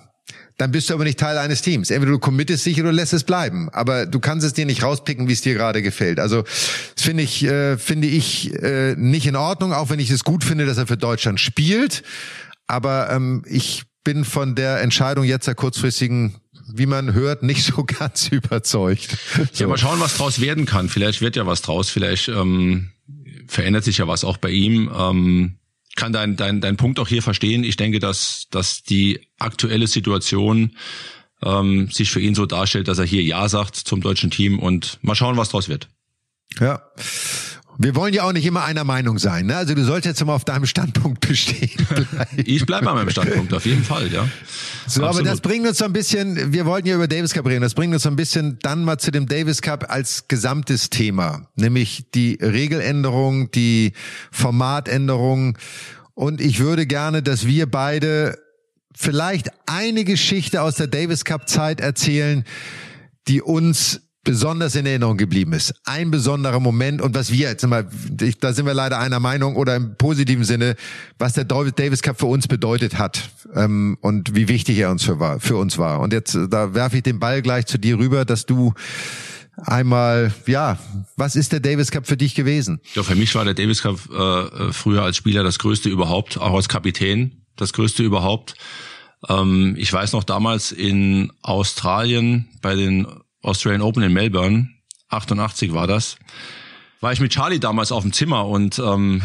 dann 0.59 0.71
bist 0.71 0.89
du 0.89 0.93
aber 0.93 1.05
nicht 1.05 1.19
Teil 1.19 1.37
eines 1.37 1.61
Teams. 1.61 1.89
Entweder 1.89 2.11
du 2.11 2.19
committest 2.19 2.65
dich 2.65 2.81
oder 2.81 2.91
lässt 2.91 3.13
es 3.13 3.23
bleiben. 3.23 3.69
Aber 3.71 4.05
du 4.05 4.19
kannst 4.19 4.45
es 4.45 4.51
dir 4.51 4.65
nicht 4.65 4.83
rauspicken, 4.83 5.29
wie 5.29 5.33
es 5.33 5.41
dir 5.41 5.53
gerade 5.53 5.81
gefällt. 5.81 6.19
Also 6.19 6.41
das 6.41 7.03
finde 7.03 7.23
ich, 7.23 7.45
äh, 7.45 7.77
finde 7.77 8.07
ich 8.07 8.53
äh, 8.61 8.93
nicht 8.97 9.25
in 9.25 9.37
Ordnung, 9.37 9.71
auch 9.71 9.89
wenn 9.89 9.99
ich 9.99 10.09
es 10.09 10.25
gut 10.25 10.43
finde, 10.43 10.65
dass 10.65 10.77
er 10.77 10.85
für 10.85 10.97
Deutschland 10.97 11.39
spielt. 11.39 12.03
Aber 12.67 13.09
ähm, 13.09 13.43
ich 13.47 13.83
bin 14.09 14.25
von 14.25 14.55
der 14.55 14.81
Entscheidung 14.81 15.23
jetzt 15.23 15.45
der 15.45 15.53
kurzfristigen 15.53 16.33
wie 16.71 16.87
man 16.87 17.13
hört, 17.13 17.43
nicht 17.43 17.63
so 17.63 17.83
ganz 17.99 18.27
überzeugt. 18.29 19.17
So. 19.53 19.63
Ja, 19.63 19.67
mal 19.67 19.77
schauen, 19.77 19.99
was 19.99 20.17
draus 20.17 20.41
werden 20.41 20.65
kann. 20.65 20.89
Vielleicht 20.89 21.21
wird 21.21 21.35
ja 21.35 21.45
was 21.45 21.61
draus. 21.61 21.89
Vielleicht 21.89 22.27
ähm, 22.27 22.89
verändert 23.47 23.83
sich 23.83 23.99
ja 23.99 24.07
was 24.07 24.23
auch 24.23 24.37
bei 24.37 24.49
ihm. 24.49 24.89
Ähm, 24.95 25.57
kann 25.95 26.11
dein, 26.11 26.37
dein, 26.37 26.59
dein 26.59 26.75
Punkt 26.75 26.99
auch 26.99 27.07
hier 27.07 27.21
verstehen. 27.21 27.63
Ich 27.63 27.75
denke, 27.75 27.99
dass, 27.99 28.47
dass 28.49 28.81
die 28.81 29.19
aktuelle 29.37 29.85
Situation 29.85 30.71
ähm, 31.43 31.91
sich 31.91 32.09
für 32.09 32.19
ihn 32.19 32.33
so 32.33 32.47
darstellt, 32.47 32.87
dass 32.87 32.97
er 32.97 33.05
hier 33.05 33.21
Ja 33.21 33.47
sagt 33.47 33.75
zum 33.75 34.01
deutschen 34.01 34.31
Team 34.31 34.57
und 34.57 34.97
mal 35.03 35.15
schauen, 35.15 35.37
was 35.37 35.49
draus 35.49 35.69
wird. 35.69 35.87
Ja. 36.59 36.81
Wir 37.81 37.95
wollen 37.95 38.13
ja 38.13 38.23
auch 38.23 38.33
nicht 38.33 38.45
immer 38.45 38.65
einer 38.65 38.83
Meinung 38.83 39.19
sein. 39.19 39.45
Ne? 39.45 39.55
Also 39.55 39.73
du 39.73 39.85
solltest 39.85 40.19
jetzt 40.19 40.25
mal 40.25 40.35
auf 40.35 40.43
deinem 40.43 40.65
Standpunkt 40.65 41.25
bestehen. 41.25 41.87
ich 42.35 42.65
bleibe 42.65 42.89
an 42.89 42.95
meinem 42.95 43.09
Standpunkt, 43.09 43.53
auf 43.53 43.65
jeden 43.65 43.85
Fall, 43.85 44.11
ja. 44.11 44.27
So, 44.85 45.05
Absolut. 45.05 45.09
aber 45.09 45.23
das 45.23 45.39
bringt 45.39 45.65
uns 45.65 45.77
so 45.77 45.85
ein 45.85 45.93
bisschen, 45.93 46.51
wir 46.51 46.65
wollten 46.65 46.89
ja 46.89 46.95
über 46.95 47.07
Davis 47.07 47.33
Cup 47.33 47.45
reden, 47.45 47.61
das 47.61 47.75
bringt 47.75 47.93
uns 47.93 48.03
so 48.03 48.09
ein 48.09 48.17
bisschen 48.17 48.59
dann 48.61 48.83
mal 48.83 48.97
zu 48.97 49.11
dem 49.11 49.27
Davis 49.27 49.61
Cup 49.61 49.89
als 49.89 50.27
gesamtes 50.27 50.89
Thema, 50.89 51.47
nämlich 51.55 52.03
die 52.13 52.37
Regeländerung, 52.41 53.49
die 53.51 53.93
Formatänderung. 54.29 55.57
Und 56.15 56.41
ich 56.41 56.59
würde 56.59 56.85
gerne, 56.85 57.23
dass 57.23 57.47
wir 57.47 57.65
beide 57.65 58.37
vielleicht 58.93 59.51
eine 59.67 60.03
Geschichte 60.03 60.63
aus 60.63 60.75
der 60.75 60.87
Davis 60.87 61.23
Cup 61.23 61.47
Zeit 61.47 61.79
erzählen, 61.79 62.43
die 63.29 63.41
uns 63.41 64.01
besonders 64.29 64.75
in 64.75 64.85
Erinnerung 64.85 65.17
geblieben 65.17 65.53
ist. 65.53 65.73
Ein 65.85 66.11
besonderer 66.11 66.59
Moment 66.59 67.01
und 67.01 67.15
was 67.15 67.31
wir 67.31 67.49
jetzt 67.49 67.65
mal, 67.65 67.89
da 68.39 68.53
sind 68.53 68.67
wir 68.67 68.75
leider 68.75 68.99
einer 68.99 69.19
Meinung 69.19 69.55
oder 69.55 69.75
im 69.75 69.95
positiven 69.95 70.43
Sinne, 70.43 70.75
was 71.17 71.33
der 71.33 71.45
Davis 71.45 72.03
Cup 72.03 72.19
für 72.19 72.27
uns 72.27 72.47
bedeutet 72.47 72.99
hat 72.99 73.31
ähm, 73.55 73.97
und 74.01 74.35
wie 74.35 74.47
wichtig 74.47 74.77
er 74.77 74.91
uns 74.91 75.03
für, 75.03 75.19
war, 75.19 75.39
für 75.39 75.57
uns 75.57 75.79
war. 75.79 75.99
Und 75.99 76.13
jetzt, 76.13 76.37
da 76.51 76.75
werfe 76.75 76.97
ich 76.97 77.03
den 77.03 77.17
Ball 77.17 77.41
gleich 77.41 77.65
zu 77.65 77.79
dir 77.79 77.97
rüber, 77.97 78.23
dass 78.23 78.45
du 78.45 78.75
einmal, 79.57 80.31
ja, 80.45 80.77
was 81.17 81.35
ist 81.35 81.51
der 81.51 81.59
Davis 81.59 81.89
Cup 81.89 82.05
für 82.05 82.15
dich 82.15 82.35
gewesen? 82.35 82.81
Ja, 82.93 83.01
für 83.01 83.15
mich 83.15 83.33
war 83.33 83.45
der 83.45 83.55
Davis 83.55 83.81
Cup 83.81 83.97
äh, 84.11 84.71
früher 84.71 85.01
als 85.01 85.17
Spieler 85.17 85.41
das 85.41 85.57
Größte 85.57 85.89
überhaupt, 85.89 86.37
auch 86.37 86.53
als 86.53 86.69
Kapitän 86.69 87.45
das 87.55 87.73
Größte 87.73 88.03
überhaupt. 88.03 88.53
Ähm, 89.27 89.73
ich 89.75 89.91
weiß 89.91 90.13
noch 90.13 90.23
damals 90.23 90.71
in 90.71 91.31
Australien 91.41 92.47
bei 92.61 92.75
den 92.75 93.07
Australian 93.41 93.81
Open 93.81 94.03
in 94.03 94.13
Melbourne, 94.13 94.69
88 95.09 95.73
war 95.73 95.87
das, 95.87 96.17
war 97.01 97.13
ich 97.13 97.19
mit 97.19 97.31
Charlie 97.31 97.59
damals 97.59 97.91
auf 97.91 98.03
dem 98.03 98.13
Zimmer 98.13 98.47
und 98.47 98.79
ähm, 98.79 99.21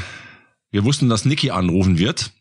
wir 0.71 0.85
wussten, 0.85 1.09
dass 1.09 1.25
Niki 1.25 1.51
anrufen 1.51 1.99
wird. 1.99 2.33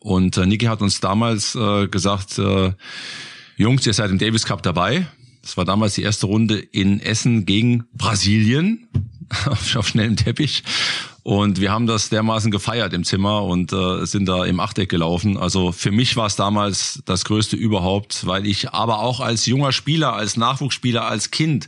Und 0.00 0.36
äh, 0.36 0.46
Niki 0.46 0.66
hat 0.66 0.82
uns 0.82 1.00
damals 1.00 1.54
äh, 1.54 1.86
gesagt, 1.88 2.38
äh, 2.38 2.72
Jungs, 3.56 3.86
ihr 3.86 3.92
seid 3.92 4.10
im 4.10 4.18
Davis 4.18 4.44
Cup 4.44 4.62
dabei. 4.62 5.06
Das 5.42 5.56
war 5.56 5.64
damals 5.64 5.94
die 5.94 6.02
erste 6.02 6.26
Runde 6.26 6.58
in 6.58 7.00
Essen 7.00 7.46
gegen 7.46 7.84
Brasilien 7.92 8.88
auf 9.46 9.88
schnellem 9.88 10.16
Teppich. 10.16 10.64
Und 11.26 11.60
wir 11.60 11.72
haben 11.72 11.88
das 11.88 12.08
dermaßen 12.08 12.52
gefeiert 12.52 12.92
im 12.92 13.02
Zimmer 13.02 13.42
und 13.42 13.72
äh, 13.72 14.06
sind 14.06 14.26
da 14.26 14.44
im 14.44 14.60
Achteck 14.60 14.88
gelaufen. 14.88 15.36
Also 15.36 15.72
für 15.72 15.90
mich 15.90 16.14
war 16.14 16.26
es 16.26 16.36
damals 16.36 17.02
das 17.04 17.24
Größte 17.24 17.56
überhaupt, 17.56 18.28
weil 18.28 18.46
ich 18.46 18.70
aber 18.70 19.00
auch 19.00 19.18
als 19.18 19.44
junger 19.44 19.72
Spieler, 19.72 20.12
als 20.12 20.36
Nachwuchsspieler, 20.36 21.04
als 21.04 21.32
Kind 21.32 21.66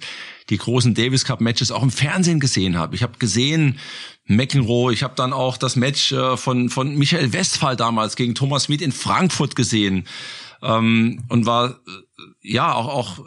die 0.48 0.59
großen 0.59 0.94
Davis 0.94 1.24
Cup 1.24 1.40
Matches 1.40 1.72
auch 1.72 1.82
im 1.82 1.90
Fernsehen 1.90 2.38
gesehen 2.38 2.78
habe. 2.78 2.94
Ich 2.94 3.02
habe 3.02 3.18
gesehen 3.18 3.80
McEnroe, 4.26 4.92
ich 4.92 5.02
habe 5.02 5.14
dann 5.16 5.32
auch 5.32 5.56
das 5.56 5.74
Match 5.74 6.12
äh, 6.12 6.36
von 6.36 6.68
von 6.68 6.96
Michael 6.96 7.32
Westphal 7.32 7.74
damals 7.74 8.14
gegen 8.14 8.36
Thomas 8.36 8.62
Smith 8.64 8.80
in 8.80 8.92
Frankfurt 8.92 9.56
gesehen 9.56 10.06
ähm, 10.62 11.24
und 11.28 11.46
war 11.46 11.80
ja 12.49 12.72
auch 12.72 12.88
auch 12.88 13.24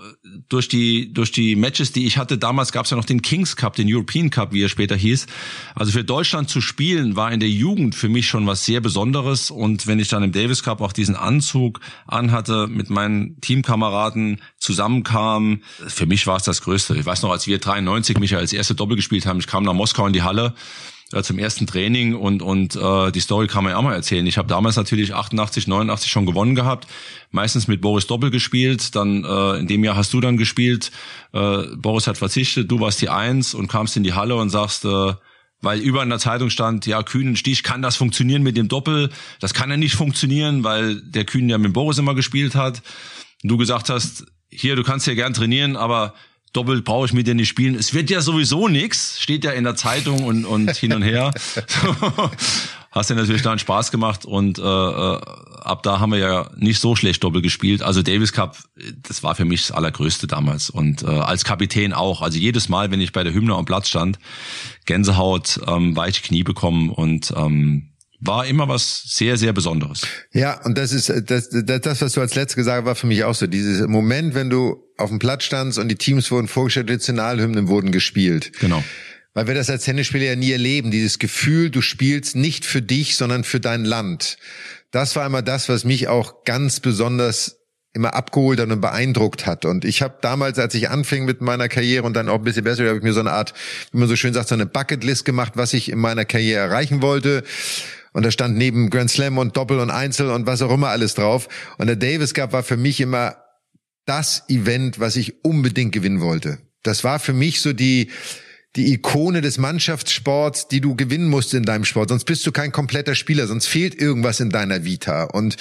durch 0.50 0.68
die 0.68 1.14
durch 1.14 1.32
die 1.32 1.56
Matches, 1.56 1.92
die 1.92 2.06
ich 2.06 2.18
hatte. 2.18 2.38
Damals 2.38 2.72
gab 2.72 2.86
es 2.86 2.92
ja 2.92 2.98
noch 2.98 3.06
den 3.06 3.22
Kings 3.22 3.56
Cup, 3.56 3.76
den 3.76 3.88
European 3.92 4.30
Cup, 4.30 4.54
wie 4.54 4.64
er 4.64 4.70
später 4.70 4.96
hieß. 4.96 5.28
Also 5.76 5.92
für 5.92 6.04
Deutschland 6.04 6.50
zu 6.50 6.62
spielen 6.62 7.16
war 7.16 7.32
in 7.32 7.40
der 7.40 7.50
Jugend 7.50 7.96
für 7.96 8.10
mich 8.10 8.28
schon 8.28 8.48
was 8.48 8.66
sehr 8.66 8.82
Besonderes. 8.82 9.52
Und 9.52 9.88
wenn 9.88 10.00
ich 10.00 10.08
dann 10.08 10.24
im 10.24 10.32
Davis 10.32 10.64
Cup 10.64 10.82
auch 10.82 10.94
diesen 10.94 11.16
Anzug 11.16 11.80
anhatte, 12.08 12.68
mit 12.68 12.90
meinen 12.90 13.40
Teamkameraden 13.42 14.42
zusammenkam, 14.58 15.62
für 15.88 16.06
mich 16.06 16.26
war 16.28 16.38
es 16.38 16.44
das 16.44 16.62
Größte. 16.62 16.96
Ich 16.98 17.06
weiß 17.06 17.22
noch, 17.22 17.32
als 17.32 17.48
wir 17.48 17.60
93 17.60 18.20
mich 18.20 18.36
als 18.36 18.54
erste 18.54 18.76
Doppel 18.76 18.96
gespielt 18.96 19.26
haben, 19.26 19.40
ich 19.40 19.48
kam 19.48 19.64
nach 19.64 19.74
Moskau 19.74 20.08
in 20.08 20.14
die 20.14 20.24
Halle 20.24 20.54
äh, 21.14 21.24
zum 21.24 21.40
ersten 21.40 21.68
Training 21.68 22.16
und 22.16 22.42
und 22.42 22.76
äh, 22.76 23.12
die 23.12 23.20
Story 23.20 23.48
kann 23.48 23.64
man 23.64 23.72
ja 23.72 23.78
auch 23.78 23.84
mal 23.84 23.96
erzählen. 23.96 24.26
Ich 24.28 24.38
habe 24.38 24.48
damals 24.48 24.76
natürlich 24.76 25.14
88, 25.14 25.68
89 25.68 26.12
schon 26.12 26.26
gewonnen 26.26 26.56
gehabt, 26.56 26.88
meistens 27.32 27.68
mit 27.68 27.82
Boris 27.82 28.08
Doppel 28.08 28.32
gespielt. 28.32 28.96
Dann 28.96 29.24
äh, 29.24 29.60
in 29.60 29.68
dem 29.68 29.84
Jahr 29.84 29.96
hast 29.96 30.14
du 30.14 30.22
dann 30.22 30.38
gespielt. 30.38 30.92
Äh, 31.34 31.64
Boris 31.76 32.08
hat 32.08 32.18
verzichtet, 32.18 32.72
du 32.72 32.80
warst 32.80 33.02
die 33.02 33.10
Eins 33.10 33.54
und 33.54 33.68
kamst 33.68 33.98
in 33.98 34.04
die 34.04 34.14
Halle 34.14 34.36
und 34.36 34.50
sagst, 34.50 34.86
äh, 34.86 35.14
weil 35.62 35.80
über 35.80 36.02
in 36.02 36.10
der 36.10 36.20
Zeitung 36.20 36.50
stand, 36.50 36.86
ja, 36.88 37.04
Kühnenstich 37.04 37.64
kann 37.64 37.82
das 37.82 37.96
funktionieren 37.96 38.42
mit 38.42 38.58
dem 38.58 38.68
Doppel. 38.68 39.12
Das 39.40 39.54
kann 39.54 39.70
ja 39.70 39.78
nicht 39.78 39.96
funktionieren, 39.96 40.64
weil 40.64 41.02
der 41.02 41.26
Kühn 41.26 41.48
ja 41.50 41.58
mit 41.58 41.74
Boris 41.74 42.00
immer 42.00 42.16
gespielt 42.16 42.56
hat. 42.56 42.82
Und 43.44 43.50
du 43.50 43.58
gesagt 43.58 43.90
hast, 43.90 44.26
hier, 44.50 44.76
du 44.76 44.84
kannst 44.84 45.08
ja 45.08 45.14
gern 45.14 45.34
trainieren, 45.34 45.78
aber 45.78 46.14
doppelt 46.54 46.84
brauche 46.84 47.06
ich 47.06 47.14
mit 47.14 47.28
dir 47.28 47.36
nicht 47.36 47.50
spielen. 47.50 47.76
Es 47.76 47.94
wird 47.94 48.10
ja 48.10 48.22
sowieso 48.22 48.68
nix, 48.68 49.20
steht 49.20 49.44
ja 49.44 49.52
in 49.52 49.64
der 49.64 49.76
Zeitung 49.76 50.24
und, 50.24 50.46
und 50.46 50.76
hin 50.76 50.94
und 50.94 51.02
her. 51.02 51.32
Hast 52.92 53.10
ja 53.10 53.16
natürlich 53.16 53.42
dann 53.42 53.58
Spaß 53.58 53.90
gemacht 53.90 54.26
und 54.26 54.60
äh, 54.60 54.62
äh, 54.62 55.22
ab 55.62 55.82
da 55.82 56.02
haben 56.02 56.12
wir 56.12 56.20
ja 56.20 56.50
nicht 56.58 56.80
so 56.80 56.98
schlecht 56.98 57.24
doppelt 57.24 57.42
gespielt. 57.42 57.82
Also 57.82 58.02
Davis 58.02 58.34
Cup, 58.34 58.58
das 59.08 59.24
war 59.24 59.34
für 59.36 59.46
mich 59.46 59.62
das 59.62 59.72
Allergrößte 59.72 60.28
damals 60.28 60.70
und 60.70 61.02
äh, 61.04 61.06
als 61.06 61.46
Kapitän 61.46 61.94
auch. 61.94 62.22
Also 62.22 62.38
jedes 62.38 62.68
Mal, 62.68 62.92
wenn 62.92 63.00
ich 63.00 63.14
bei 63.14 63.24
der 63.24 63.34
Hymne 63.34 63.56
am 63.56 63.64
Platz 63.64 63.88
stand, 63.88 64.20
Gänsehaut, 64.86 65.62
ähm, 65.68 65.96
weiche 65.96 66.22
Knie 66.22 66.44
bekommen 66.44 66.90
und 66.90 67.34
ähm, 67.38 67.92
war 68.22 68.46
immer 68.46 68.68
was 68.68 69.04
sehr, 69.06 69.38
sehr 69.38 69.52
Besonderes. 69.54 70.02
Ja, 70.32 70.62
und 70.64 70.78
das 70.78 70.92
ist 70.92 71.10
das, 71.10 71.50
das, 71.50 71.82
das 71.82 72.02
was 72.02 72.14
du 72.14 72.22
als 72.22 72.36
letztes 72.36 72.56
gesagt 72.56 72.80
hast, 72.80 72.86
war 72.86 72.96
für 72.96 73.08
mich 73.08 73.24
auch 73.24 73.34
so. 73.34 73.48
Dieses 73.48 73.88
Moment, 73.88 74.36
wenn 74.36 74.50
du 74.50 74.84
auf 75.02 75.10
dem 75.10 75.20
Platz 75.20 75.44
standst 75.44 75.78
und 75.78 75.88
die 75.90 75.96
Teams 75.96 76.32
wurden 76.32 76.48
vorgestellt, 76.48 76.90
Nationalhymnen 76.90 77.68
wurden 77.68 77.92
gespielt. 77.92 78.52
Genau. 78.60 78.84
Weil 79.34 79.48
wir 79.48 79.56
das 79.56 79.70
als 79.70 79.86
Tennisspieler 79.86 80.26
ja 80.26 80.36
nie 80.36 80.52
erleben. 80.52 80.92
Dieses 80.92 81.20
Gefühl, 81.20 81.70
du 81.70 81.82
spielst 81.82 82.36
nicht 82.36 82.66
für 82.66 82.82
dich, 82.82 83.16
sondern 83.16 83.44
für 83.44 83.60
dein 83.60 83.86
Land. 83.86 84.38
Das 84.92 85.16
war 85.16 85.26
immer 85.26 85.42
das, 85.42 85.70
was 85.70 85.86
mich 85.86 86.10
auch 86.10 86.44
ganz 86.44 86.82
besonders 86.82 87.58
immer 87.94 88.14
abgeholt 88.14 88.60
hat 88.60 88.70
und 88.70 88.82
beeindruckt 88.82 89.46
hat. 89.46 89.66
Und 89.66 89.84
ich 89.84 90.02
habe 90.02 90.18
damals, 90.22 90.60
als 90.60 90.74
ich 90.76 90.90
anfing 90.90 91.26
mit 91.26 91.42
meiner 91.42 91.68
Karriere 91.68 92.06
und 92.06 92.14
dann 92.14 92.30
auch 92.30 92.36
ein 92.36 92.44
bisschen 92.44 92.64
besser, 92.64 92.86
habe 92.88 92.98
ich 92.98 93.04
mir 93.04 93.14
so 93.14 93.20
eine 93.20 93.32
Art, 93.32 93.54
wie 93.92 93.98
man 93.98 94.08
so 94.08 94.16
schön 94.16 94.34
sagt, 94.34 94.48
so 94.48 94.56
eine 94.56 94.66
Bucketlist 94.66 95.26
gemacht, 95.26 95.54
was 95.56 95.74
ich 95.74 95.90
in 95.90 96.00
meiner 96.00 96.26
Karriere 96.26 96.62
erreichen 96.62 97.02
wollte. 97.02 97.44
Und 98.14 98.26
da 98.26 98.32
stand 98.32 98.58
neben 98.58 98.90
Grand 98.90 99.10
Slam 99.10 99.38
und 99.38 99.56
Doppel 99.56 99.80
und 99.80 99.90
Einzel 99.90 100.30
und 100.30 100.46
was 100.46 100.62
auch 100.62 100.72
immer 100.72 100.90
alles 100.90 101.16
drauf. 101.16 101.48
Und 101.78 101.88
der 101.88 101.96
Davis 101.96 102.34
Cup 102.34 102.54
war 102.54 102.64
für 102.64 102.78
mich 102.78 103.00
immer 103.00 103.36
das 104.12 104.44
Event, 104.50 105.00
was 105.00 105.16
ich 105.16 105.46
unbedingt 105.46 105.94
gewinnen 105.94 106.20
wollte. 106.20 106.58
Das 106.84 107.06
war 107.06 107.18
für 107.18 107.32
mich 107.32 107.62
so 107.62 107.72
die, 107.72 108.10
die 108.76 108.92
Ikone 108.92 109.40
des 109.40 109.58
Mannschaftssports, 109.58 110.68
die 110.68 110.82
du 110.82 110.98
gewinnen 110.98 111.30
musst 111.30 111.54
in 111.54 111.64
deinem 111.64 111.86
Sport. 111.86 112.10
Sonst 112.10 112.26
bist 112.26 112.46
du 112.46 112.52
kein 112.52 112.74
kompletter 112.74 113.16
Spieler, 113.16 113.48
sonst 113.48 113.68
fehlt 113.68 113.96
irgendwas 113.96 114.42
in 114.42 114.50
deiner 114.50 114.84
Vita. 114.84 115.24
Und 115.24 115.56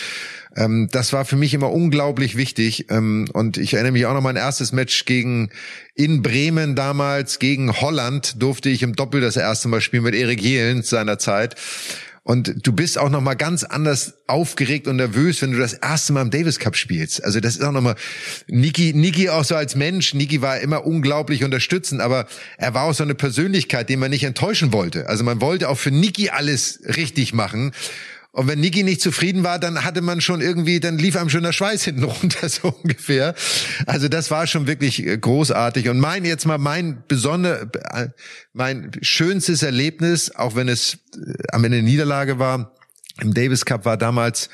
ähm, 0.56 0.88
das 0.90 1.12
war 1.12 1.24
für 1.24 1.36
mich 1.36 1.54
immer 1.54 1.70
unglaublich 1.70 2.36
wichtig. 2.36 2.90
Ähm, 2.90 3.28
und 3.32 3.56
ich 3.56 3.74
erinnere 3.74 3.92
mich 3.92 4.06
auch 4.06 4.14
noch 4.14 4.20
mein 4.20 4.34
erstes 4.34 4.72
Match 4.72 5.04
gegen 5.04 5.50
in 5.94 6.20
Bremen 6.20 6.74
damals 6.74 7.38
gegen 7.38 7.80
Holland 7.80 8.42
durfte 8.42 8.68
ich 8.68 8.82
im 8.82 8.96
Doppel 8.96 9.20
das 9.20 9.36
erste 9.36 9.68
Mal 9.68 9.80
spielen 9.80 10.02
mit 10.02 10.16
Erik 10.16 10.42
Jelen 10.42 10.82
seiner 10.82 11.20
Zeit. 11.20 11.54
Und 12.22 12.66
du 12.66 12.72
bist 12.72 12.98
auch 12.98 13.08
noch 13.08 13.22
mal 13.22 13.34
ganz 13.34 13.64
anders 13.64 14.14
aufgeregt 14.26 14.86
und 14.86 14.96
nervös, 14.96 15.40
wenn 15.40 15.52
du 15.52 15.58
das 15.58 15.72
erste 15.72 16.12
Mal 16.12 16.22
im 16.22 16.30
Davis 16.30 16.58
Cup 16.58 16.76
spielst. 16.76 17.24
Also 17.24 17.40
das 17.40 17.56
ist 17.56 17.62
auch 17.62 17.72
noch 17.72 17.80
mal 17.80 17.96
Niki, 18.46 18.92
Niki 18.92 19.30
auch 19.30 19.44
so 19.44 19.56
als 19.56 19.74
Mensch. 19.74 20.12
Niki 20.12 20.42
war 20.42 20.60
immer 20.60 20.84
unglaublich 20.84 21.44
unterstützend, 21.44 22.00
aber 22.02 22.26
er 22.58 22.74
war 22.74 22.84
auch 22.84 22.94
so 22.94 23.02
eine 23.02 23.14
Persönlichkeit, 23.14 23.88
die 23.88 23.96
man 23.96 24.10
nicht 24.10 24.24
enttäuschen 24.24 24.72
wollte. 24.72 25.08
Also 25.08 25.24
man 25.24 25.40
wollte 25.40 25.68
auch 25.68 25.78
für 25.78 25.90
Niki 25.90 26.28
alles 26.28 26.80
richtig 26.84 27.32
machen. 27.32 27.72
Und 28.32 28.46
wenn 28.46 28.60
Niki 28.60 28.84
nicht 28.84 29.00
zufrieden 29.00 29.42
war, 29.42 29.58
dann 29.58 29.84
hatte 29.84 30.02
man 30.02 30.20
schon 30.20 30.40
irgendwie, 30.40 30.78
dann 30.78 30.98
lief 30.98 31.16
einem 31.16 31.30
schon 31.30 31.42
der 31.42 31.52
Schweiß 31.52 31.82
hinten 31.82 32.04
runter, 32.04 32.48
so 32.48 32.68
ungefähr. 32.82 33.34
Also 33.86 34.08
das 34.08 34.30
war 34.30 34.46
schon 34.46 34.66
wirklich 34.66 35.04
äh, 35.04 35.18
großartig. 35.18 35.88
Und 35.88 35.98
mein, 35.98 36.24
jetzt 36.24 36.46
mal 36.46 36.58
mein 36.58 37.02
besonder, 37.08 37.62
äh, 37.92 38.08
mein 38.52 38.92
schönstes 39.02 39.62
Erlebnis, 39.62 40.34
auch 40.34 40.54
wenn 40.54 40.68
es 40.68 40.98
äh, 41.14 41.32
am 41.50 41.64
Ende 41.64 41.82
Niederlage 41.82 42.38
war, 42.38 42.72
im 43.20 43.34
Davis 43.34 43.64
Cup 43.64 43.84
war 43.84 43.96
damals 43.96 44.48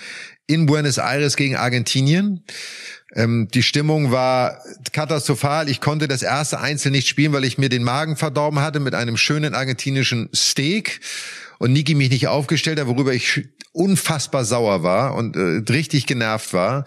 in 0.47 0.67
Buenos 0.67 0.99
Aires 0.99 1.37
gegen 1.37 1.57
Argentinien. 1.57 2.45
Ähm, 3.15 3.49
die 3.53 3.63
Stimmung 3.63 4.11
war 4.11 4.63
katastrophal. 4.93 5.69
Ich 5.69 5.81
konnte 5.81 6.09
das 6.09 6.23
erste 6.23 6.61
Einzel 6.61 6.93
nicht 6.93 7.09
spielen, 7.09 7.33
weil 7.33 7.45
ich 7.45 7.59
mir 7.59 7.69
den 7.69 7.85
Magen 7.85 8.17
verdorben 8.17 8.61
hatte 8.61 8.81
mit 8.81 8.95
einem 8.95 9.17
schönen 9.17 9.55
argentinischen 9.55 10.31
Steak 10.35 11.01
und 11.59 11.73
Niki 11.73 11.95
mich 11.95 12.11
nicht 12.11 12.29
aufgestellt 12.29 12.81
hat, 12.81 12.87
worüber 12.87 13.13
ich 13.13 13.49
unfassbar 13.77 14.45
sauer 14.45 14.83
war 14.83 15.15
und 15.15 15.37
äh, 15.37 15.63
richtig 15.71 16.07
genervt 16.07 16.53
war. 16.53 16.85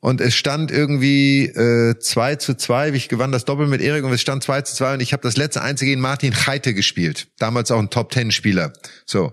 Und 0.00 0.22
es 0.22 0.34
stand 0.34 0.70
irgendwie 0.70 1.44
äh, 1.44 1.98
2 1.98 2.36
zu 2.36 2.54
2, 2.56 2.90
ich 2.90 3.08
gewann 3.08 3.32
das 3.32 3.44
Doppel 3.44 3.66
mit 3.66 3.82
Erik 3.82 4.04
und 4.04 4.12
es 4.12 4.22
stand 4.22 4.42
2 4.42 4.62
zu 4.62 4.74
2 4.76 4.94
und 4.94 5.00
ich 5.00 5.12
habe 5.12 5.22
das 5.22 5.36
letzte 5.36 5.60
Einzige 5.60 5.90
gegen 5.90 6.00
Martin 6.00 6.34
Heite 6.46 6.72
gespielt. 6.72 7.28
Damals 7.38 7.70
auch 7.70 7.78
ein 7.78 7.90
Top-Ten-Spieler. 7.90 8.72
So. 9.04 9.32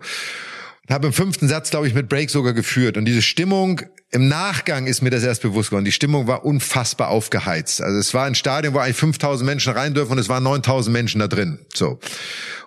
Habe 0.89 1.07
im 1.07 1.13
fünften 1.13 1.47
Satz, 1.47 1.69
glaube 1.69 1.88
ich, 1.88 1.93
mit 1.93 2.07
Break 2.07 2.29
sogar 2.29 2.53
geführt. 2.53 2.97
Und 2.97 3.05
diese 3.05 3.21
Stimmung 3.21 3.81
im 4.09 4.29
Nachgang 4.29 4.88
ist 4.88 5.01
mir 5.01 5.09
das 5.09 5.23
erst 5.23 5.41
bewusst 5.41 5.69
geworden. 5.69 5.83
Die 5.83 5.91
Stimmung 5.91 6.27
war 6.27 6.45
unfassbar 6.45 7.09
aufgeheizt. 7.09 7.81
Also 7.81 7.99
es 7.99 8.13
war 8.13 8.25
ein 8.25 8.35
Stadion, 8.35 8.73
wo 8.73 8.79
eigentlich 8.79 8.95
5000 8.95 9.45
Menschen 9.45 9.73
rein 9.73 9.93
dürfen 9.93 10.13
und 10.13 10.17
es 10.17 10.29
waren 10.29 10.43
9000 10.43 10.93
Menschen 10.93 11.19
da 11.19 11.27
drin. 11.27 11.59
So. 11.73 11.99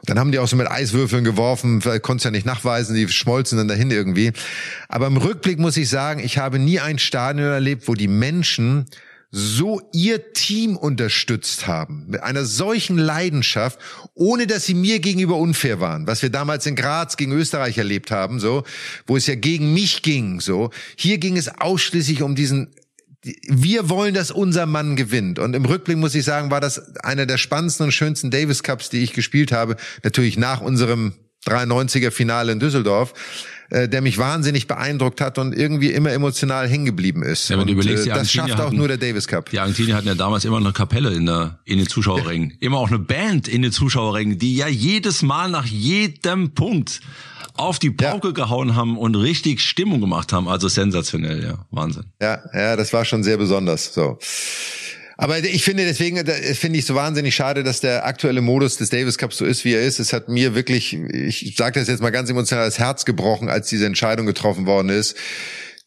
Und 0.01 0.09
dann 0.09 0.19
haben 0.19 0.33
die 0.33 0.39
auch 0.39 0.49
so 0.49 0.57
mit 0.57 0.71
Eiswürfeln 0.71 1.25
geworfen, 1.25 1.81
konntest 2.03 2.27
ja 2.27 2.31
nicht 2.31 2.45
nachweisen, 2.45 2.95
die 2.95 3.09
schmolzen 3.09 3.57
dann 3.57 3.69
dahin 3.69 3.91
irgendwie. 3.91 4.33
Aber 4.89 5.07
im 5.07 5.17
Rückblick 5.17 5.59
muss 5.59 5.79
ich 5.79 5.89
sagen, 5.89 6.21
ich 6.21 6.37
habe 6.37 6.59
nie 6.59 6.79
ein 6.79 6.99
Stadion 6.99 7.49
erlebt, 7.49 7.89
wo 7.89 7.95
die 7.95 8.09
Menschen 8.09 8.85
so 9.31 9.81
ihr 9.93 10.33
Team 10.33 10.77
unterstützt 10.77 11.67
haben, 11.67 12.07
mit 12.09 12.23
einer 12.23 12.45
solchen 12.45 12.99
Leidenschaft, 12.99 13.79
ohne 14.15 14.47
dass 14.47 14.67
sie 14.67 14.75
mir 14.75 14.99
gegenüber 14.99 15.37
unfair 15.37 15.81
waren, 15.81 16.07
was 16.07 16.23
wir 16.23 16.31
damals 16.31 16.67
in 16.67 16.75
Graz 16.75 17.17
gegen 17.17 17.33
Österreich 17.33 17.79
erlebt 17.79 18.11
haben, 18.11 18.41
so, 18.41 18.65
wo 19.07 19.17
es 19.17 19.27
ja 19.27 19.37
gegen 19.37 19.73
mich 19.73 20.03
ging, 20.03 20.41
so. 20.41 20.71
Hier 20.97 21.19
ging 21.19 21.37
es 21.37 21.49
ausschließlich 21.49 22.23
um 22.23 22.35
diesen 22.35 22.75
wir 23.23 23.91
wollen, 23.91 24.15
dass 24.15 24.31
unser 24.31 24.65
Mann 24.65 24.97
gewinnt. 24.97 25.39
Und 25.39 25.55
im 25.55 25.67
Rückblick 25.67 25.99
muss 25.99 26.15
ich 26.15 26.25
sagen, 26.25 26.51
war 26.51 26.63
das 26.63 26.97
einer 26.97 27.27
der 27.27 27.37
spannendsten 27.37 27.85
und 27.85 27.93
schönsten 27.93 28.31
Davis 28.31 28.63
Cups, 28.63 28.89
die 28.89 29.03
ich 29.03 29.13
gespielt 29.13 29.53
habe. 29.53 29.77
Natürlich 30.03 30.39
nach 30.39 30.63
unserem 30.63 31.13
93er 31.47 32.11
Finale 32.11 32.53
in 32.53 32.61
Düsseldorf. 32.61 33.13
Äh, 33.73 33.89
der 33.89 34.01
mich 34.01 34.19
wahnsinnig 34.19 34.67
beeindruckt 34.67 35.21
hat 35.21 35.39
und 35.39 35.55
irgendwie 35.55 35.93
immer 35.93 36.11
emotional 36.11 36.69
hängen 36.69 36.87
geblieben 36.87 37.23
ist. 37.23 37.51
Ja, 37.51 37.57
wenn 37.57 37.69
du 37.69 37.75
überlegst, 37.75 38.05
äh, 38.05 38.11
das 38.11 38.33
schafft 38.33 38.61
auch 38.61 38.73
nur 38.73 38.89
der 38.89 38.97
Davis 38.97 39.29
Cup. 39.29 39.49
Die 39.51 39.61
Argentinier 39.61 39.95
hatten 39.95 40.09
ja 40.09 40.17
damals 40.17 40.45
immer 40.45 40.57
eine 40.57 40.73
Kapelle 40.73 41.11
in 41.13 41.27
der 41.27 41.61
in 41.65 41.79
den 41.79 41.87
Zuschauerrängen, 41.87 42.57
immer 42.59 42.79
auch 42.79 42.89
eine 42.89 42.99
Band 42.99 43.47
in 43.47 43.63
den 43.63 43.71
Zuschauerrängen, 43.71 44.39
die 44.39 44.57
ja 44.57 44.67
jedes 44.67 45.23
Mal 45.23 45.51
nach 45.51 45.67
jedem 45.67 46.53
Punkt 46.53 47.01
auf 47.55 47.79
die 47.79 47.91
Pauke 47.91 48.29
ja. 48.29 48.35
gehauen 48.35 48.75
haben 48.75 48.99
und 48.99 49.15
richtig 49.15 49.61
Stimmung 49.61 50.01
gemacht 50.01 50.33
haben. 50.33 50.49
Also 50.49 50.67
sensationell, 50.67 51.45
ja, 51.45 51.65
Wahnsinn. 51.71 52.07
Ja, 52.21 52.41
ja, 52.53 52.75
das 52.75 52.93
war 52.93 53.05
schon 53.05 53.23
sehr 53.23 53.37
besonders. 53.37 53.95
So. 53.95 54.19
Aber 55.21 55.39
ich 55.39 55.65
finde 55.65 55.85
deswegen, 55.85 56.17
finde 56.55 56.79
ich 56.79 56.87
so 56.87 56.95
wahnsinnig 56.95 57.35
schade, 57.35 57.63
dass 57.63 57.81
der 57.81 58.07
aktuelle 58.07 58.41
Modus 58.41 58.79
des 58.79 58.89
Davis 58.89 59.19
Cups 59.19 59.37
so 59.37 59.45
ist, 59.45 59.67
wie 59.67 59.75
er 59.75 59.83
ist. 59.83 59.99
Es 59.99 60.15
hat 60.15 60.31
mir 60.31 60.55
wirklich, 60.55 60.95
ich 60.95 61.57
sage 61.59 61.79
das 61.79 61.89
jetzt 61.89 62.01
mal 62.01 62.09
ganz 62.09 62.31
emotional, 62.31 62.65
das 62.65 62.79
Herz 62.79 63.05
gebrochen, 63.05 63.51
als 63.51 63.69
diese 63.69 63.85
Entscheidung 63.85 64.25
getroffen 64.25 64.65
worden 64.65 64.89
ist 64.89 65.17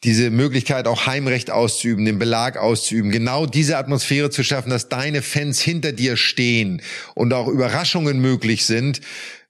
diese 0.03 0.31
Möglichkeit 0.31 0.86
auch 0.86 1.05
Heimrecht 1.05 1.49
auszuüben, 1.49 2.03
den 2.03 2.19
Belag 2.19 2.57
auszuüben, 2.57 3.09
genau 3.09 3.45
diese 3.45 3.77
Atmosphäre 3.77 4.29
zu 4.29 4.43
schaffen, 4.43 4.69
dass 4.69 4.89
deine 4.89 5.21
Fans 5.21 5.61
hinter 5.61 5.93
dir 5.93 6.17
stehen 6.17 6.81
und 7.15 7.34
auch 7.34 7.47
Überraschungen 7.47 8.19
möglich 8.19 8.65
sind, 8.65 8.99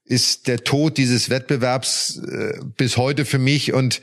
ist 0.04 0.46
der 0.46 0.62
Tod 0.62 0.96
dieses 0.96 1.28
Wettbewerbs 1.28 2.18
äh, 2.18 2.60
bis 2.76 2.96
heute 2.96 3.24
für 3.24 3.38
mich 3.38 3.72
und 3.72 4.00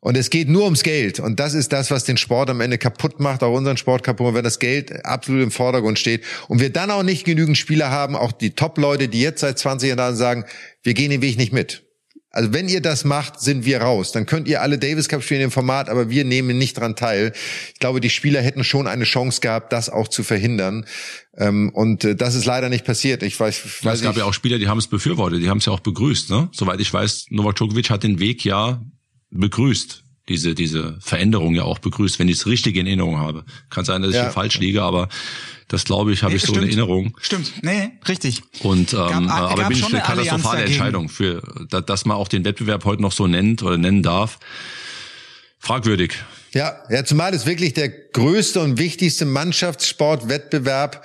und 0.00 0.16
es 0.16 0.30
geht 0.30 0.48
nur 0.48 0.64
ums 0.64 0.82
Geld. 0.82 1.18
Und 1.18 1.40
das 1.40 1.54
ist 1.54 1.72
das, 1.72 1.90
was 1.90 2.04
den 2.04 2.16
Sport 2.16 2.50
am 2.50 2.60
Ende 2.60 2.78
kaputt 2.78 3.18
macht, 3.18 3.42
auch 3.42 3.52
unseren 3.52 3.76
Sport 3.76 4.04
kaputt 4.04 4.26
macht, 4.26 4.36
wenn 4.36 4.44
das 4.44 4.60
Geld 4.60 5.04
absolut 5.04 5.42
im 5.42 5.50
Vordergrund 5.50 5.98
steht. 5.98 6.24
Und 6.46 6.60
wir 6.60 6.70
dann 6.70 6.90
auch 6.90 7.02
nicht 7.02 7.24
genügend 7.24 7.58
Spieler 7.58 7.90
haben, 7.90 8.14
auch 8.14 8.32
die 8.32 8.50
Top-Leute, 8.50 9.08
die 9.08 9.20
jetzt 9.20 9.40
seit 9.40 9.58
20 9.58 9.96
Jahren 9.96 10.16
sagen, 10.16 10.44
wir 10.82 10.94
gehen 10.94 11.10
den 11.10 11.22
Weg 11.22 11.36
nicht 11.36 11.52
mit. 11.52 11.84
Also 12.30 12.52
wenn 12.52 12.68
ihr 12.68 12.82
das 12.82 13.04
macht, 13.04 13.40
sind 13.40 13.64
wir 13.64 13.80
raus. 13.80 14.12
Dann 14.12 14.26
könnt 14.26 14.46
ihr 14.46 14.62
alle 14.62 14.78
Davis 14.78 15.08
Cup 15.08 15.24
spielen 15.24 15.40
im 15.40 15.50
Format, 15.50 15.88
aber 15.88 16.10
wir 16.10 16.24
nehmen 16.24 16.58
nicht 16.58 16.78
dran 16.78 16.94
teil. 16.94 17.32
Ich 17.72 17.80
glaube, 17.80 18.00
die 18.00 18.10
Spieler 18.10 18.42
hätten 18.42 18.62
schon 18.64 18.86
eine 18.86 19.04
Chance 19.04 19.40
gehabt, 19.40 19.72
das 19.72 19.88
auch 19.88 20.06
zu 20.06 20.22
verhindern. 20.22 20.84
Ähm, 21.36 21.70
und 21.70 22.04
äh, 22.04 22.14
das 22.14 22.34
ist 22.34 22.44
leider 22.44 22.68
nicht 22.68 22.84
passiert. 22.84 23.22
Ich 23.22 23.40
weiß, 23.40 23.64
ich 23.64 23.84
weiß 23.84 23.98
es 23.98 24.04
gab 24.04 24.16
ja 24.16 24.24
auch 24.24 24.34
Spieler, 24.34 24.58
die 24.58 24.68
haben 24.68 24.78
es 24.78 24.86
befürwortet, 24.86 25.42
die 25.42 25.48
haben 25.48 25.58
es 25.58 25.66
ja 25.66 25.72
auch 25.72 25.80
begrüßt. 25.80 26.30
Ne? 26.30 26.48
Soweit 26.52 26.78
ich 26.80 26.92
weiß, 26.92 27.26
Novak 27.30 27.56
Djokovic 27.56 27.90
hat 27.90 28.04
den 28.04 28.20
Weg 28.20 28.44
ja 28.44 28.82
begrüßt 29.30 30.04
diese, 30.28 30.54
diese 30.54 30.98
Veränderung 31.00 31.54
ja 31.54 31.62
auch 31.62 31.78
begrüßt, 31.78 32.18
wenn 32.18 32.28
ich 32.28 32.36
es 32.38 32.46
richtig 32.46 32.76
in 32.76 32.86
Erinnerung 32.86 33.18
habe. 33.18 33.44
Kann 33.70 33.84
sein, 33.86 34.02
dass 34.02 34.10
ich 34.10 34.16
Ja. 34.16 34.24
hier 34.24 34.30
falsch 34.32 34.58
liege, 34.58 34.82
aber 34.82 35.08
das 35.68 35.84
glaube 35.84 36.12
ich, 36.12 36.22
habe 36.22 36.34
ich 36.34 36.42
so 36.42 36.48
in 36.48 36.54
Stimmt. 36.56 36.66
Erinnerung. 36.68 37.16
Stimmt, 37.20 37.52
nee, 37.62 37.92
richtig. 38.06 38.42
Und 38.60 38.92
ähm, 38.92 38.98
Gab- 38.98 39.22
äh, 39.22 39.26
gab 39.26 39.50
aber 39.52 39.64
bin 39.68 39.78
ich 39.78 39.86
eine 39.86 40.00
katastrophale. 40.02 40.64
Entscheidung 40.64 41.08
für, 41.08 41.42
da- 41.70 41.80
dass 41.80 42.04
man 42.04 42.16
auch 42.18 42.28
den 42.28 42.44
Wettbewerb 42.44 42.84
heute 42.84 43.00
noch 43.00 43.12
so 43.12 43.26
nennt 43.26 43.62
oder 43.62 43.78
nennen 43.78 44.02
darf. 44.02 44.38
Fragwürdig. 45.58 46.14
Ja, 46.52 46.76
ja, 46.90 47.04
zumal 47.04 47.34
es 47.34 47.46
wirklich 47.46 47.72
der 47.74 47.88
größte 47.88 48.60
und 48.60 48.78
wichtigste 48.78 49.24
Mannschaftssportwettbewerb, 49.26 51.04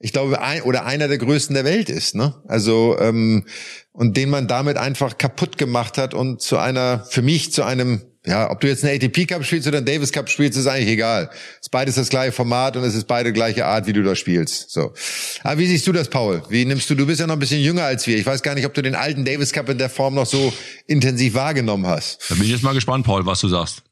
ich 0.00 0.12
glaube, 0.12 0.40
ein, 0.40 0.62
oder 0.62 0.84
einer 0.84 1.08
der 1.08 1.18
größten 1.18 1.54
der 1.54 1.64
Welt 1.64 1.88
ist, 1.88 2.14
ne? 2.14 2.34
Also, 2.48 2.96
ähm, 2.98 3.44
und 3.92 4.16
den 4.16 4.30
man 4.30 4.48
damit 4.48 4.76
einfach 4.76 5.18
kaputt 5.18 5.58
gemacht 5.58 5.98
hat 5.98 6.14
und 6.14 6.40
zu 6.40 6.58
einer, 6.58 7.04
für 7.04 7.22
mich 7.22 7.52
zu 7.52 7.62
einem, 7.62 8.00
ja, 8.24 8.50
ob 8.50 8.60
du 8.60 8.68
jetzt 8.68 8.84
einen 8.84 8.94
ATP 8.94 9.26
Cup 9.26 9.44
spielst 9.44 9.66
oder 9.68 9.78
einen 9.78 9.86
Davis 9.86 10.12
Cup 10.12 10.30
spielst, 10.30 10.58
ist 10.58 10.66
eigentlich 10.66 10.88
egal. 10.88 11.28
Es 11.32 11.66
ist 11.66 11.70
beides 11.70 11.96
das 11.96 12.08
gleiche 12.08 12.32
Format 12.32 12.76
und 12.76 12.84
es 12.84 12.94
ist 12.94 13.06
beide 13.06 13.32
gleiche 13.32 13.66
Art, 13.66 13.86
wie 13.86 13.92
du 13.92 14.02
da 14.02 14.14
spielst. 14.14 14.70
So. 14.70 14.94
Aber 15.42 15.58
wie 15.58 15.66
siehst 15.66 15.86
du 15.86 15.92
das, 15.92 16.08
Paul? 16.08 16.42
Wie 16.48 16.64
nimmst 16.64 16.88
du, 16.88 16.94
du 16.94 17.06
bist 17.06 17.20
ja 17.20 17.26
noch 17.26 17.34
ein 17.34 17.40
bisschen 17.40 17.60
jünger 17.60 17.84
als 17.84 18.06
wir. 18.06 18.16
Ich 18.16 18.24
weiß 18.24 18.42
gar 18.42 18.54
nicht, 18.54 18.64
ob 18.64 18.74
du 18.74 18.82
den 18.82 18.94
alten 18.94 19.24
Davis 19.24 19.52
Cup 19.52 19.68
in 19.68 19.78
der 19.78 19.90
Form 19.90 20.14
noch 20.14 20.26
so 20.26 20.52
intensiv 20.86 21.34
wahrgenommen 21.34 21.86
hast. 21.86 22.20
Da 22.28 22.34
bin 22.36 22.44
ich 22.44 22.50
jetzt 22.50 22.62
mal 22.62 22.74
gespannt, 22.74 23.04
Paul, 23.04 23.26
was 23.26 23.40
du 23.40 23.48
sagst. 23.48 23.82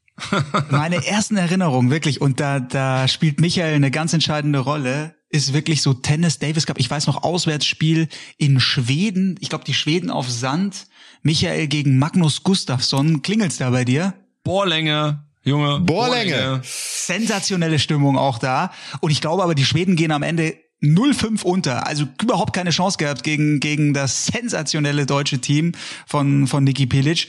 Meine 0.70 1.04
ersten 1.06 1.36
Erinnerungen, 1.36 1.90
wirklich, 1.90 2.20
und 2.20 2.40
da, 2.40 2.60
da 2.60 3.08
spielt 3.08 3.40
Michael 3.40 3.74
eine 3.74 3.90
ganz 3.90 4.12
entscheidende 4.12 4.58
Rolle, 4.58 5.14
ist 5.30 5.52
wirklich 5.52 5.80
so 5.80 5.94
Tennis 5.94 6.38
Davis 6.38 6.66
Cup. 6.66 6.78
Ich 6.78 6.90
weiß 6.90 7.06
noch, 7.06 7.22
Auswärtsspiel 7.22 8.08
in 8.36 8.60
Schweden. 8.60 9.36
Ich 9.40 9.48
glaube, 9.48 9.64
die 9.64 9.74
Schweden 9.74 10.10
auf 10.10 10.28
Sand. 10.28 10.86
Michael 11.22 11.68
gegen 11.68 11.98
Magnus 11.98 12.42
Gustafsson. 12.42 13.22
Klingelt's 13.22 13.58
da 13.58 13.70
bei 13.70 13.84
dir? 13.84 14.14
Bohrlänge, 14.42 15.24
Junge. 15.42 15.80
Bohrlänge. 15.80 16.60
sensationelle 16.64 17.78
Stimmung 17.78 18.18
auch 18.18 18.38
da. 18.38 18.72
Und 19.00 19.10
ich 19.10 19.20
glaube 19.20 19.42
aber, 19.42 19.54
die 19.54 19.64
Schweden 19.64 19.96
gehen 19.96 20.12
am 20.12 20.22
Ende 20.22 20.56
0-5 20.82 21.42
unter. 21.42 21.86
Also 21.86 22.06
überhaupt 22.20 22.54
keine 22.54 22.70
Chance 22.70 22.98
gehabt 22.98 23.22
gegen, 23.22 23.60
gegen 23.60 23.94
das 23.94 24.26
sensationelle 24.26 25.06
deutsche 25.06 25.40
Team 25.40 25.72
von, 26.06 26.46
von 26.46 26.64
Niki 26.64 26.86
Pilic. 26.86 27.28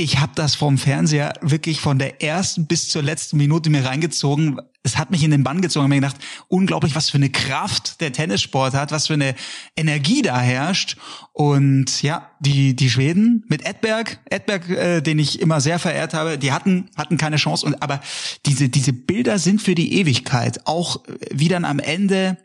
Ich 0.00 0.18
habe 0.18 0.32
das 0.34 0.54
vom 0.54 0.78
Fernseher 0.78 1.34
wirklich 1.42 1.78
von 1.78 1.98
der 1.98 2.22
ersten 2.22 2.66
bis 2.66 2.88
zur 2.88 3.02
letzten 3.02 3.36
Minute 3.36 3.68
mir 3.68 3.84
reingezogen. 3.84 4.58
Es 4.82 4.96
hat 4.96 5.10
mich 5.10 5.22
in 5.22 5.30
den 5.30 5.44
Bann 5.44 5.60
gezogen. 5.60 5.84
Ich 5.84 5.90
habe 5.90 6.00
mir 6.00 6.08
gedacht, 6.08 6.16
unglaublich, 6.48 6.94
was 6.94 7.10
für 7.10 7.18
eine 7.18 7.28
Kraft 7.28 8.00
der 8.00 8.10
Tennissport 8.10 8.72
hat, 8.72 8.92
was 8.92 9.08
für 9.08 9.12
eine 9.12 9.34
Energie 9.76 10.22
da 10.22 10.40
herrscht. 10.40 10.96
Und 11.34 12.00
ja, 12.00 12.30
die 12.40 12.74
die 12.74 12.88
Schweden 12.88 13.44
mit 13.48 13.66
Edberg, 13.66 14.20
Edberg, 14.30 14.70
äh, 14.70 15.02
den 15.02 15.18
ich 15.18 15.38
immer 15.38 15.60
sehr 15.60 15.78
verehrt 15.78 16.14
habe, 16.14 16.38
die 16.38 16.52
hatten 16.52 16.88
hatten 16.96 17.18
keine 17.18 17.36
Chance. 17.36 17.66
Und 17.66 17.82
aber 17.82 18.00
diese 18.46 18.70
diese 18.70 18.94
Bilder 18.94 19.38
sind 19.38 19.60
für 19.60 19.74
die 19.74 19.98
Ewigkeit. 19.98 20.66
Auch 20.66 21.04
äh, 21.04 21.18
wie 21.30 21.48
dann 21.48 21.66
am 21.66 21.78
Ende 21.78 22.38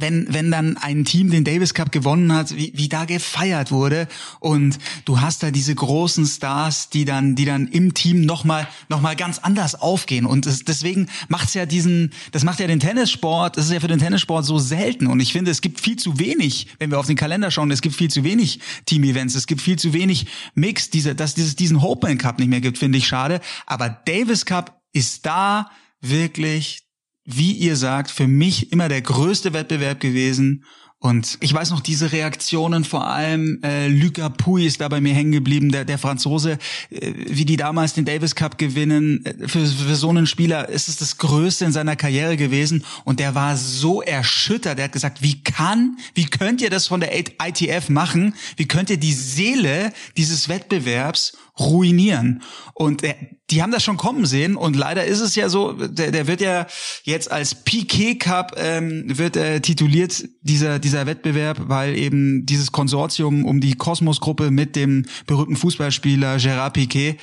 wenn, 0.00 0.26
wenn 0.30 0.50
dann 0.50 0.76
ein 0.76 1.04
Team 1.04 1.30
den 1.30 1.44
Davis 1.44 1.74
Cup 1.74 1.92
gewonnen 1.92 2.32
hat, 2.32 2.56
wie, 2.56 2.72
wie 2.74 2.88
da 2.88 3.04
gefeiert 3.04 3.70
wurde. 3.70 4.08
Und 4.38 4.78
du 5.04 5.20
hast 5.20 5.42
da 5.42 5.50
diese 5.50 5.74
großen 5.74 6.26
Stars, 6.26 6.90
die 6.90 7.04
dann, 7.04 7.34
die 7.34 7.44
dann 7.44 7.68
im 7.68 7.94
Team 7.94 8.22
nochmal, 8.22 8.68
noch 8.88 9.00
mal 9.00 9.16
ganz 9.16 9.38
anders 9.38 9.74
aufgehen. 9.74 10.26
Und 10.26 10.46
das, 10.46 10.64
deswegen 10.64 11.08
macht's 11.28 11.54
ja 11.54 11.66
diesen, 11.66 12.12
das 12.32 12.44
macht 12.44 12.60
ja 12.60 12.66
den 12.66 12.80
Tennissport, 12.80 13.56
das 13.56 13.66
ist 13.66 13.72
ja 13.72 13.80
für 13.80 13.88
den 13.88 13.98
Tennissport 13.98 14.44
so 14.44 14.58
selten. 14.58 15.06
Und 15.06 15.20
ich 15.20 15.32
finde, 15.32 15.50
es 15.50 15.60
gibt 15.60 15.80
viel 15.80 15.96
zu 15.96 16.18
wenig, 16.18 16.68
wenn 16.78 16.90
wir 16.90 16.98
auf 16.98 17.06
den 17.06 17.16
Kalender 17.16 17.50
schauen, 17.50 17.70
es 17.70 17.82
gibt 17.82 17.94
viel 17.94 18.10
zu 18.10 18.24
wenig 18.24 18.60
Team-Events, 18.86 19.34
es 19.34 19.46
gibt 19.46 19.60
viel 19.60 19.78
zu 19.78 19.92
wenig 19.92 20.26
Mix, 20.54 20.90
diese, 20.90 21.14
dass 21.14 21.34
dieses, 21.34 21.56
diesen 21.56 21.82
Hopeman 21.82 22.18
Cup 22.18 22.38
nicht 22.38 22.48
mehr 22.48 22.60
gibt, 22.60 22.78
finde 22.78 22.98
ich 22.98 23.06
schade, 23.06 23.40
aber 23.66 23.88
Davis 23.88 24.44
Cup 24.44 24.80
ist 24.92 25.26
da 25.26 25.70
wirklich 26.00 26.89
wie 27.36 27.52
ihr 27.52 27.76
sagt, 27.76 28.10
für 28.10 28.26
mich 28.26 28.72
immer 28.72 28.88
der 28.88 29.02
größte 29.02 29.52
Wettbewerb 29.52 30.00
gewesen. 30.00 30.64
Und 31.02 31.38
ich 31.40 31.54
weiß 31.54 31.70
noch, 31.70 31.80
diese 31.80 32.12
Reaktionen, 32.12 32.84
vor 32.84 33.06
allem 33.06 33.58
äh, 33.62 33.88
Luca 33.88 34.28
Puy 34.28 34.66
ist 34.66 34.82
da 34.82 34.88
bei 34.88 35.00
mir 35.00 35.14
hängen 35.14 35.32
geblieben, 35.32 35.72
der, 35.72 35.86
der 35.86 35.96
Franzose, 35.96 36.58
äh, 36.90 37.12
wie 37.26 37.46
die 37.46 37.56
damals 37.56 37.94
den 37.94 38.04
Davis 38.04 38.34
Cup 38.34 38.58
gewinnen. 38.58 39.24
Äh, 39.24 39.48
Für, 39.48 39.64
für 39.64 39.96
so 39.96 40.10
einen 40.10 40.26
Spieler 40.26 40.68
ist 40.68 40.90
es 40.90 40.98
das 40.98 41.16
Größte 41.16 41.64
in 41.64 41.72
seiner 41.72 41.96
Karriere 41.96 42.36
gewesen. 42.36 42.84
Und 43.04 43.18
der 43.18 43.34
war 43.34 43.56
so 43.56 44.02
erschüttert. 44.02 44.76
Der 44.76 44.84
hat 44.84 44.92
gesagt, 44.92 45.22
wie 45.22 45.42
kann, 45.42 45.96
wie 46.12 46.26
könnt 46.26 46.60
ihr 46.60 46.68
das 46.68 46.88
von 46.88 47.00
der 47.00 47.18
ITF 47.18 47.88
machen? 47.88 48.34
Wie 48.56 48.68
könnt 48.68 48.90
ihr 48.90 48.98
die 48.98 49.14
Seele 49.14 49.94
dieses 50.18 50.50
Wettbewerbs 50.50 51.34
ruinieren? 51.58 52.42
Und 52.74 53.04
äh, 53.04 53.14
die 53.50 53.62
haben 53.62 53.72
das 53.72 53.82
schon 53.82 53.96
kommen 53.96 54.26
sehen 54.26 54.56
und 54.56 54.76
leider 54.76 55.04
ist 55.04 55.20
es 55.20 55.34
ja 55.34 55.48
so, 55.48 55.72
der, 55.72 56.12
der 56.12 56.26
wird 56.26 56.40
ja 56.40 56.66
jetzt 57.02 57.30
als 57.30 57.54
Piquet 57.54 58.16
Cup 58.16 58.54
ähm, 58.56 59.04
wird 59.06 59.36
äh, 59.36 59.60
tituliert 59.60 60.24
dieser 60.42 60.78
dieser 60.78 61.06
Wettbewerb, 61.06 61.58
weil 61.66 61.96
eben 61.96 62.46
dieses 62.46 62.72
Konsortium 62.72 63.44
um 63.44 63.60
die 63.60 63.74
Kosmos 63.74 64.20
Gruppe 64.20 64.50
mit 64.50 64.76
dem 64.76 65.06
berühmten 65.26 65.56
Fußballspieler 65.56 66.38
Gerard 66.38 66.74
Piquet 66.74 67.16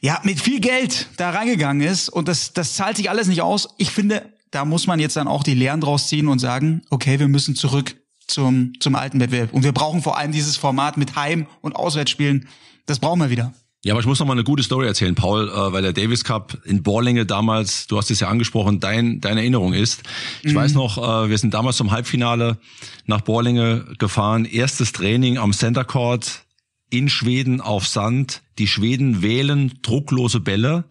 ja 0.00 0.20
mit 0.22 0.40
viel 0.40 0.60
Geld 0.60 1.08
da 1.16 1.30
reingegangen 1.30 1.86
ist 1.86 2.08
und 2.08 2.28
das 2.28 2.52
das 2.52 2.74
zahlt 2.74 2.96
sich 2.96 3.10
alles 3.10 3.26
nicht 3.26 3.42
aus. 3.42 3.68
Ich 3.78 3.90
finde, 3.90 4.32
da 4.50 4.64
muss 4.64 4.86
man 4.86 5.00
jetzt 5.00 5.16
dann 5.16 5.28
auch 5.28 5.42
die 5.42 5.54
Lehren 5.54 5.80
draus 5.80 6.08
ziehen 6.08 6.28
und 6.28 6.38
sagen, 6.38 6.82
okay, 6.90 7.18
wir 7.18 7.28
müssen 7.28 7.56
zurück 7.56 7.96
zum 8.28 8.72
zum 8.78 8.94
alten 8.94 9.20
Wettbewerb 9.20 9.52
und 9.52 9.64
wir 9.64 9.72
brauchen 9.72 10.02
vor 10.02 10.16
allem 10.16 10.32
dieses 10.32 10.56
Format 10.56 10.96
mit 10.96 11.16
Heim 11.16 11.46
und 11.60 11.74
Auswärtsspielen. 11.74 12.48
Das 12.86 13.00
brauchen 13.00 13.20
wir 13.20 13.30
wieder. 13.30 13.52
Ja, 13.86 13.92
aber 13.94 14.00
ich 14.00 14.06
muss 14.06 14.18
noch 14.18 14.26
mal 14.26 14.32
eine 14.32 14.42
gute 14.42 14.64
Story 14.64 14.84
erzählen, 14.88 15.14
Paul, 15.14 15.48
äh, 15.48 15.72
weil 15.72 15.80
der 15.80 15.92
Davis 15.92 16.24
Cup 16.24 16.58
in 16.64 16.82
Borlänge 16.82 17.24
damals, 17.24 17.86
du 17.86 17.96
hast 17.96 18.10
es 18.10 18.18
ja 18.18 18.26
angesprochen, 18.26 18.80
dein, 18.80 19.20
deine 19.20 19.42
Erinnerung 19.42 19.74
ist. 19.74 20.02
Ich 20.42 20.52
weiß 20.52 20.74
noch, 20.74 20.98
äh, 20.98 21.30
wir 21.30 21.38
sind 21.38 21.54
damals 21.54 21.76
zum 21.76 21.92
Halbfinale 21.92 22.58
nach 23.04 23.20
Borlänge 23.20 23.84
gefahren. 23.98 24.44
Erstes 24.44 24.90
Training 24.90 25.38
am 25.38 25.52
Center 25.52 25.84
Court 25.84 26.46
in 26.90 27.08
Schweden 27.08 27.60
auf 27.60 27.86
Sand. 27.86 28.42
Die 28.58 28.66
Schweden 28.66 29.22
wählen 29.22 29.78
drucklose 29.82 30.40
Bälle. 30.40 30.86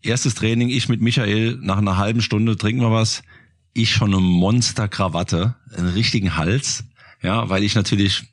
Erstes 0.00 0.34
Training, 0.34 0.70
ich 0.70 0.88
mit 0.88 1.02
Michael, 1.02 1.58
nach 1.60 1.76
einer 1.76 1.98
halben 1.98 2.22
Stunde 2.22 2.56
trinken 2.56 2.80
wir 2.80 2.92
was. 2.92 3.22
Ich 3.74 3.90
schon 3.90 4.14
eine 4.14 4.22
Monsterkrawatte, 4.22 5.56
einen 5.76 5.88
richtigen 5.88 6.34
Hals. 6.34 6.84
Ja, 7.22 7.50
weil 7.50 7.62
ich 7.62 7.74
natürlich 7.74 8.31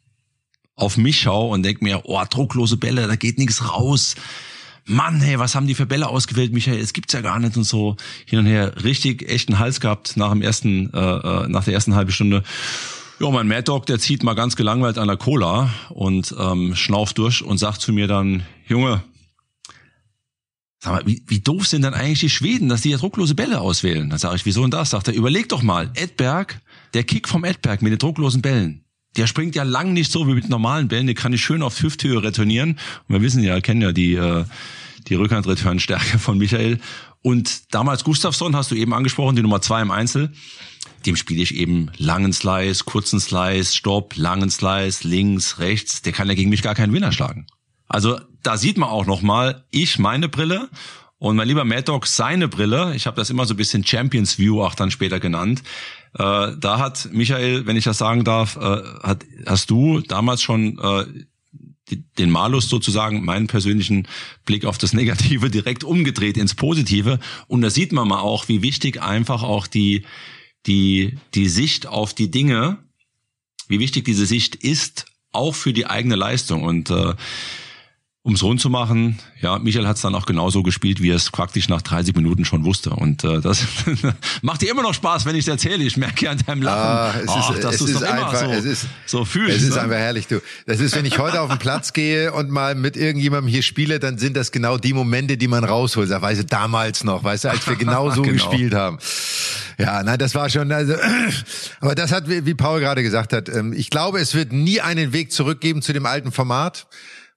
auf 0.81 0.97
mich 0.97 1.19
schaue 1.19 1.51
und 1.51 1.63
denk 1.63 1.81
mir, 1.81 2.01
oh, 2.05 2.21
drucklose 2.29 2.77
Bälle, 2.77 3.07
da 3.07 3.15
geht 3.15 3.37
nichts 3.37 3.69
raus. 3.69 4.15
Mann, 4.85 5.21
hey, 5.21 5.37
was 5.37 5.53
haben 5.53 5.67
die 5.67 5.75
für 5.75 5.85
Bälle 5.85 6.07
ausgewählt, 6.07 6.51
Michael? 6.51 6.79
Es 6.79 6.93
gibt's 6.93 7.13
ja 7.13 7.21
gar 7.21 7.39
nicht 7.39 7.55
und 7.57 7.63
so 7.63 7.95
hin 8.25 8.39
und 8.39 8.45
her. 8.47 8.83
Richtig 8.83 9.29
echten 9.29 9.59
Hals 9.59 9.79
gehabt 9.79 10.17
nach 10.17 10.31
dem 10.31 10.41
ersten, 10.41 10.91
äh, 10.93 10.97
äh, 10.99 11.47
nach 11.47 11.63
der 11.63 11.75
ersten 11.75 11.95
halben 11.95 12.11
Stunde. 12.11 12.43
Ja, 13.19 13.29
mein 13.29 13.47
Mad 13.47 13.63
Dog, 13.63 13.85
der 13.85 13.99
zieht 13.99 14.23
mal 14.23 14.33
ganz 14.33 14.55
gelangweilt 14.55 14.97
an 14.97 15.07
der 15.07 15.17
Cola 15.17 15.69
und 15.89 16.33
ähm, 16.39 16.75
schnauft 16.75 17.17
durch 17.17 17.43
und 17.43 17.57
sagt 17.57 17.81
zu 17.81 17.93
mir 17.93 18.07
dann, 18.07 18.43
Junge, 18.67 19.03
sag 20.79 20.93
mal, 20.93 21.05
wie, 21.05 21.21
wie 21.27 21.41
doof 21.41 21.67
sind 21.67 21.81
dann 21.81 21.93
eigentlich 21.93 22.21
die 22.21 22.29
Schweden, 22.29 22.69
dass 22.69 22.81
die 22.81 22.89
ja 22.89 22.97
drucklose 22.97 23.35
Bälle 23.35 23.61
auswählen? 23.61 24.09
Dann 24.09 24.19
sage 24.19 24.37
ich, 24.37 24.45
wieso 24.45 24.61
denn 24.61 24.71
das? 24.71 24.91
Sagt 24.91 25.07
er, 25.07 25.13
überleg 25.13 25.49
doch 25.49 25.61
mal, 25.61 25.91
Edberg, 25.95 26.61
der 26.93 27.03
Kick 27.03 27.27
vom 27.27 27.43
Edberg 27.43 27.81
mit 27.81 27.91
den 27.91 27.99
drucklosen 27.99 28.41
Bällen. 28.41 28.85
Der 29.17 29.27
springt 29.27 29.55
ja 29.55 29.63
lang 29.63 29.93
nicht 29.93 30.11
so 30.11 30.27
wie 30.27 30.33
mit 30.33 30.49
normalen 30.49 30.87
Bällen, 30.87 31.07
der 31.07 31.15
kann 31.15 31.33
ich 31.33 31.41
schön 31.41 31.61
auf 31.61 31.81
Hüfthöhe 31.81 32.21
retournieren. 32.21 32.79
Und 33.07 33.15
wir 33.15 33.21
wissen 33.21 33.43
ja, 33.43 33.59
kennen 33.59 33.81
ja 33.81 33.91
die, 33.91 34.13
äh, 34.13 34.45
die 35.07 35.15
Rückhandreturn-Stärke 35.15 36.19
von 36.19 36.37
Michael. 36.37 36.79
Und 37.21 37.73
damals 37.73 38.03
Gustafsson 38.03 38.55
hast 38.55 38.71
du 38.71 38.75
eben 38.75 38.93
angesprochen, 38.93 39.35
die 39.35 39.41
Nummer 39.41 39.61
zwei 39.61 39.81
im 39.81 39.91
Einzel. 39.91 40.31
Dem 41.05 41.15
spiele 41.15 41.41
ich 41.41 41.55
eben 41.55 41.91
langen 41.97 42.33
Slice, 42.33 42.83
kurzen 42.85 43.19
Slice, 43.19 43.75
Stopp, 43.75 44.15
langen 44.15 44.49
Slice, 44.49 45.07
links, 45.07 45.59
rechts. 45.59 46.01
Der 46.01 46.13
kann 46.13 46.27
ja 46.27 46.33
gegen 46.33 46.49
mich 46.49 46.61
gar 46.61 46.75
keinen 46.75 46.93
Winner 46.93 47.11
schlagen. 47.11 47.47
Also 47.87 48.19
da 48.43 48.57
sieht 48.57 48.77
man 48.77 48.89
auch 48.89 49.05
nochmal, 49.05 49.65
ich 49.71 49.99
meine 49.99 50.29
Brille 50.29 50.69
und 51.17 51.35
mein 51.35 51.47
lieber 51.47 51.65
Mad 51.65 51.83
Dog 51.83 52.07
seine 52.07 52.47
Brille. 52.47 52.93
Ich 52.95 53.07
habe 53.07 53.17
das 53.17 53.29
immer 53.29 53.45
so 53.45 53.53
ein 53.53 53.57
bisschen 53.57 53.85
Champions 53.85 54.37
View 54.37 54.61
auch 54.61 54.75
dann 54.75 54.91
später 54.91 55.19
genannt. 55.19 55.63
Äh, 56.13 56.53
da 56.57 56.79
hat 56.79 57.09
Michael, 57.11 57.65
wenn 57.65 57.77
ich 57.77 57.83
das 57.83 57.97
sagen 57.97 58.23
darf, 58.23 58.55
äh, 58.55 58.59
hat, 58.59 59.25
hast 59.45 59.69
du 59.69 60.01
damals 60.01 60.41
schon 60.41 60.79
äh, 60.79 61.05
den 62.17 62.29
Malus 62.29 62.69
sozusagen, 62.69 63.25
meinen 63.25 63.47
persönlichen 63.47 64.07
Blick 64.45 64.65
auf 64.65 64.77
das 64.77 64.93
Negative 64.93 65.49
direkt 65.51 65.83
umgedreht 65.83 66.37
ins 66.37 66.55
Positive. 66.55 67.19
Und 67.47 67.61
da 67.61 67.69
sieht 67.69 67.91
man 67.91 68.07
mal 68.07 68.19
auch, 68.19 68.47
wie 68.47 68.61
wichtig 68.61 69.01
einfach 69.01 69.43
auch 69.43 69.67
die, 69.67 70.05
die, 70.65 71.17
die 71.33 71.49
Sicht 71.49 71.87
auf 71.87 72.13
die 72.13 72.31
Dinge, 72.31 72.79
wie 73.67 73.79
wichtig 73.79 74.05
diese 74.05 74.25
Sicht 74.25 74.55
ist, 74.55 75.05
auch 75.31 75.55
für 75.55 75.73
die 75.73 75.85
eigene 75.85 76.15
Leistung. 76.15 76.63
Und 76.63 76.89
äh, 76.89 77.13
um 78.21 78.33
es 78.33 78.43
rund 78.43 78.59
zu 78.59 78.69
machen, 78.69 79.17
ja, 79.39 79.57
Michael 79.59 79.87
hat 79.87 79.95
es 79.95 80.01
dann 80.01 80.13
auch 80.13 80.25
genauso 80.25 80.61
gespielt, 80.61 81.01
wie 81.01 81.09
er 81.09 81.15
es 81.15 81.31
praktisch 81.31 81.69
nach 81.69 81.81
30 81.81 82.13
Minuten 82.15 82.43
schon 82.43 82.65
wusste. 82.65 82.89
Und 82.89 83.23
äh, 83.23 83.39
das 83.39 83.63
macht 84.41 84.61
dir 84.61 84.69
immer 84.69 84.81
noch 84.81 84.93
Spaß, 84.93 85.25
wenn 85.25 85.35
ich 85.35 85.45
es 85.45 85.47
erzähle. 85.47 85.85
Ich 85.85 85.95
merke 85.95 86.25
ja 86.25 86.31
an 86.31 86.39
deinem 86.45 86.61
Lachen, 86.61 86.77
ah, 86.77 87.13
es 87.23 87.29
Ach, 87.29 87.55
ist, 87.55 87.63
dass 87.63 87.77
du 87.77 87.85
es 87.85 88.03
einfach, 88.03 88.35
so, 88.35 88.51
es 88.51 88.65
ist, 88.65 88.87
so 89.05 89.23
fühlst. 89.23 89.57
Es 89.57 89.63
ist 89.63 89.75
ne? 89.75 89.81
einfach 89.83 89.95
herrlich, 89.95 90.27
du. 90.27 90.41
Das 90.65 90.81
ist, 90.81 90.97
wenn 90.97 91.05
ich 91.05 91.17
heute 91.17 91.39
auf 91.39 91.49
den 91.49 91.59
Platz 91.59 91.93
gehe 91.93 92.33
und 92.33 92.49
mal 92.49 92.75
mit 92.75 92.97
irgendjemandem 92.97 93.49
hier 93.49 93.63
spiele, 93.63 93.99
dann 93.99 94.17
sind 94.17 94.35
das 94.35 94.51
genau 94.51 94.77
die 94.77 94.93
Momente, 94.93 95.37
die 95.37 95.47
man 95.47 95.63
rausholt. 95.63 96.11
Da 96.11 96.21
weißt 96.21 96.41
du, 96.41 96.45
damals 96.45 97.05
noch, 97.05 97.23
weißt 97.23 97.45
du, 97.45 97.51
als 97.51 97.65
wir 97.67 97.77
genau 97.77 98.09
so 98.11 98.23
genau. 98.23 98.33
gespielt 98.33 98.73
haben. 98.73 98.99
Ja, 99.77 100.03
nein, 100.03 100.19
das 100.19 100.35
war 100.35 100.49
schon, 100.49 100.69
also, 100.73 100.93
aber 101.79 101.95
das 101.95 102.11
hat, 102.11 102.27
wie 102.27 102.53
Paul 102.53 102.81
gerade 102.81 103.01
gesagt 103.01 103.31
hat, 103.31 103.47
ähm, 103.47 103.71
ich 103.71 103.89
glaube, 103.89 104.19
es 104.19 104.35
wird 104.35 104.51
nie 104.51 104.81
einen 104.81 105.13
Weg 105.13 105.31
zurückgeben 105.31 105.81
zu 105.81 105.93
dem 105.93 106.05
alten 106.05 106.33
Format. 106.33 106.85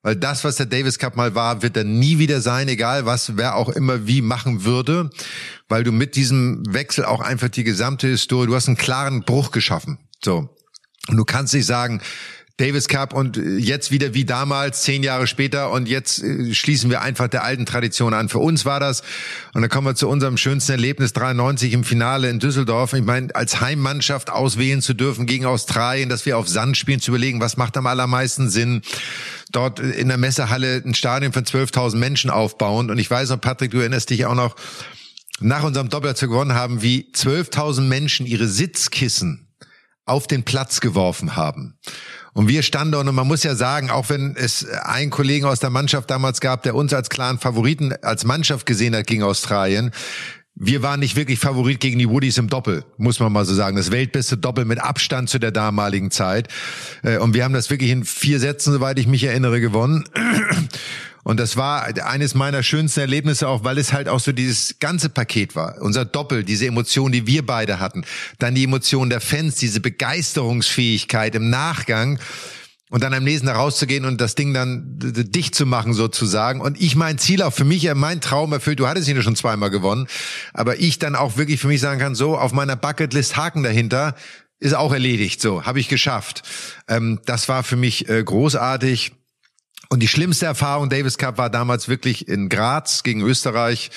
Weil 0.03 0.17
das, 0.17 0.43
was 0.43 0.57
der 0.57 0.67
Davis 0.67 0.99
Cup 0.99 1.17
mal 1.17 1.35
war, 1.35 1.63
wird 1.63 1.77
er 1.77 1.85
nie 1.85 2.19
wieder 2.19 2.41
sein, 2.41 2.69
egal 2.69 3.07
was 3.07 3.37
wer 3.37 3.55
auch 3.55 3.69
immer 3.69 4.07
wie 4.07 4.21
machen 4.21 4.65
würde. 4.65 5.11
Weil 5.69 5.85
du 5.85 5.93
mit 5.93 6.17
diesem 6.17 6.63
Wechsel 6.69 7.05
auch 7.05 7.21
einfach 7.21 7.49
die 7.49 7.65
gesamte 7.65 8.09
Historie, 8.09 8.49
du 8.49 8.55
hast 8.57 8.67
einen 8.67 8.77
klaren 8.77 9.23
Bruch 9.23 9.53
geschaffen. 9.53 9.99
So. 10.25 10.49
Und 11.09 11.17
du 11.17 11.25
kannst 11.25 11.55
nicht 11.55 11.67
sagen, 11.67 12.01
Davis 12.59 12.89
Cup 12.89 13.15
und 13.15 13.37
jetzt 13.37 13.91
wieder 13.91 14.15
wie 14.15 14.25
damals, 14.25 14.83
zehn 14.83 15.03
Jahre 15.03 15.27
später 15.27 15.71
und 15.71 15.89
jetzt 15.89 16.23
äh, 16.23 16.55
schließen 16.55 16.91
wir 16.91 17.01
einfach 17.01 17.29
der 17.29 17.45
alten 17.45 17.67
Tradition 17.67 18.15
an. 18.15 18.29
Für 18.29 18.39
uns 18.39 18.65
war 18.65 18.79
das, 18.79 19.03
und 19.55 19.63
dann 19.63 19.71
kommen 19.71 19.87
wir 19.87 19.95
zu 19.95 20.09
unserem 20.09 20.37
schönsten 20.37 20.73
Erlebnis 20.73 21.13
93 21.13 21.73
im 21.73 21.85
Finale 21.85 22.29
in 22.29 22.39
Düsseldorf. 22.39 22.93
Ich 22.93 23.05
meine, 23.05 23.35
als 23.35 23.61
Heimmannschaft 23.61 24.31
auswählen 24.31 24.83
zu 24.83 24.95
dürfen 24.95 25.27
gegen 25.27 25.47
Australien, 25.47 26.09
dass 26.09 26.27
wir 26.27 26.37
auf 26.37 26.49
Sand 26.49 26.77
spielen, 26.77 27.01
zu 27.01 27.11
überlegen, 27.11 27.41
was 27.41 27.57
macht 27.57 27.77
am 27.77 27.87
allermeisten 27.87 28.51
Sinn 28.51 28.83
dort 29.51 29.81
in 29.81 30.09
der 30.09 30.19
Messehalle 30.19 30.83
ein 30.85 30.95
Stadion 30.95 31.33
von 31.33 31.45
12.000 31.45 31.97
Menschen 31.97 32.31
aufbauen. 32.31 32.91
Und 32.91 32.99
ich 32.99 33.11
weiß 33.11 33.31
noch, 33.31 33.41
Patrick, 33.41 33.71
du 33.71 33.79
erinnerst 33.79 34.11
dich 34.11 34.27
auch 34.27 34.35
noch, 34.35 34.57
nach 35.41 35.65
unserem 35.65 35.89
Doppel 35.89 36.15
gewonnen 36.15 36.55
haben, 36.55 36.83
wie 36.83 37.11
12.000 37.13 37.83
Menschen 37.83 38.27
ihre 38.27 38.47
Sitzkissen 38.47 39.42
auf 40.05 40.27
den 40.27 40.43
Platz 40.43 40.81
geworfen 40.81 41.37
haben. 41.37 41.79
Und 42.35 42.49
wir 42.49 42.63
standen 42.63 42.95
und 42.95 43.15
man 43.15 43.27
muss 43.27 43.43
ja 43.43 43.55
sagen, 43.55 43.91
auch 43.91 44.09
wenn 44.09 44.35
es 44.37 44.67
einen 44.67 45.11
Kollegen 45.11 45.45
aus 45.45 45.61
der 45.61 45.71
Mannschaft 45.71 46.11
damals 46.11 46.41
gab, 46.41 46.63
der 46.63 46.75
uns 46.75 46.95
als 46.95 47.11
klaren 47.11 47.39
Favoriten 47.39 47.93
als 48.03 48.25
Mannschaft 48.25 48.65
gesehen 48.67 48.97
hat 48.97 49.07
gegen 49.07 49.23
Australien, 49.23 49.93
wir 50.55 50.83
waren 50.83 51.01
nicht 51.01 51.17
wirklich 51.17 51.39
Favorit 51.39 51.81
gegen 51.81 51.99
die 51.99 52.09
Woodies 52.09 52.37
im 52.37 52.49
Doppel, 52.49 52.85
muss 52.99 53.21
man 53.21 53.33
mal 53.33 53.45
so 53.45 53.55
sagen. 53.55 53.77
Das 53.77 53.91
weltbeste 53.91 54.37
Doppel 54.37 54.65
mit 54.65 54.81
Abstand 54.81 55.31
zu 55.31 55.39
der 55.39 55.51
damaligen 55.51 56.11
Zeit. 56.11 56.49
Äh, 57.03 57.19
und 57.19 57.35
wir 57.35 57.45
haben 57.45 57.55
das 57.55 57.71
wirklich 57.71 57.91
in 57.91 58.05
vier 58.05 58.39
Sätzen, 58.39 58.73
soweit 58.73 58.99
ich 58.99 59.07
mich 59.07 59.25
erinnere, 59.25 59.61
gewonnen. 59.61 60.05
Und 61.25 61.39
das 61.39 61.57
war 61.57 61.85
eines 62.05 62.35
meiner 62.35 62.63
schönsten 62.63 63.01
Erlebnisse 63.01 63.49
auch, 63.49 63.63
weil 63.65 63.79
es 63.79 63.93
halt 63.93 64.09
auch 64.09 64.21
so 64.21 64.33
dieses 64.33 64.79
ganze 64.81 65.09
Paket 65.09 65.55
war. 65.55 65.81
Unser 65.81 66.05
Doppel, 66.05 66.43
diese 66.43 66.67
Emotion, 66.67 67.13
die 67.13 67.27
wir 67.27 67.47
beide 67.47 67.79
hatten. 67.79 68.05
Dann 68.39 68.55
die 68.55 68.65
Emotion 68.65 69.09
der 69.09 69.21
Fans, 69.21 69.57
diese 69.57 69.81
Begeisterungsfähigkeit 69.81 71.35
im 71.35 71.49
Nachgang. 71.51 72.19
Und 72.91 73.03
dann 73.03 73.15
am 73.15 73.25
nächsten 73.25 73.47
Tag 73.47 73.57
rauszugehen 73.57 74.05
und 74.05 74.21
das 74.21 74.35
Ding 74.35 74.53
dann 74.53 74.99
dicht 74.99 75.55
zu 75.55 75.65
machen 75.65 75.95
sozusagen. 75.95 76.61
Und 76.61 76.79
ich 76.79 76.95
mein 76.95 77.17
Ziel 77.17 77.41
auch 77.41 77.55
für 77.55 77.65
mich, 77.65 77.91
mein 77.95 78.21
Traum 78.21 78.53
erfüllt, 78.53 78.81
du 78.81 78.87
hattest 78.87 79.09
ihn 79.09 79.17
ja 79.17 79.23
schon 79.23 79.35
zweimal 79.35 79.71
gewonnen, 79.71 80.09
aber 80.53 80.79
ich 80.79 80.99
dann 80.99 81.17
auch 81.17 81.39
wirklich 81.39 81.59
für 81.59 81.69
mich 81.69 81.81
sagen 81.81 81.99
kann, 81.99 82.15
so 82.15 82.37
auf 82.37 82.53
meiner 82.53 82.77
Bucketlist 82.77 83.39
Haken 83.39 83.63
dahinter, 83.63 84.15
ist 84.59 84.75
auch 84.75 84.93
erledigt, 84.93 85.41
so, 85.41 85.65
habe 85.65 85.81
ich 85.81 85.89
geschafft. 85.89 86.43
Ähm, 86.87 87.21
das 87.25 87.49
war 87.49 87.63
für 87.63 87.77
mich 87.77 88.11
äh, 88.11 88.23
großartig. 88.23 89.13
Und 89.93 90.01
die 90.01 90.09
schlimmste 90.09 90.47
Erfahrung 90.47 90.89
Davis 90.89 91.19
Cup 91.19 91.37
war 91.37 91.51
damals 91.51 91.87
wirklich 91.87 92.27
in 92.27 92.49
Graz 92.49 93.03
gegen 93.03 93.21
Österreich 93.21 93.91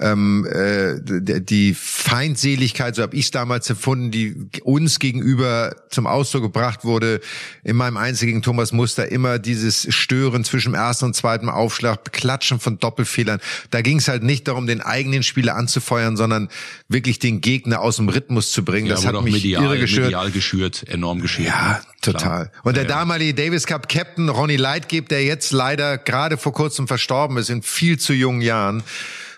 ähm, 0.00 0.46
äh, 0.50 1.40
die 1.40 1.74
Feindseligkeit, 1.74 2.96
so 2.96 3.02
habe 3.02 3.14
ich 3.16 3.26
es 3.26 3.30
damals 3.30 3.70
empfunden, 3.70 4.10
die 4.10 4.48
uns 4.64 4.98
gegenüber 4.98 5.76
zum 5.88 6.06
Ausdruck 6.06 6.42
gebracht 6.42 6.84
wurde, 6.84 7.20
in 7.62 7.76
meinem 7.76 7.96
Einzel 7.96 8.26
gegen 8.26 8.42
Thomas 8.42 8.72
Muster, 8.72 9.10
immer 9.10 9.38
dieses 9.38 9.86
Stören 9.94 10.44
zwischen 10.44 10.74
ersten 10.74 11.06
und 11.06 11.14
zweiten 11.14 11.48
Aufschlag, 11.48 12.12
Klatschen 12.12 12.58
von 12.58 12.78
Doppelfehlern. 12.78 13.40
Da 13.70 13.82
ging 13.82 13.98
es 13.98 14.08
halt 14.08 14.24
nicht 14.24 14.48
darum, 14.48 14.66
den 14.66 14.80
eigenen 14.80 15.22
Spieler 15.22 15.54
anzufeuern, 15.54 16.16
sondern 16.16 16.48
wirklich 16.88 17.20
den 17.20 17.40
Gegner 17.40 17.80
aus 17.80 17.96
dem 17.96 18.08
Rhythmus 18.08 18.50
zu 18.50 18.64
bringen. 18.64 18.88
Ja, 18.88 18.94
das 18.96 19.06
hat 19.06 19.22
mich 19.22 19.34
medial, 19.34 19.64
irre 19.64 19.78
geschürt. 19.78 20.06
medial 20.06 20.30
geschürt, 20.32 20.88
enorm 20.88 21.20
geschürt. 21.20 21.48
Ja, 21.48 21.80
total. 22.00 22.50
Und 22.64 22.76
der 22.76 22.84
ja, 22.84 22.88
damalige 22.88 23.34
Davis 23.34 23.66
Cup 23.66 23.88
Captain 23.88 24.28
Ronny 24.28 24.56
Leitgeb, 24.56 25.08
der 25.08 25.24
jetzt 25.24 25.52
leider 25.52 25.98
gerade 25.98 26.36
vor 26.36 26.52
kurzem 26.52 26.88
verstorben 26.88 27.36
ist, 27.36 27.48
in 27.48 27.62
viel 27.62 27.98
zu 27.98 28.12
jungen 28.12 28.40
Jahren, 28.40 28.82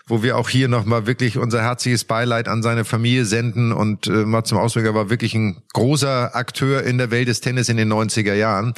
wo 0.07 0.23
wir 0.23 0.37
auch 0.37 0.49
hier 0.49 0.67
nochmal 0.67 1.05
wirklich 1.05 1.37
unser 1.37 1.61
herzliches 1.61 2.05
Beileid 2.05 2.47
an 2.47 2.63
seine 2.63 2.85
Familie 2.85 3.25
senden 3.25 3.73
und 3.73 4.07
äh, 4.07 4.25
mal 4.25 4.43
zum 4.43 4.57
Ausdruck, 4.57 4.85
er 4.85 4.95
war 4.95 5.09
wirklich 5.09 5.35
ein 5.35 5.61
großer 5.73 6.35
Akteur 6.35 6.83
in 6.83 6.97
der 6.97 7.11
Welt 7.11 7.27
des 7.27 7.41
Tennis 7.41 7.69
in 7.69 7.77
den 7.77 7.91
90er 7.91 8.33
Jahren. 8.33 8.73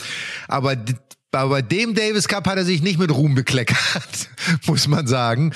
Aber 0.47 0.75
aber 1.31 1.49
bei 1.49 1.61
dem 1.61 1.93
Davis 1.93 2.27
Cup 2.27 2.47
hat 2.47 2.57
er 2.57 2.65
sich 2.65 2.81
nicht 2.81 2.97
mit 2.97 3.11
Ruhm 3.11 3.35
bekleckert, 3.35 4.29
muss 4.65 4.87
man 4.87 5.05
sagen. 5.05 5.51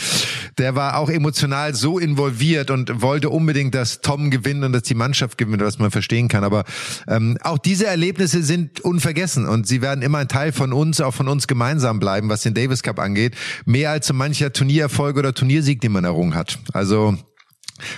Der 0.60 0.76
war 0.76 0.98
auch 0.98 1.10
emotional 1.10 1.74
so 1.74 1.98
involviert 1.98 2.70
und 2.70 3.02
wollte 3.02 3.30
unbedingt, 3.30 3.74
dass 3.74 4.02
Tom 4.02 4.30
gewinnt 4.30 4.64
und 4.64 4.72
dass 4.74 4.84
die 4.84 4.94
Mannschaft 4.94 5.38
gewinnt, 5.40 5.64
was 5.64 5.80
man 5.80 5.90
verstehen 5.90 6.28
kann. 6.28 6.44
Aber 6.44 6.64
ähm, 7.08 7.40
auch 7.42 7.58
diese 7.58 7.88
Erlebnisse 7.88 8.44
sind 8.44 8.82
unvergessen 8.82 9.48
und 9.48 9.68
sie 9.68 9.82
werden 9.82 10.04
immer 10.04 10.20
ein 10.20 10.28
Teil 10.28 10.52
von 10.52 10.74
uns, 10.74 11.02
auch 11.02 11.14
von 11.14 11.28
uns 11.28 11.48
gemeinsam 11.48 12.00
bleiben, 12.00 12.30
was 12.30 12.42
den 12.42 12.54
Davis 12.54 12.84
Cup 12.84 13.00
angeht. 13.00 13.36
Mehr 13.66 13.90
als 13.90 14.08
so 14.08 14.14
mancher 14.14 14.54
Turniererfolg 14.54 15.18
oder 15.18 15.34
Turniersieg, 15.34 15.82
den 15.82 15.92
man 15.92 16.04
errungen 16.04 16.36
hat. 16.36 16.60
Also 16.74 17.18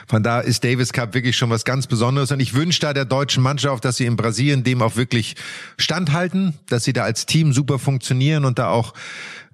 von 0.08 0.24
da 0.24 0.40
ist 0.40 0.64
Davis 0.64 0.94
Cup 0.94 1.14
wirklich 1.14 1.36
schon 1.38 1.50
was 1.50 1.66
ganz 1.66 1.88
Besonderes. 1.88 2.32
Und 2.32 2.40
ich 2.40 2.54
wünsche 2.54 2.80
da 2.82 2.94
der 2.94 3.06
deutschen 3.06 3.44
Mannschaft, 3.44 3.86
dass 3.86 3.98
sie 3.98 4.06
in 4.06 4.16
Brasilien 4.16 4.64
dem 4.64 4.82
auch 4.82 4.96
wirklich 4.96 5.36
standhalten, 5.78 6.54
dass 6.68 6.84
sie 6.84 6.94
da 6.94 7.04
als 7.04 7.26
Team 7.26 7.54
super 7.54 7.80
funktionieren 7.80 8.46
und 8.46 8.60
da 8.60 8.70
auch 8.70 8.94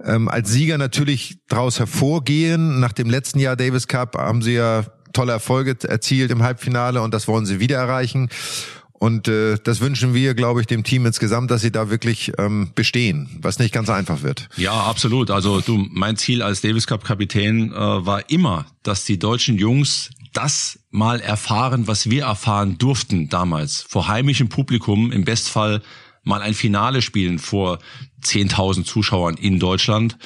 ähm, 0.04 0.28
als 0.28 0.50
Sieger 0.50 0.78
natürlich 0.78 1.38
daraus 1.48 1.80
hervorgehen. 1.80 2.80
Nach 2.80 2.94
dem 2.94 3.10
letzten 3.10 3.40
Jahr 3.40 3.56
Davis 3.56 3.88
Cup 3.88 4.18
haben 4.18 4.42
sie 4.42 4.54
ja 4.54 4.86
tolle 5.14 5.34
Erfolge 5.34 5.78
erzielt 5.88 6.32
im 6.32 6.44
Halbfinale 6.44 7.02
und 7.02 7.14
das 7.14 7.28
wollen 7.28 7.46
sie 7.46 7.60
wieder 7.60 7.78
erreichen. 7.78 8.30
Und 8.94 9.28
äh, 9.28 9.58
das 9.64 9.82
wünschen 9.82 10.14
wir, 10.14 10.36
glaube 10.36 10.62
ich, 10.62 10.68
dem 10.68 10.84
Team 10.84 11.08
insgesamt, 11.08 11.50
dass 11.50 11.62
sie 11.62 11.72
da 11.72 11.90
wirklich 11.90 12.34
ähm, 12.38 12.70
bestehen, 12.76 13.30
was 13.42 13.58
nicht 13.58 13.74
ganz 13.74 13.90
einfach 13.90 14.22
wird. 14.22 14.48
Ja, 14.58 14.74
absolut. 14.74 15.32
Also 15.32 15.60
du, 15.60 15.88
mein 15.90 16.18
Ziel 16.18 16.44
als 16.44 16.62
Davis 16.62 16.86
Cup 16.86 17.04
Kapitän 17.04 17.72
äh, 17.72 17.76
war 17.76 18.30
immer, 18.30 18.68
dass 18.84 19.04
die 19.04 19.18
deutschen 19.18 19.58
Jungs 19.58 20.12
das 20.34 20.80
mal 20.90 21.20
erfahren, 21.20 21.88
was 21.88 22.10
wir 22.10 22.24
erfahren 22.24 22.78
durften 22.78 23.30
damals 23.30 23.82
vor 23.82 24.08
heimischem 24.08 24.50
Publikum, 24.50 25.12
im 25.12 25.26
Bestfall 25.26 25.82
mal 26.24 26.42
ein 26.42 26.54
Finale 26.54 27.02
spielen 27.02 27.40
vor 27.40 27.80
10.000 28.24 28.86
Zuschauern 28.86 29.36
in 29.36 29.60
Deutschland, 29.60 30.18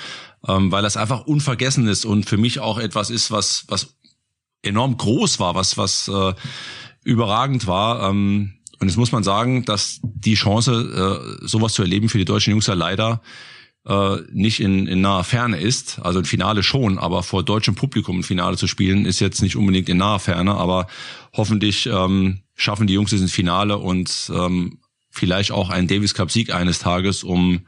ähm, 0.48 0.72
weil 0.72 0.84
das 0.84 0.98
einfach 0.98 1.26
unvergessen 1.26 1.88
ist 1.88 2.06
und 2.06 2.26
für 2.26 2.38
mich 2.38 2.60
auch 2.60 2.78
etwas 2.78 3.10
ist, 3.10 3.32
was 3.32 3.66
was 3.68 3.96
enorm 4.62 4.98
groß 4.98 5.40
war, 5.40 5.56
was 5.56 5.78
was 5.78 6.08
äh, 6.08 6.34
überragend 7.04 7.68
war. 7.68 8.10
Ähm, 8.10 8.56
und 8.80 8.90
jetzt 8.90 8.98
muss 8.98 9.14
man 9.14 9.24
sagen, 9.24 9.64
dass 9.64 10.00
die 10.04 10.36
Chance, 10.36 11.40
äh, 11.42 11.48
sowas 11.48 11.74
zu 11.74 11.82
erleben 11.82 12.10
für 12.10 12.18
die 12.18 12.26
deutschen 12.26 12.52
Jungs 12.52 12.68
ja 12.68 12.74
leider 12.74 13.22
äh, 13.88 14.18
nicht 14.32 14.60
in, 14.60 14.88
in 14.88 15.02
naher 15.02 15.24
Ferne 15.24 15.60
ist. 15.60 16.00
Also 16.02 16.20
ein 16.20 16.26
Finale 16.26 16.64
schon, 16.64 16.98
aber 16.98 17.24
vor 17.24 17.44
deutschem 17.44 17.76
Publikum 17.76 18.20
ein 18.20 18.24
Finale 18.24 18.58
zu 18.58 18.68
spielen, 18.68 19.06
ist 19.06 19.20
jetzt 19.20 19.42
nicht 19.42 19.56
unbedingt 19.56 19.90
in 19.90 19.98
naher 19.98 20.20
Ferne. 20.20 20.56
Aber 20.56 20.88
hoffentlich 21.34 21.86
ähm, 21.88 22.42
schaffen 22.56 22.88
die 22.88 22.94
Jungs 22.94 23.12
es 23.12 23.22
ins 23.22 23.32
Finale 23.32 23.78
und 23.78 24.32
ähm, 24.34 24.80
vielleicht 25.12 25.52
auch 25.52 25.70
einen 25.70 25.88
Davis 25.88 26.14
Cup 26.14 26.32
Sieg 26.32 26.54
eines 26.54 26.80
Tages, 26.80 27.24
um 27.24 27.62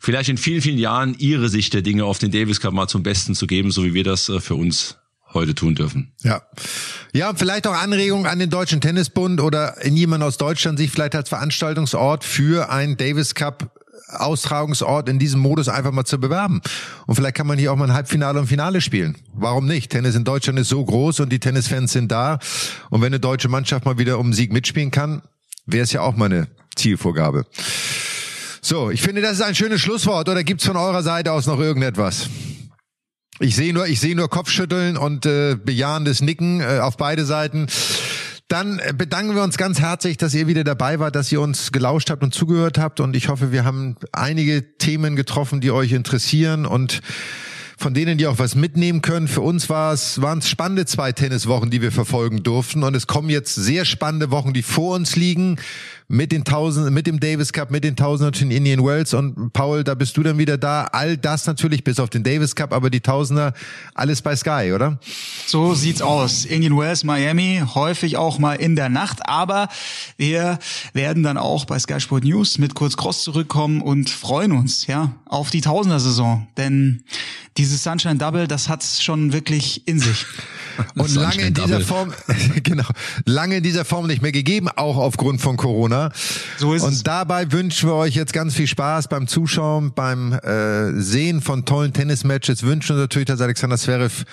vielleicht 0.00 0.28
in 0.28 0.38
vielen, 0.38 0.62
vielen 0.62 0.78
Jahren 0.78 1.14
ihre 1.18 1.48
Sicht 1.48 1.74
der 1.74 1.82
Dinge 1.82 2.04
auf 2.04 2.18
den 2.18 2.30
Davis 2.30 2.60
Cup 2.60 2.72
mal 2.72 2.88
zum 2.88 3.02
Besten 3.02 3.34
zu 3.34 3.46
geben, 3.46 3.70
so 3.70 3.84
wie 3.84 3.94
wir 3.94 4.04
das 4.04 4.28
äh, 4.28 4.40
für 4.40 4.54
uns 4.54 4.98
heute 5.34 5.54
tun 5.54 5.74
dürfen. 5.74 6.12
Ja. 6.22 6.42
Ja, 7.12 7.34
vielleicht 7.34 7.66
auch 7.66 7.74
Anregungen 7.74 8.26
an 8.26 8.38
den 8.38 8.50
Deutschen 8.50 8.80
Tennisbund 8.80 9.40
oder 9.40 9.82
in 9.82 9.96
jemand 9.96 10.22
aus 10.22 10.38
Deutschland 10.38 10.78
sich 10.78 10.90
vielleicht 10.90 11.14
als 11.14 11.28
Veranstaltungsort 11.28 12.24
für 12.24 12.70
ein 12.70 12.96
Davis 12.96 13.34
Cup 13.34 13.70
Austragungsort 14.08 15.08
in 15.08 15.18
diesem 15.18 15.40
Modus 15.40 15.68
einfach 15.68 15.92
mal 15.92 16.04
zu 16.04 16.18
bewerben. 16.18 16.60
Und 17.06 17.14
vielleicht 17.16 17.34
kann 17.34 17.46
man 17.46 17.58
hier 17.58 17.72
auch 17.72 17.76
mal 17.76 17.90
ein 17.90 17.94
Halbfinale 17.94 18.38
und 18.38 18.46
Finale 18.46 18.80
spielen. 18.80 19.16
Warum 19.34 19.66
nicht? 19.66 19.90
Tennis 19.90 20.14
in 20.14 20.24
Deutschland 20.24 20.58
ist 20.58 20.68
so 20.68 20.84
groß 20.84 21.20
und 21.20 21.30
die 21.30 21.40
Tennisfans 21.40 21.92
sind 21.92 22.12
da. 22.12 22.38
Und 22.90 23.00
wenn 23.00 23.08
eine 23.08 23.20
deutsche 23.20 23.48
Mannschaft 23.48 23.84
mal 23.84 23.98
wieder 23.98 24.18
um 24.18 24.32
Sieg 24.32 24.52
mitspielen 24.52 24.90
kann, 24.90 25.22
wäre 25.66 25.84
es 25.84 25.92
ja 25.92 26.02
auch 26.02 26.16
mal 26.16 26.46
Zielvorgabe. 26.76 27.46
So, 28.62 28.90
ich 28.90 29.02
finde, 29.02 29.22
das 29.22 29.34
ist 29.34 29.42
ein 29.42 29.54
schönes 29.54 29.80
Schlusswort. 29.80 30.28
Oder 30.28 30.44
gibt's 30.44 30.66
von 30.66 30.76
eurer 30.76 31.02
Seite 31.02 31.32
aus 31.32 31.46
noch 31.46 31.58
irgendetwas? 31.58 32.28
Ich 33.38 33.54
sehe 33.54 33.74
nur, 33.74 33.86
ich 33.86 34.00
sehe 34.00 34.16
nur 34.16 34.30
Kopfschütteln 34.30 34.96
und 34.96 35.26
äh, 35.26 35.56
bejahendes 35.56 36.22
Nicken 36.22 36.60
äh, 36.60 36.78
auf 36.80 36.96
beide 36.96 37.26
Seiten. 37.26 37.66
Dann 38.48 38.78
äh, 38.78 38.94
bedanken 38.96 39.34
wir 39.34 39.42
uns 39.42 39.56
ganz 39.56 39.80
herzlich, 39.80 40.16
dass 40.16 40.32
ihr 40.34 40.46
wieder 40.46 40.62
dabei 40.62 41.00
wart, 41.00 41.16
dass 41.16 41.32
ihr 41.32 41.40
uns 41.40 41.72
gelauscht 41.72 42.10
habt 42.10 42.22
und 42.22 42.32
zugehört 42.32 42.78
habt. 42.78 43.00
Und 43.00 43.16
ich 43.16 43.28
hoffe, 43.28 43.50
wir 43.50 43.64
haben 43.64 43.96
einige 44.12 44.76
Themen 44.78 45.16
getroffen, 45.16 45.60
die 45.60 45.72
euch 45.72 45.92
interessieren 45.92 46.64
und 46.64 47.00
von 47.76 47.92
denen 47.92 48.16
die 48.16 48.26
auch 48.26 48.38
was 48.38 48.54
mitnehmen 48.54 49.02
können. 49.02 49.28
Für 49.28 49.42
uns 49.42 49.68
war 49.68 49.92
es, 49.92 50.22
waren 50.22 50.38
es 50.38 50.48
spannende 50.48 50.86
zwei 50.86 51.12
Tenniswochen, 51.12 51.70
die 51.70 51.82
wir 51.82 51.92
verfolgen 51.92 52.42
durften. 52.42 52.82
Und 52.82 52.96
es 52.96 53.06
kommen 53.06 53.28
jetzt 53.28 53.54
sehr 53.54 53.84
spannende 53.84 54.30
Wochen, 54.30 54.54
die 54.54 54.62
vor 54.62 54.94
uns 54.94 55.14
liegen 55.14 55.58
mit 56.08 56.30
den 56.30 56.44
Tausend, 56.44 56.90
mit 56.92 57.06
dem 57.06 57.18
Davis 57.18 57.52
Cup, 57.52 57.70
mit 57.70 57.82
den 57.82 57.96
Tausender 57.96 58.40
in 58.40 58.50
Indian 58.50 58.84
Wells 58.84 59.12
und 59.12 59.52
Paul, 59.52 59.82
da 59.82 59.94
bist 59.94 60.16
du 60.16 60.22
dann 60.22 60.38
wieder 60.38 60.56
da. 60.56 60.84
All 60.92 61.16
das 61.16 61.46
natürlich 61.46 61.82
bis 61.82 61.98
auf 61.98 62.10
den 62.10 62.22
Davis 62.22 62.54
Cup, 62.54 62.72
aber 62.72 62.90
die 62.90 63.00
Tausender 63.00 63.54
alles 63.94 64.22
bei 64.22 64.36
Sky, 64.36 64.72
oder? 64.72 64.98
So 65.46 65.74
sieht's 65.74 66.02
aus. 66.02 66.44
Indian 66.44 66.78
Wells, 66.78 67.02
Miami, 67.02 67.62
häufig 67.74 68.16
auch 68.16 68.38
mal 68.38 68.54
in 68.54 68.76
der 68.76 68.88
Nacht, 68.88 69.28
aber 69.28 69.68
wir 70.16 70.58
werden 70.92 71.24
dann 71.24 71.38
auch 71.38 71.64
bei 71.64 71.78
Sky 71.78 72.00
Sport 72.00 72.24
News 72.24 72.58
mit 72.58 72.74
Kurz 72.74 72.96
Cross 72.96 73.24
zurückkommen 73.24 73.82
und 73.82 74.08
freuen 74.08 74.52
uns, 74.52 74.86
ja, 74.86 75.16
auf 75.26 75.50
die 75.50 75.60
Tausender-Saison, 75.60 76.46
denn 76.56 77.02
dieses 77.66 77.82
Sunshine 77.82 78.16
Double, 78.16 78.46
das 78.46 78.68
hat's 78.68 79.02
schon 79.02 79.32
wirklich 79.32 79.86
in 79.88 79.98
sich. 79.98 80.24
Und 80.94 81.14
lange 81.14 81.46
in 81.46 81.54
dieser 81.54 81.80
Form, 81.80 82.12
genau, 82.62 82.84
lange 83.24 83.56
in 83.56 83.62
dieser 83.62 83.84
Form 83.84 84.06
nicht 84.06 84.22
mehr 84.22 84.32
gegeben, 84.32 84.68
auch 84.68 84.98
aufgrund 84.98 85.40
von 85.40 85.56
Corona. 85.56 86.12
So 86.58 86.74
ist 86.74 86.82
Und 86.82 86.92
es. 86.92 87.02
dabei 87.02 87.50
wünschen 87.50 87.88
wir 87.88 87.94
euch 87.94 88.14
jetzt 88.14 88.32
ganz 88.32 88.54
viel 88.54 88.66
Spaß 88.66 89.08
beim 89.08 89.26
Zuschauen, 89.26 89.92
beim 89.94 90.32
äh, 90.32 90.92
Sehen 91.00 91.40
von 91.40 91.64
tollen 91.64 91.92
Tennismatches. 91.92 92.62
Wünschen 92.62 92.96
wir 92.96 93.02
natürlich, 93.02 93.26
dass 93.26 93.40
Alexander 93.40 93.78
Zverev 93.78 94.24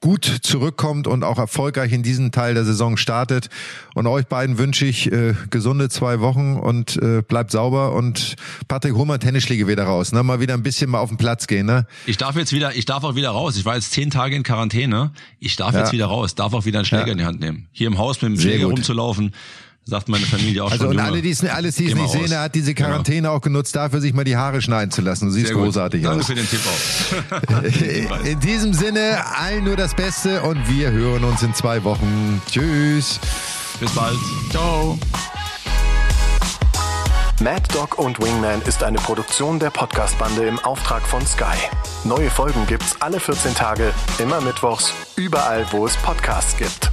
gut 0.00 0.24
zurückkommt 0.42 1.08
und 1.08 1.24
auch 1.24 1.38
erfolgreich 1.38 1.92
in 1.92 2.02
diesen 2.02 2.30
Teil 2.30 2.54
der 2.54 2.64
Saison 2.64 2.96
startet. 2.96 3.48
Und 3.94 4.06
euch 4.06 4.26
beiden 4.26 4.56
wünsche 4.58 4.86
ich 4.86 5.10
äh, 5.10 5.34
gesunde 5.50 5.88
zwei 5.88 6.20
Wochen 6.20 6.56
und 6.56 6.96
äh, 7.02 7.22
bleibt 7.22 7.50
sauber. 7.50 7.92
Und 7.94 8.36
Patrick, 8.68 8.94
hol 8.94 9.06
mal 9.06 9.18
Tennisschläge 9.18 9.66
wieder 9.66 9.84
raus. 9.84 10.12
Ne? 10.12 10.22
Mal 10.22 10.40
wieder 10.40 10.54
ein 10.54 10.62
bisschen 10.62 10.88
mal 10.90 11.00
auf 11.00 11.08
den 11.08 11.18
Platz 11.18 11.48
gehen. 11.48 11.66
Ne? 11.66 11.86
Ich 12.06 12.16
darf 12.16 12.36
jetzt 12.36 12.52
wieder, 12.52 12.76
ich 12.76 12.84
darf 12.84 13.02
auch 13.02 13.16
wieder 13.16 13.30
raus. 13.30 13.56
Ich 13.56 13.64
war 13.64 13.74
jetzt 13.74 13.90
zehn 13.92 14.10
Tage 14.10 14.36
in 14.36 14.44
Quarantäne. 14.44 15.12
Ich 15.40 15.56
darf 15.56 15.74
ja. 15.74 15.80
jetzt 15.80 15.92
wieder 15.92 16.06
raus, 16.06 16.36
darf 16.36 16.52
auch 16.52 16.64
wieder 16.64 16.78
einen 16.78 16.86
Schläger 16.86 17.06
ja. 17.06 17.12
in 17.12 17.18
die 17.18 17.24
Hand 17.24 17.40
nehmen. 17.40 17.68
Hier 17.72 17.88
im 17.88 17.98
Haus 17.98 18.22
mit 18.22 18.30
dem 18.30 18.40
Schläger 18.40 18.66
rumzulaufen 18.66 19.32
sagt 19.88 20.08
meine 20.08 20.26
Familie 20.26 20.62
auch 20.62 20.70
also 20.70 20.84
schon. 20.84 20.98
Also 20.98 21.00
und 21.00 21.12
alle, 21.12 21.22
die 21.22 21.30
es 21.30 21.44
alles 21.44 21.76
die 21.76 21.86
es 21.86 21.94
nicht 21.94 22.10
sehen, 22.10 22.30
er 22.30 22.42
hat 22.42 22.54
diese. 22.54 22.74
Quarantäne 22.74 23.22
genau. 23.22 23.34
auch 23.34 23.40
genutzt 23.40 23.74
dafür, 23.74 24.00
sich 24.00 24.12
mal 24.12 24.24
die 24.24 24.36
Haare 24.36 24.60
schneiden 24.60 24.90
zu 24.90 25.00
lassen. 25.00 25.26
Du 25.26 25.32
siehst 25.32 25.52
großartig 25.52 26.02
Danke 26.02 26.20
aus. 26.20 26.26
Danke 26.26 26.46
für 26.46 26.46
den 26.46 27.62
Tipp 27.62 28.10
auch. 28.12 28.24
in 28.24 28.40
diesem 28.40 28.74
Sinne, 28.74 29.24
allen 29.36 29.64
nur 29.64 29.74
das 29.74 29.94
Beste 29.94 30.42
und 30.42 30.68
wir 30.68 30.90
hören 30.90 31.24
uns 31.24 31.42
in 31.42 31.54
zwei 31.54 31.82
Wochen. 31.82 32.40
Tschüss. 32.48 33.18
Bis 33.80 33.90
bald. 33.92 34.18
Ciao. 34.50 34.98
Mad 37.40 37.62
Dog 37.72 37.98
und 37.98 38.20
Wingman 38.20 38.60
ist 38.62 38.82
eine 38.82 38.98
Produktion 38.98 39.58
der 39.58 39.70
Podcast-Bande 39.70 40.46
im 40.46 40.58
Auftrag 40.60 41.02
von 41.02 41.24
Sky. 41.24 41.56
Neue 42.04 42.30
Folgen 42.30 42.66
gibt's 42.66 42.96
alle 43.00 43.18
14 43.20 43.54
Tage, 43.54 43.92
immer 44.18 44.40
mittwochs, 44.40 44.92
überall, 45.16 45.64
wo 45.70 45.86
es 45.86 45.96
Podcasts 45.96 46.56
gibt. 46.56 46.90